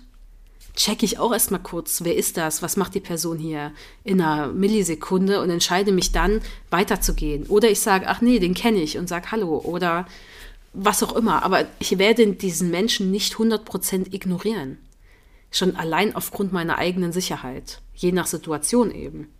checke 0.75 1.05
ich 1.05 1.19
auch 1.19 1.31
erstmal 1.31 1.61
kurz, 1.61 2.03
wer 2.03 2.15
ist 2.15 2.37
das, 2.37 2.61
was 2.61 2.77
macht 2.77 2.95
die 2.95 2.99
Person 2.99 3.37
hier 3.37 3.71
in 4.03 4.21
einer 4.21 4.47
Millisekunde 4.47 5.41
und 5.41 5.49
entscheide 5.49 5.91
mich 5.91 6.11
dann 6.11 6.41
weiterzugehen. 6.69 7.45
Oder 7.47 7.69
ich 7.69 7.79
sage, 7.79 8.07
ach 8.07 8.21
nee, 8.21 8.39
den 8.39 8.53
kenne 8.53 8.81
ich 8.81 8.97
und 8.97 9.07
sage 9.07 9.31
Hallo 9.31 9.57
oder 9.59 10.07
was 10.73 11.03
auch 11.03 11.15
immer. 11.15 11.43
Aber 11.43 11.65
ich 11.79 11.97
werde 11.99 12.27
diesen 12.33 12.71
Menschen 12.71 13.11
nicht 13.11 13.35
100% 13.35 14.13
ignorieren. 14.13 14.79
Schon 15.51 15.75
allein 15.75 16.15
aufgrund 16.15 16.51
meiner 16.51 16.79
eigenen 16.79 17.11
Sicherheit. 17.11 17.79
Je 17.93 18.11
nach 18.11 18.25
Situation 18.25 18.89
eben. 18.91 19.31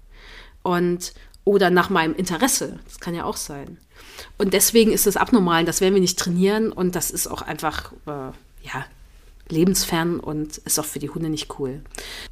Und, 0.61 1.13
oder 1.43 1.71
nach 1.71 1.89
meinem 1.89 2.13
Interesse. 2.13 2.79
Das 2.85 2.99
kann 2.99 3.15
ja 3.15 3.23
auch 3.23 3.37
sein. 3.37 3.79
Und 4.37 4.53
deswegen 4.53 4.91
ist 4.91 5.07
es 5.07 5.17
abnormal, 5.17 5.65
das 5.65 5.81
werden 5.81 5.95
wir 5.95 6.01
nicht 6.01 6.19
trainieren 6.19 6.71
und 6.71 6.95
das 6.95 7.09
ist 7.09 7.27
auch 7.27 7.41
einfach, 7.41 7.91
äh, 8.05 8.31
ja, 8.61 8.85
lebensfern 9.49 10.19
und 10.19 10.57
ist 10.59 10.79
auch 10.79 10.85
für 10.85 10.99
die 10.99 11.09
Hunde 11.09 11.29
nicht 11.29 11.59
cool. 11.59 11.81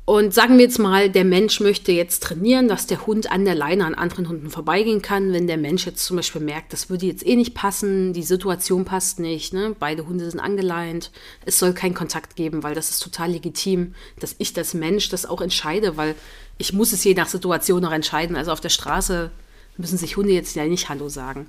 Und 0.05 0.33
sagen 0.33 0.57
wir 0.57 0.65
jetzt 0.65 0.79
mal, 0.79 1.09
der 1.09 1.25
Mensch 1.25 1.59
möchte 1.59 1.91
jetzt 1.91 2.23
trainieren, 2.23 2.67
dass 2.67 2.87
der 2.87 3.05
Hund 3.05 3.31
an 3.31 3.45
der 3.45 3.55
Leine 3.55 3.85
an 3.85 3.93
anderen 3.93 4.29
Hunden 4.29 4.49
vorbeigehen 4.49 5.01
kann. 5.01 5.33
Wenn 5.33 5.47
der 5.47 5.57
Mensch 5.57 5.85
jetzt 5.85 6.05
zum 6.05 6.17
Beispiel 6.17 6.41
merkt, 6.41 6.73
das 6.73 6.89
würde 6.89 7.05
jetzt 7.05 7.25
eh 7.25 7.35
nicht 7.35 7.53
passen, 7.53 8.13
die 8.13 8.23
Situation 8.23 8.85
passt 8.85 9.19
nicht, 9.19 9.53
ne? 9.53 9.75
beide 9.77 10.07
Hunde 10.07 10.29
sind 10.29 10.39
angeleint, 10.39 11.11
es 11.45 11.59
soll 11.59 11.73
keinen 11.73 11.93
Kontakt 11.93 12.35
geben, 12.35 12.63
weil 12.63 12.75
das 12.75 12.89
ist 12.89 13.03
total 13.03 13.31
legitim, 13.31 13.93
dass 14.19 14.35
ich 14.37 14.53
das 14.53 14.73
Mensch 14.73 15.09
das 15.09 15.25
auch 15.25 15.41
entscheide, 15.41 15.97
weil 15.97 16.15
ich 16.57 16.73
muss 16.73 16.93
es 16.93 17.03
je 17.03 17.13
nach 17.13 17.27
Situation 17.27 17.81
noch 17.81 17.91
entscheiden. 17.91 18.35
Also 18.35 18.51
auf 18.51 18.61
der 18.61 18.69
Straße 18.69 19.31
müssen 19.77 19.97
sich 19.97 20.17
Hunde 20.17 20.33
jetzt 20.33 20.55
ja 20.55 20.65
nicht 20.65 20.89
Hallo 20.89 21.09
sagen. 21.09 21.47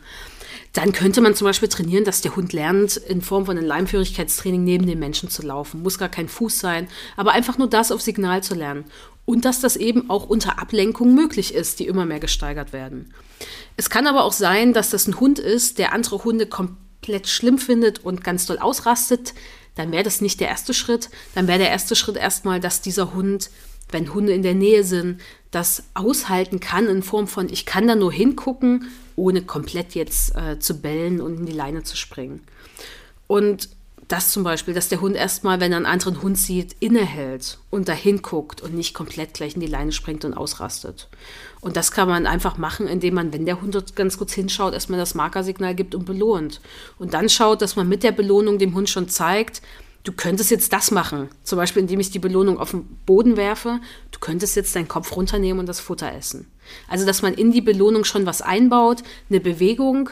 Dann 0.73 0.93
könnte 0.93 1.21
man 1.21 1.35
zum 1.35 1.47
Beispiel 1.47 1.69
trainieren, 1.69 2.05
dass 2.05 2.23
der 2.23 2.35
Hund 2.35 2.53
lernt, 2.53 2.97
in 2.97 3.21
Form 3.21 3.47
von 3.47 3.59
einem 3.59 3.67
Leimführigkeitstraining 3.67 4.65
neben 4.65 4.87
dem 4.87 4.99
Menschen 4.99 5.29
zu 5.29 5.43
laufen. 5.43 5.83
Muss 5.83 5.99
gar 5.99 6.09
kein 6.09 6.29
Fuß 6.29 6.59
sein, 6.59 6.89
aber 7.17 7.33
einfach 7.33 7.59
nur 7.59 7.69
das 7.69 7.93
auf 7.93 8.01
Signal 8.01 8.43
zu 8.43 8.55
lernen. 8.55 8.85
Und 9.25 9.45
dass 9.45 9.61
das 9.61 9.77
eben 9.77 10.11
auch 10.11 10.29
unter 10.29 10.59
Ablenkung 10.59 11.15
möglich 11.15 11.55
ist, 11.55 11.79
die 11.79 11.87
immer 11.87 12.07
mehr 12.07 12.21
gesteigert 12.21 12.73
werden. 12.73 13.13
Es 13.77 13.91
kann 13.91 14.07
aber 14.07 14.25
auch 14.25 14.33
sein, 14.33 14.73
dass 14.73 14.91
das 14.91 15.07
ein 15.07 15.21
Hund 15.21 15.39
ist, 15.39 15.79
der 15.79 15.93
andere 15.93 16.25
Hunde 16.25 16.47
komplett 16.47 17.29
schlimm 17.29 17.59
findet 17.59 18.05
und 18.05 18.25
ganz 18.25 18.47
doll 18.47 18.59
ausrastet. 18.59 19.35
Dann 19.75 19.93
wäre 19.93 20.03
das 20.03 20.21
nicht 20.21 20.41
der 20.41 20.49
erste 20.49 20.75
Schritt. 20.75 21.09
Dann 21.35 21.49
wäre 21.49 21.59
der 21.59 21.71
erste 21.71 21.97
Schritt 21.97 22.17
erstmal, 22.17 22.61
dass 22.61 22.83
dieser 22.83 23.15
Hund 23.15 23.51
wenn 23.93 24.13
Hunde 24.13 24.33
in 24.33 24.43
der 24.43 24.55
Nähe 24.55 24.85
sind, 24.85 25.21
das 25.51 25.85
aushalten 25.95 26.61
kann 26.61 26.87
in 26.87 27.03
Form 27.03 27.27
von, 27.27 27.49
ich 27.49 27.67
kann 27.67 27.87
da 27.87 27.95
nur 27.95 28.13
hingucken, 28.13 28.91
ohne 29.17 29.43
komplett 29.43 29.95
jetzt 29.95 30.35
äh, 30.35 30.59
zu 30.59 30.81
bellen 30.81 31.21
und 31.21 31.41
in 31.41 31.47
die 31.47 31.53
Leine 31.53 31.83
zu 31.83 31.97
springen. 31.97 32.43
Und 33.27 33.69
das 34.09 34.31
zum 34.31 34.45
Beispiel, 34.45 34.75
dass 34.75 34.91
der 34.91 35.01
Hund 35.01 35.17
erstmal, 35.17 35.59
wenn 35.59 35.73
er 35.73 35.77
einen 35.77 35.87
anderen 35.87 36.21
Hund 36.21 36.37
sieht, 36.37 36.77
innehält 36.81 37.59
und 37.71 37.89
da 37.89 37.95
hinguckt 37.95 38.61
und 38.61 38.75
nicht 38.75 38.93
komplett 38.93 39.33
gleich 39.33 39.55
in 39.55 39.61
die 39.61 39.67
Leine 39.67 39.93
springt 39.93 40.27
und 40.27 40.35
ausrastet. 40.35 41.09
Und 41.63 41.77
das 41.77 41.93
kann 41.93 42.09
man 42.09 42.27
einfach 42.27 42.59
machen, 42.59 42.89
indem 42.89 43.15
man, 43.15 43.33
wenn 43.33 43.47
der 43.47 43.63
Hund 43.63 43.97
ganz 43.97 44.19
kurz 44.19 44.35
hinschaut, 44.35 44.75
erstmal 44.75 44.99
das 44.99 45.15
Markersignal 45.15 45.75
gibt 45.75 45.95
und 45.95 46.05
belohnt. 46.05 46.61
Und 46.99 47.15
dann 47.15 47.31
schaut, 47.31 47.63
dass 47.63 47.77
man 47.77 47.89
mit 47.89 48.03
der 48.03 48.13
Belohnung 48.13 48.59
dem 48.59 48.75
Hund 48.75 48.91
schon 48.91 49.09
zeigt, 49.09 49.63
du 50.05 50.13
könntest 50.13 50.51
jetzt 50.51 50.73
das 50.73 50.91
machen. 50.91 51.29
Zum 51.45 51.59
Beispiel, 51.59 51.83
indem 51.83 52.01
ich 52.01 52.11
die 52.11 52.19
Belohnung 52.19 52.59
auf 52.59 52.73
den 52.73 52.85
Boden 53.07 53.37
werfe. 53.37 53.81
Du 54.11 54.19
könntest 54.19 54.57
jetzt 54.57 54.75
deinen 54.75 54.89
Kopf 54.89 55.15
runternehmen 55.15 55.61
und 55.61 55.67
das 55.67 55.81
Futter 55.81 56.13
essen. 56.13 56.47
Also, 56.89 57.07
dass 57.07 57.23
man 57.23 57.35
in 57.35 57.53
die 57.53 57.61
Belohnung 57.61 58.05
schon 58.05 58.27
was 58.27 58.43
einbaut, 58.43 59.03
eine 59.31 59.41
Bewegung, 59.41 60.11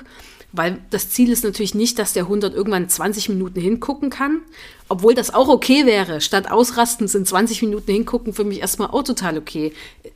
weil 0.52 0.78
das 0.90 1.10
Ziel 1.10 1.30
ist 1.30 1.44
natürlich 1.44 1.74
nicht, 1.74 1.98
dass 1.98 2.12
der 2.12 2.28
Hund 2.28 2.42
dort 2.42 2.54
irgendwann 2.54 2.88
20 2.88 3.28
Minuten 3.28 3.60
hingucken 3.60 4.10
kann, 4.10 4.40
obwohl 4.88 5.14
das 5.14 5.32
auch 5.32 5.48
okay 5.48 5.86
wäre. 5.86 6.20
Statt 6.20 6.50
ausrasten 6.50 7.06
sind 7.06 7.28
20 7.28 7.62
Minuten 7.62 7.92
hingucken 7.92 8.32
für 8.32 8.44
mich 8.44 8.60
erstmal 8.60 8.88
auch 8.88 9.04
total 9.04 9.38
okay. 9.38 9.72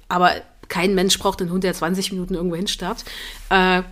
Aber 0.09 0.33
kein 0.69 0.95
Mensch 0.95 1.19
braucht 1.19 1.41
einen 1.41 1.53
Hund, 1.53 1.63
der 1.63 1.75
20 1.75 2.13
Minuten 2.13 2.35
irgendwo 2.35 2.57
hinstarrt. 2.57 3.05
Äh, 3.51 3.83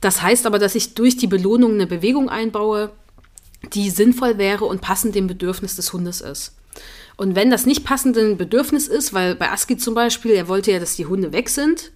das 0.00 0.20
heißt 0.20 0.46
aber, 0.46 0.58
dass 0.58 0.74
ich 0.74 0.94
durch 0.94 1.16
die 1.16 1.26
Belohnung 1.26 1.74
eine 1.74 1.86
Bewegung 1.86 2.28
einbaue, 2.28 2.90
die 3.72 3.90
sinnvoll 3.90 4.38
wäre 4.38 4.64
und 4.64 4.80
passend 4.80 5.14
dem 5.14 5.26
Bedürfnis 5.26 5.76
des 5.76 5.92
Hundes 5.92 6.20
ist. 6.20 6.54
Und 7.16 7.36
wenn 7.36 7.50
das 7.50 7.66
nicht 7.66 7.84
passend 7.84 8.16
dem 8.16 8.36
Bedürfnis 8.36 8.88
ist, 8.88 9.12
weil 9.12 9.36
bei 9.36 9.50
Aski 9.50 9.76
zum 9.76 9.94
Beispiel, 9.94 10.32
er 10.32 10.48
wollte 10.48 10.72
ja, 10.72 10.80
dass 10.80 10.96
die 10.96 11.06
Hunde 11.06 11.32
weg 11.32 11.48
sind, 11.48 11.92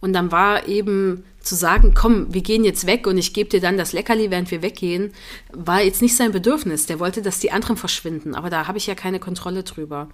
und 0.00 0.12
dann 0.12 0.30
war 0.30 0.68
eben 0.68 1.24
zu 1.40 1.54
sagen, 1.54 1.92
komm, 1.94 2.32
wir 2.32 2.42
gehen 2.42 2.64
jetzt 2.64 2.86
weg 2.86 3.06
und 3.06 3.18
ich 3.18 3.32
gebe 3.32 3.50
dir 3.50 3.60
dann 3.60 3.78
das 3.78 3.92
Leckerli, 3.92 4.30
während 4.30 4.50
wir 4.50 4.62
weggehen, 4.62 5.12
war 5.52 5.82
jetzt 5.82 6.02
nicht 6.02 6.16
sein 6.16 6.30
Bedürfnis. 6.30 6.86
Der 6.86 7.00
wollte, 7.00 7.22
dass 7.22 7.40
die 7.40 7.50
anderen 7.50 7.76
verschwinden, 7.76 8.34
aber 8.34 8.50
da 8.50 8.68
habe 8.68 8.78
ich 8.78 8.86
ja 8.86 8.94
keine 8.94 9.18
Kontrolle 9.18 9.64
drüber. 9.64 10.08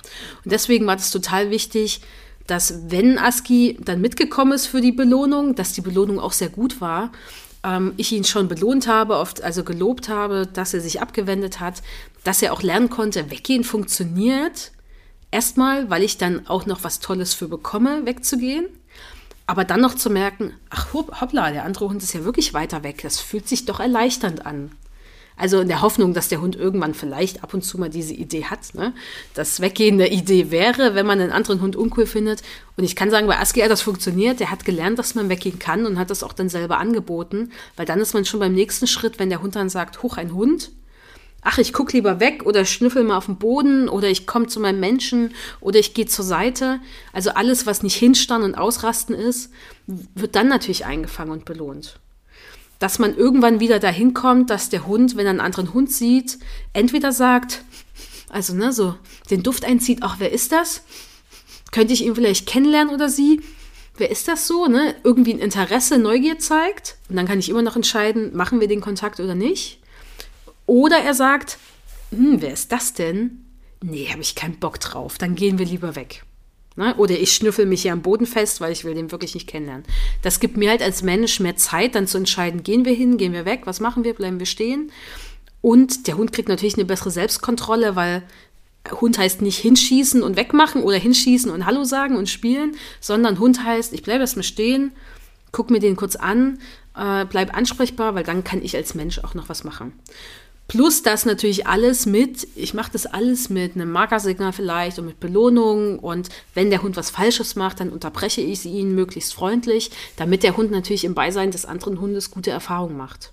Und 0.44 0.52
deswegen 0.52 0.86
war 0.86 0.96
das 0.96 1.10
total 1.10 1.50
wichtig, 1.50 2.00
dass 2.46 2.90
wenn 2.90 3.18
Aski 3.18 3.78
dann 3.80 4.00
mitgekommen 4.00 4.52
ist 4.52 4.66
für 4.66 4.80
die 4.80 4.92
Belohnung, 4.92 5.54
dass 5.54 5.72
die 5.72 5.80
Belohnung 5.80 6.18
auch 6.18 6.32
sehr 6.32 6.50
gut 6.50 6.80
war 6.80 7.10
ähm, 7.64 7.94
ich 7.96 8.12
ihn 8.12 8.24
schon 8.24 8.46
belohnt 8.46 8.86
habe, 8.86 9.16
oft 9.16 9.42
also 9.42 9.64
gelobt 9.64 10.08
habe, 10.08 10.46
dass 10.46 10.74
er 10.74 10.80
sich 10.80 11.00
abgewendet 11.00 11.58
hat, 11.58 11.82
dass 12.22 12.42
er 12.42 12.52
auch 12.52 12.62
lernen 12.62 12.90
konnte, 12.90 13.30
weggehen 13.30 13.64
funktioniert. 13.64 14.72
Erstmal, 15.30 15.90
weil 15.90 16.02
ich 16.02 16.18
dann 16.18 16.46
auch 16.46 16.66
noch 16.66 16.84
was 16.84 17.00
Tolles 17.00 17.34
für 17.34 17.48
bekomme, 17.48 18.06
wegzugehen. 18.06 18.66
Aber 19.46 19.64
dann 19.64 19.80
noch 19.80 19.94
zu 19.94 20.08
merken, 20.08 20.54
ach 20.70 20.94
hoppla, 20.94 21.50
der 21.50 21.64
andere 21.64 21.88
Hund 21.88 22.02
ist 22.02 22.14
ja 22.14 22.24
wirklich 22.24 22.54
weiter 22.54 22.82
weg. 22.82 23.02
Das 23.02 23.20
fühlt 23.20 23.48
sich 23.48 23.66
doch 23.66 23.80
erleichternd 23.80 24.46
an. 24.46 24.70
Also 25.36 25.60
in 25.60 25.68
der 25.68 25.82
Hoffnung, 25.82 26.14
dass 26.14 26.28
der 26.28 26.40
Hund 26.40 26.54
irgendwann 26.54 26.94
vielleicht 26.94 27.42
ab 27.42 27.54
und 27.54 27.62
zu 27.62 27.78
mal 27.78 27.90
diese 27.90 28.14
Idee 28.14 28.44
hat. 28.44 28.74
Ne? 28.74 28.94
Das 29.34 29.60
Weggehen 29.60 29.98
der 29.98 30.12
Idee 30.12 30.52
wäre, 30.52 30.94
wenn 30.94 31.06
man 31.06 31.20
einen 31.20 31.32
anderen 31.32 31.60
Hund 31.60 31.74
uncool 31.74 32.06
findet. 32.06 32.42
Und 32.76 32.84
ich 32.84 32.94
kann 32.94 33.10
sagen, 33.10 33.26
bei 33.26 33.38
Aski 33.38 33.60
hat 33.60 33.70
das 33.70 33.82
funktioniert. 33.82 34.38
Der 34.38 34.52
hat 34.52 34.64
gelernt, 34.64 34.98
dass 34.98 35.16
man 35.16 35.28
weggehen 35.28 35.58
kann 35.58 35.86
und 35.86 35.98
hat 35.98 36.10
das 36.10 36.22
auch 36.22 36.32
dann 36.32 36.48
selber 36.48 36.78
angeboten. 36.78 37.50
Weil 37.76 37.86
dann 37.86 38.00
ist 38.00 38.14
man 38.14 38.24
schon 38.24 38.40
beim 38.40 38.54
nächsten 38.54 38.86
Schritt, 38.86 39.18
wenn 39.18 39.28
der 39.28 39.42
Hund 39.42 39.56
dann 39.56 39.68
sagt, 39.68 40.04
hoch 40.04 40.18
ein 40.18 40.34
Hund. 40.34 40.70
Ach, 41.42 41.58
ich 41.58 41.72
gucke 41.72 41.92
lieber 41.92 42.20
weg 42.20 42.46
oder 42.46 42.64
schnüffel 42.64 43.02
mal 43.02 43.18
auf 43.18 43.26
den 43.26 43.36
Boden 43.36 43.88
oder 43.88 44.08
ich 44.08 44.26
komme 44.26 44.46
zu 44.46 44.60
meinem 44.60 44.80
Menschen 44.80 45.34
oder 45.60 45.78
ich 45.78 45.94
gehe 45.94 46.06
zur 46.06 46.24
Seite. 46.24 46.80
Also 47.12 47.30
alles, 47.30 47.66
was 47.66 47.82
nicht 47.82 47.96
hinstarren 47.96 48.44
und 48.44 48.54
ausrasten 48.54 49.14
ist, 49.14 49.50
wird 49.86 50.36
dann 50.36 50.48
natürlich 50.48 50.86
eingefangen 50.86 51.32
und 51.32 51.44
belohnt 51.44 51.98
dass 52.78 52.98
man 52.98 53.16
irgendwann 53.16 53.60
wieder 53.60 53.78
dahin 53.78 54.14
kommt, 54.14 54.50
dass 54.50 54.68
der 54.68 54.86
Hund, 54.86 55.16
wenn 55.16 55.26
er 55.26 55.30
einen 55.30 55.40
anderen 55.40 55.74
Hund 55.74 55.90
sieht, 55.90 56.38
entweder 56.72 57.12
sagt, 57.12 57.64
also 58.28 58.54
ne, 58.54 58.72
so 58.72 58.96
den 59.30 59.42
Duft 59.42 59.64
einzieht, 59.64 59.98
ach, 60.02 60.16
wer 60.18 60.32
ist 60.32 60.52
das? 60.52 60.82
Könnte 61.70 61.92
ich 61.92 62.04
ihn 62.04 62.14
vielleicht 62.14 62.46
kennenlernen 62.46 62.94
oder 62.94 63.08
sie? 63.08 63.40
Wer 63.96 64.10
ist 64.10 64.26
das 64.28 64.46
so? 64.46 64.66
Ne? 64.66 64.94
Irgendwie 65.04 65.34
ein 65.34 65.38
Interesse, 65.38 65.98
Neugier 65.98 66.38
zeigt. 66.38 66.96
Und 67.08 67.16
dann 67.16 67.26
kann 67.26 67.38
ich 67.38 67.48
immer 67.48 67.62
noch 67.62 67.76
entscheiden, 67.76 68.36
machen 68.36 68.60
wir 68.60 68.68
den 68.68 68.80
Kontakt 68.80 69.20
oder 69.20 69.34
nicht. 69.34 69.78
Oder 70.66 70.98
er 70.98 71.14
sagt, 71.14 71.58
hm, 72.10 72.40
wer 72.40 72.52
ist 72.52 72.72
das 72.72 72.92
denn? 72.92 73.44
Nee, 73.82 74.08
habe 74.10 74.22
ich 74.22 74.34
keinen 74.34 74.58
Bock 74.58 74.80
drauf. 74.80 75.18
Dann 75.18 75.34
gehen 75.34 75.58
wir 75.58 75.66
lieber 75.66 75.94
weg. 75.94 76.24
Ne? 76.76 76.94
Oder 76.96 77.18
ich 77.18 77.32
schnüffel 77.32 77.66
mich 77.66 77.82
hier 77.82 77.92
am 77.92 78.02
Boden 78.02 78.26
fest, 78.26 78.60
weil 78.60 78.72
ich 78.72 78.84
will 78.84 78.94
den 78.94 79.12
wirklich 79.12 79.34
nicht 79.34 79.48
kennenlernen. 79.48 79.84
Das 80.22 80.40
gibt 80.40 80.56
mir 80.56 80.70
halt 80.70 80.82
als 80.82 81.02
Mensch 81.02 81.40
mehr 81.40 81.56
Zeit, 81.56 81.94
dann 81.94 82.06
zu 82.06 82.18
entscheiden, 82.18 82.62
gehen 82.62 82.84
wir 82.84 82.94
hin, 82.94 83.16
gehen 83.16 83.32
wir 83.32 83.44
weg, 83.44 83.62
was 83.64 83.80
machen 83.80 84.04
wir, 84.04 84.14
bleiben 84.14 84.38
wir 84.38 84.46
stehen. 84.46 84.90
Und 85.60 86.06
der 86.08 86.16
Hund 86.16 86.32
kriegt 86.32 86.48
natürlich 86.48 86.74
eine 86.74 86.84
bessere 86.84 87.10
Selbstkontrolle, 87.10 87.96
weil 87.96 88.22
Hund 88.90 89.18
heißt 89.18 89.40
nicht 89.40 89.58
hinschießen 89.58 90.22
und 90.22 90.36
wegmachen 90.36 90.82
oder 90.82 90.98
hinschießen 90.98 91.50
und 91.50 91.64
Hallo 91.64 91.84
sagen 91.84 92.16
und 92.16 92.28
spielen, 92.28 92.76
sondern 93.00 93.38
Hund 93.38 93.64
heißt, 93.64 93.94
ich 93.94 94.02
bleibe 94.02 94.20
erstmal 94.20 94.42
stehen, 94.42 94.92
guck 95.52 95.70
mir 95.70 95.80
den 95.80 95.96
kurz 95.96 96.16
an, 96.16 96.58
äh, 96.96 97.24
bleib 97.24 97.56
ansprechbar, 97.56 98.14
weil 98.14 98.24
dann 98.24 98.44
kann 98.44 98.62
ich 98.62 98.76
als 98.76 98.94
Mensch 98.94 99.20
auch 99.20 99.34
noch 99.34 99.48
was 99.48 99.64
machen. 99.64 99.92
Plus 100.66 101.02
das 101.02 101.26
natürlich 101.26 101.66
alles 101.66 102.06
mit, 102.06 102.48
ich 102.56 102.72
mache 102.72 102.90
das 102.92 103.04
alles 103.04 103.50
mit 103.50 103.74
einem 103.74 103.90
Markersignal 103.92 104.52
vielleicht 104.52 104.98
und 104.98 105.06
mit 105.06 105.20
Belohnung. 105.20 105.98
Und 105.98 106.30
wenn 106.54 106.70
der 106.70 106.82
Hund 106.82 106.96
was 106.96 107.10
Falsches 107.10 107.54
macht, 107.54 107.80
dann 107.80 107.90
unterbreche 107.90 108.40
ich 108.40 108.64
ihn 108.64 108.94
möglichst 108.94 109.34
freundlich, 109.34 109.90
damit 110.16 110.42
der 110.42 110.56
Hund 110.56 110.70
natürlich 110.70 111.04
im 111.04 111.14
Beisein 111.14 111.50
des 111.50 111.66
anderen 111.66 112.00
Hundes 112.00 112.30
gute 112.30 112.50
Erfahrungen 112.50 112.96
macht. 112.96 113.32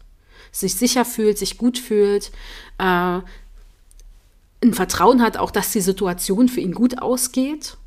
Sich 0.51 0.75
sicher 0.75 1.05
fühlt, 1.05 1.37
sich 1.37 1.57
gut 1.57 1.77
fühlt, 1.77 2.31
äh, 2.77 3.19
ein 4.63 4.73
Vertrauen 4.73 5.21
hat, 5.21 5.37
auch 5.37 5.51
dass 5.51 5.71
die 5.71 5.81
Situation 5.81 6.49
für 6.49 6.59
ihn 6.59 6.73
gut 6.73 7.01
ausgeht. 7.01 7.77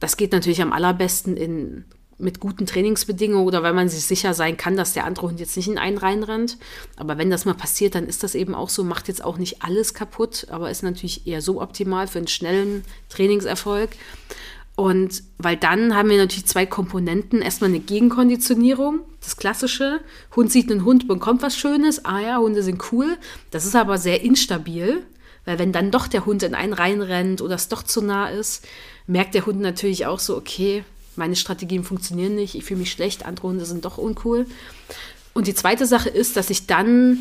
Das 0.00 0.16
geht 0.16 0.32
natürlich 0.32 0.62
am 0.62 0.72
allerbesten 0.72 1.36
in 1.36 1.84
mit 2.22 2.40
guten 2.40 2.66
Trainingsbedingungen 2.66 3.46
oder 3.46 3.62
weil 3.62 3.74
man 3.74 3.88
sich 3.88 4.04
sicher 4.04 4.32
sein 4.32 4.56
kann, 4.56 4.76
dass 4.76 4.92
der 4.92 5.04
andere 5.04 5.26
Hund 5.26 5.40
jetzt 5.40 5.56
nicht 5.56 5.68
in 5.68 5.78
einen 5.78 5.98
reinrennt. 5.98 6.56
Aber 6.96 7.18
wenn 7.18 7.30
das 7.30 7.44
mal 7.44 7.54
passiert, 7.54 7.94
dann 7.94 8.06
ist 8.06 8.22
das 8.22 8.34
eben 8.34 8.54
auch 8.54 8.68
so, 8.68 8.84
macht 8.84 9.08
jetzt 9.08 9.24
auch 9.24 9.38
nicht 9.38 9.62
alles 9.62 9.92
kaputt, 9.92 10.46
aber 10.50 10.70
ist 10.70 10.82
natürlich 10.82 11.26
eher 11.26 11.42
so 11.42 11.60
optimal 11.60 12.06
für 12.06 12.18
einen 12.18 12.28
schnellen 12.28 12.84
Trainingserfolg. 13.08 13.90
Und 14.74 15.22
weil 15.36 15.56
dann 15.56 15.94
haben 15.94 16.08
wir 16.08 16.16
natürlich 16.16 16.46
zwei 16.46 16.64
Komponenten. 16.64 17.42
Erstmal 17.42 17.70
eine 17.70 17.80
Gegenkonditionierung, 17.80 19.00
das 19.20 19.36
klassische. 19.36 20.00
Hund 20.34 20.50
sieht 20.50 20.70
einen 20.70 20.84
Hund, 20.84 21.08
bekommt 21.08 21.42
was 21.42 21.56
Schönes. 21.56 22.04
Ah 22.04 22.20
ja, 22.20 22.38
Hunde 22.38 22.62
sind 22.62 22.82
cool. 22.90 23.18
Das 23.50 23.66
ist 23.66 23.76
aber 23.76 23.98
sehr 23.98 24.22
instabil, 24.22 25.02
weil 25.44 25.58
wenn 25.58 25.72
dann 25.72 25.90
doch 25.90 26.06
der 26.06 26.24
Hund 26.24 26.42
in 26.42 26.54
einen 26.54 26.72
reinrennt 26.72 27.42
oder 27.42 27.56
es 27.56 27.68
doch 27.68 27.82
zu 27.82 28.00
nah 28.00 28.28
ist, 28.28 28.66
merkt 29.06 29.34
der 29.34 29.44
Hund 29.44 29.60
natürlich 29.60 30.06
auch 30.06 30.18
so, 30.18 30.36
okay, 30.36 30.84
meine 31.16 31.36
Strategien 31.36 31.84
funktionieren 31.84 32.34
nicht, 32.34 32.54
ich 32.54 32.64
fühle 32.64 32.80
mich 32.80 32.92
schlecht, 32.92 33.24
andere 33.24 33.48
Hunde 33.48 33.64
sind 33.64 33.84
doch 33.84 33.98
uncool. 33.98 34.46
Und 35.34 35.46
die 35.46 35.54
zweite 35.54 35.86
Sache 35.86 36.08
ist, 36.08 36.36
dass 36.36 36.50
ich 36.50 36.66
dann 36.66 37.18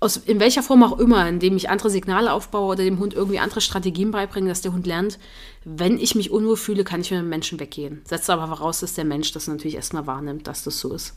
aus 0.00 0.16
in 0.16 0.40
welcher 0.40 0.62
Form 0.62 0.82
auch 0.82 0.98
immer, 0.98 1.28
indem 1.28 1.56
ich 1.56 1.68
andere 1.68 1.90
Signale 1.90 2.32
aufbaue 2.32 2.72
oder 2.72 2.84
dem 2.84 2.98
Hund 2.98 3.12
irgendwie 3.12 3.38
andere 3.38 3.60
Strategien 3.60 4.10
beibringe, 4.10 4.48
dass 4.48 4.62
der 4.62 4.72
Hund 4.72 4.86
lernt, 4.86 5.18
wenn 5.64 5.98
ich 5.98 6.14
mich 6.14 6.30
unwohl 6.30 6.56
fühle, 6.56 6.84
kann 6.84 7.02
ich 7.02 7.10
mit 7.10 7.20
dem 7.20 7.28
Menschen 7.28 7.60
weggehen. 7.60 8.00
Setzt 8.06 8.30
aber 8.30 8.48
voraus, 8.48 8.80
dass 8.80 8.94
der 8.94 9.04
Mensch 9.04 9.32
das 9.32 9.46
natürlich 9.46 9.74
erstmal 9.74 10.06
wahrnimmt, 10.06 10.46
dass 10.46 10.64
das 10.64 10.80
so 10.80 10.94
ist. 10.94 11.14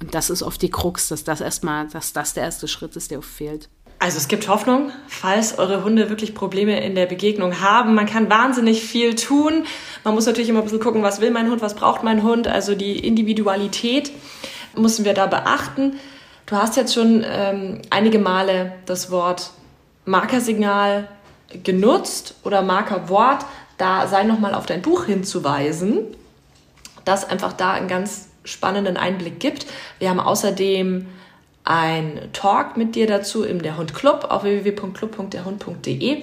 Und 0.00 0.14
das 0.14 0.30
ist 0.30 0.42
oft 0.42 0.62
die 0.62 0.70
Krux, 0.70 1.08
dass 1.08 1.24
das 1.24 1.42
erstmal, 1.42 1.88
dass 1.88 2.14
das 2.14 2.32
der 2.32 2.44
erste 2.44 2.68
Schritt 2.68 2.96
ist, 2.96 3.10
der 3.10 3.18
oft 3.18 3.28
fehlt. 3.28 3.68
Also 4.02 4.16
es 4.16 4.28
gibt 4.28 4.48
Hoffnung, 4.48 4.92
falls 5.08 5.58
eure 5.58 5.84
Hunde 5.84 6.08
wirklich 6.08 6.34
Probleme 6.34 6.82
in 6.82 6.94
der 6.94 7.04
Begegnung 7.04 7.60
haben. 7.60 7.94
Man 7.94 8.06
kann 8.06 8.30
wahnsinnig 8.30 8.82
viel 8.82 9.14
tun. 9.14 9.66
Man 10.04 10.14
muss 10.14 10.24
natürlich 10.24 10.48
immer 10.48 10.60
ein 10.60 10.64
bisschen 10.64 10.80
gucken, 10.80 11.02
was 11.02 11.20
will 11.20 11.30
mein 11.30 11.50
Hund, 11.50 11.60
was 11.60 11.74
braucht 11.74 12.02
mein 12.02 12.22
Hund. 12.22 12.48
Also 12.48 12.74
die 12.74 12.98
Individualität 13.06 14.10
müssen 14.74 15.04
wir 15.04 15.12
da 15.12 15.26
beachten. 15.26 16.00
Du 16.46 16.56
hast 16.56 16.78
jetzt 16.78 16.94
schon 16.94 17.26
ähm, 17.30 17.82
einige 17.90 18.18
Male 18.18 18.72
das 18.86 19.10
Wort 19.10 19.50
Markersignal 20.06 21.06
genutzt 21.62 22.36
oder 22.42 22.62
Markerwort. 22.62 23.44
Da 23.76 24.06
sei 24.06 24.22
nochmal 24.22 24.54
auf 24.54 24.64
dein 24.64 24.80
Buch 24.80 25.04
hinzuweisen, 25.04 26.06
das 27.04 27.28
einfach 27.28 27.52
da 27.52 27.72
einen 27.72 27.88
ganz 27.88 28.28
spannenden 28.44 28.96
Einblick 28.96 29.40
gibt. 29.40 29.66
Wir 29.98 30.08
haben 30.08 30.20
außerdem 30.20 31.06
ein 31.64 32.20
Talk 32.32 32.76
mit 32.76 32.94
dir 32.94 33.06
dazu 33.06 33.44
im 33.44 33.62
Der 33.62 33.76
Hund 33.76 33.94
Club 33.94 34.26
auf 34.28 34.42
www.club.derhund.de. 34.44 36.22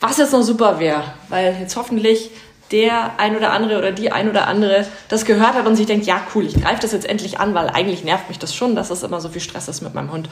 Was 0.00 0.18
jetzt 0.18 0.32
noch 0.32 0.42
super 0.42 0.78
wäre, 0.78 1.02
weil 1.28 1.56
jetzt 1.60 1.76
hoffentlich 1.76 2.30
der 2.70 3.18
ein 3.18 3.36
oder 3.36 3.52
andere 3.52 3.78
oder 3.78 3.92
die 3.92 4.10
ein 4.10 4.28
oder 4.28 4.46
andere 4.46 4.86
das 5.08 5.24
gehört 5.24 5.54
hat 5.54 5.66
und 5.66 5.76
sich 5.76 5.86
denkt, 5.86 6.06
ja 6.06 6.20
cool, 6.34 6.46
ich 6.46 6.60
greife 6.60 6.80
das 6.80 6.92
jetzt 6.92 7.08
endlich 7.08 7.38
an, 7.38 7.54
weil 7.54 7.68
eigentlich 7.68 8.04
nervt 8.04 8.28
mich 8.28 8.38
das 8.38 8.54
schon, 8.54 8.74
dass 8.74 8.90
es 8.90 9.02
immer 9.02 9.20
so 9.20 9.28
viel 9.28 9.40
Stress 9.40 9.68
ist 9.68 9.82
mit 9.82 9.94
meinem 9.94 10.12
Hund. 10.12 10.28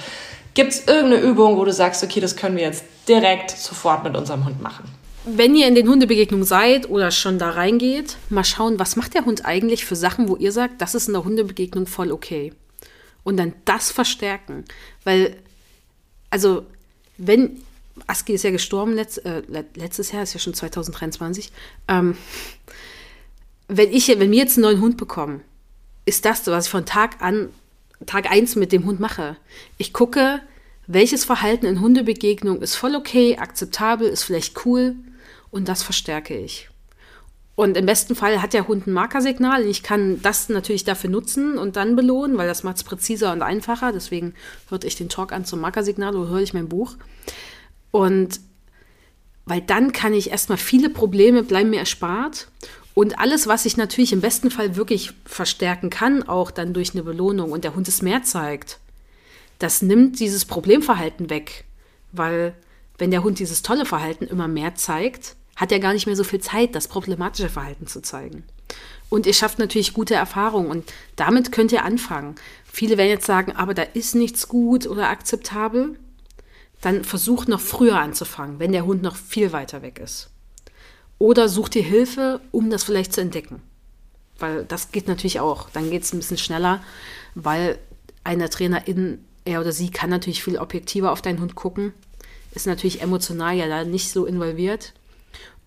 Gibt 0.54 0.72
es 0.72 0.86
irgendeine 0.86 1.22
Übung, 1.22 1.56
wo 1.56 1.64
du 1.64 1.72
sagst, 1.72 2.02
okay, 2.02 2.20
das 2.20 2.36
können 2.36 2.56
wir 2.56 2.64
jetzt 2.64 2.84
direkt 3.08 3.50
sofort 3.50 4.04
mit 4.04 4.16
unserem 4.16 4.44
Hund 4.44 4.60
machen? 4.62 4.84
Wenn 5.24 5.54
ihr 5.54 5.68
in 5.68 5.76
den 5.76 5.88
Hundebegegnungen 5.88 6.44
seid 6.44 6.90
oder 6.90 7.12
schon 7.12 7.38
da 7.38 7.50
reingeht, 7.50 8.16
mal 8.28 8.44
schauen, 8.44 8.80
was 8.80 8.96
macht 8.96 9.14
der 9.14 9.24
Hund 9.24 9.46
eigentlich 9.46 9.84
für 9.84 9.94
Sachen, 9.94 10.28
wo 10.28 10.36
ihr 10.36 10.50
sagt, 10.50 10.80
das 10.80 10.96
ist 10.96 11.06
in 11.06 11.14
der 11.14 11.24
Hundebegegnung 11.24 11.86
voll 11.86 12.10
okay 12.10 12.52
und 13.24 13.36
dann 13.36 13.54
das 13.64 13.90
verstärken. 13.90 14.64
Weil, 15.04 15.36
also, 16.30 16.66
wenn, 17.18 17.62
Aski 18.06 18.34
ist 18.34 18.44
ja 18.44 18.50
gestorben 18.50 18.94
letzt, 18.94 19.24
äh, 19.24 19.42
letztes 19.74 20.12
Jahr, 20.12 20.22
ist 20.22 20.34
ja 20.34 20.40
schon 20.40 20.54
2023, 20.54 21.52
ähm, 21.88 22.16
wenn 23.68 23.92
ich, 23.92 24.08
wenn 24.08 24.30
wir 24.30 24.38
jetzt 24.38 24.56
einen 24.56 24.64
neuen 24.64 24.80
Hund 24.80 24.96
bekommen, 24.96 25.42
ist 26.04 26.24
das, 26.24 26.46
was 26.46 26.66
ich 26.66 26.70
von 26.70 26.84
Tag 26.84 27.22
an, 27.22 27.50
Tag 28.06 28.30
1 28.30 28.56
mit 28.56 28.72
dem 28.72 28.84
Hund 28.84 29.00
mache. 29.00 29.36
Ich 29.78 29.92
gucke, 29.92 30.40
welches 30.86 31.24
Verhalten 31.24 31.66
in 31.66 31.80
Hundebegegnung 31.80 32.60
ist 32.60 32.74
voll 32.74 32.96
okay, 32.96 33.36
akzeptabel, 33.36 34.08
ist 34.08 34.24
vielleicht 34.24 34.66
cool 34.66 34.96
und 35.50 35.68
das 35.68 35.82
verstärke 35.82 36.36
ich. 36.36 36.68
Und 37.54 37.76
im 37.76 37.84
besten 37.84 38.14
Fall 38.14 38.40
hat 38.40 38.54
der 38.54 38.66
Hund 38.66 38.86
ein 38.86 38.92
Markersignal. 38.92 39.66
Ich 39.66 39.82
kann 39.82 40.22
das 40.22 40.48
natürlich 40.48 40.84
dafür 40.84 41.10
nutzen 41.10 41.58
und 41.58 41.76
dann 41.76 41.96
belohnen, 41.96 42.38
weil 42.38 42.48
das 42.48 42.62
macht 42.62 42.78
es 42.78 42.84
präziser 42.84 43.32
und 43.32 43.42
einfacher. 43.42 43.92
Deswegen 43.92 44.34
hörte 44.70 44.86
ich 44.86 44.96
den 44.96 45.10
Talk 45.10 45.32
an 45.32 45.44
zum 45.44 45.60
Markersignal 45.60 46.16
oder 46.16 46.30
höre 46.30 46.40
ich 46.40 46.54
mein 46.54 46.68
Buch. 46.68 46.96
Und 47.90 48.40
weil 49.44 49.60
dann 49.60 49.92
kann 49.92 50.14
ich 50.14 50.30
erstmal 50.30 50.58
viele 50.58 50.88
Probleme 50.88 51.42
bleiben 51.42 51.70
mir 51.70 51.80
erspart. 51.80 52.48
Und 52.94 53.18
alles, 53.18 53.46
was 53.46 53.66
ich 53.66 53.76
natürlich 53.76 54.12
im 54.12 54.20
besten 54.20 54.50
Fall 54.50 54.76
wirklich 54.76 55.12
verstärken 55.24 55.90
kann, 55.90 56.22
auch 56.22 56.50
dann 56.50 56.72
durch 56.72 56.92
eine 56.92 57.02
Belohnung 57.02 57.52
und 57.52 57.64
der 57.64 57.74
Hund 57.74 57.88
es 57.88 58.02
mehr 58.02 58.22
zeigt, 58.22 58.78
das 59.58 59.82
nimmt 59.82 60.20
dieses 60.20 60.44
Problemverhalten 60.44 61.28
weg. 61.28 61.64
Weil 62.12 62.54
wenn 62.98 63.10
der 63.10 63.24
Hund 63.24 63.38
dieses 63.38 63.62
tolle 63.62 63.86
Verhalten 63.86 64.26
immer 64.26 64.48
mehr 64.48 64.74
zeigt, 64.74 65.36
hat 65.62 65.70
er 65.70 65.78
gar 65.78 65.92
nicht 65.92 66.06
mehr 66.06 66.16
so 66.16 66.24
viel 66.24 66.40
Zeit, 66.40 66.74
das 66.74 66.88
problematische 66.88 67.48
Verhalten 67.48 67.86
zu 67.86 68.02
zeigen. 68.02 68.42
Und 69.08 69.26
ihr 69.26 69.32
schafft 69.32 69.60
natürlich 69.60 69.94
gute 69.94 70.16
Erfahrungen 70.16 70.68
und 70.68 70.92
damit 71.14 71.52
könnt 71.52 71.70
ihr 71.70 71.84
anfangen. 71.84 72.34
Viele 72.64 72.98
werden 72.98 73.10
jetzt 73.10 73.26
sagen, 73.26 73.52
aber 73.52 73.72
da 73.72 73.82
ist 73.82 74.16
nichts 74.16 74.48
gut 74.48 74.88
oder 74.88 75.08
akzeptabel. 75.08 76.00
Dann 76.80 77.04
versucht 77.04 77.46
noch 77.46 77.60
früher 77.60 78.00
anzufangen, 78.00 78.58
wenn 78.58 78.72
der 78.72 78.86
Hund 78.86 79.02
noch 79.02 79.14
viel 79.14 79.52
weiter 79.52 79.82
weg 79.82 80.00
ist. 80.00 80.30
Oder 81.20 81.48
sucht 81.48 81.76
ihr 81.76 81.84
Hilfe, 81.84 82.40
um 82.50 82.68
das 82.68 82.82
vielleicht 82.82 83.12
zu 83.12 83.20
entdecken. 83.20 83.62
Weil 84.40 84.64
das 84.64 84.90
geht 84.90 85.06
natürlich 85.06 85.38
auch. 85.38 85.70
Dann 85.70 85.90
geht 85.90 86.02
es 86.02 86.12
ein 86.12 86.18
bisschen 86.18 86.38
schneller, 86.38 86.82
weil 87.36 87.78
eine 88.24 88.50
Trainerin, 88.50 89.24
er 89.44 89.60
oder 89.60 89.70
sie, 89.70 89.92
kann 89.92 90.10
natürlich 90.10 90.42
viel 90.42 90.58
objektiver 90.58 91.12
auf 91.12 91.22
deinen 91.22 91.40
Hund 91.40 91.54
gucken. 91.54 91.92
Ist 92.52 92.66
natürlich 92.66 93.00
emotional 93.00 93.54
ja 93.54 93.68
da 93.68 93.84
nicht 93.84 94.10
so 94.10 94.26
involviert 94.26 94.92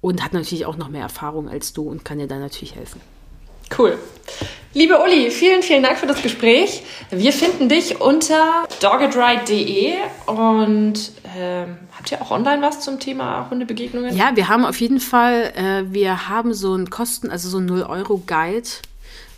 und 0.06 0.24
hat 0.24 0.34
natürlich 0.34 0.68
auch 0.68 0.78
noch 0.78 0.90
mehr 0.90 1.02
Erfahrung 1.02 1.50
als 1.50 1.74
du 1.74 1.90
und 1.90 2.06
kann 2.06 2.20
dir 2.20 2.28
dann 2.28 2.40
natürlich 2.40 2.76
helfen. 2.76 3.02
Cool. 3.76 3.98
Liebe 4.76 5.00
Uli, 5.00 5.32
vielen, 5.32 5.64
vielen 5.64 5.82
Dank 5.82 5.98
für 5.98 6.06
das 6.06 6.22
Gespräch. 6.22 6.84
Wir 7.10 7.34
finden 7.34 7.70
dich 7.70 8.02
unter 8.02 8.68
doggedride.de 8.82 9.94
und 10.28 11.12
ähm, 11.36 11.78
habt 11.98 12.12
ihr 12.12 12.22
auch 12.22 12.30
online 12.30 12.62
was 12.62 12.82
zum 12.82 13.00
Thema 13.00 13.50
Hundebegegnungen? 13.50 14.16
Ja, 14.16 14.36
wir 14.36 14.48
haben 14.48 14.64
auf 14.64 14.80
jeden 14.80 15.00
Fall, 15.00 15.52
äh, 15.56 15.92
wir 15.92 16.30
haben 16.30 16.54
so 16.54 16.74
einen 16.74 16.92
Kosten, 16.92 17.32
also 17.32 17.50
so 17.50 17.58
einen 17.58 17.72
0-Euro-Guide, 17.72 18.70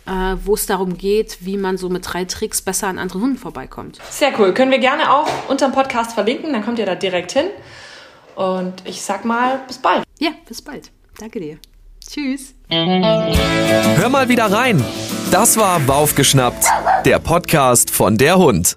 äh, 0.04 0.36
wo 0.44 0.52
es 0.52 0.66
darum 0.66 0.98
geht, 0.98 1.38
wie 1.40 1.56
man 1.56 1.78
so 1.78 1.88
mit 1.88 2.12
drei 2.12 2.26
Tricks 2.26 2.60
besser 2.60 2.88
an 2.88 2.98
anderen 2.98 3.22
Hunden 3.22 3.38
vorbeikommt. 3.38 4.00
Sehr 4.10 4.38
cool. 4.38 4.52
Können 4.52 4.70
wir 4.70 4.80
gerne 4.80 5.14
auch 5.14 5.30
unter 5.48 5.66
dem 5.66 5.72
Podcast 5.72 6.12
verlinken, 6.12 6.52
dann 6.52 6.62
kommt 6.62 6.78
ihr 6.78 6.86
da 6.86 6.94
direkt 6.94 7.32
hin. 7.32 7.46
Und 8.34 8.82
ich 8.84 9.00
sag 9.00 9.24
mal, 9.24 9.62
bis 9.66 9.78
bald. 9.78 10.07
Ja, 10.18 10.30
bis 10.46 10.62
bald. 10.62 10.90
Danke 11.18 11.40
dir. 11.40 11.58
Tschüss. 12.06 12.54
Hör 12.70 14.08
mal 14.08 14.28
wieder 14.28 14.50
rein. 14.50 14.82
Das 15.30 15.56
war 15.56 15.78
Baufgeschnappt, 15.80 16.64
der 17.04 17.18
Podcast 17.18 17.90
von 17.90 18.16
der 18.16 18.38
Hund. 18.38 18.76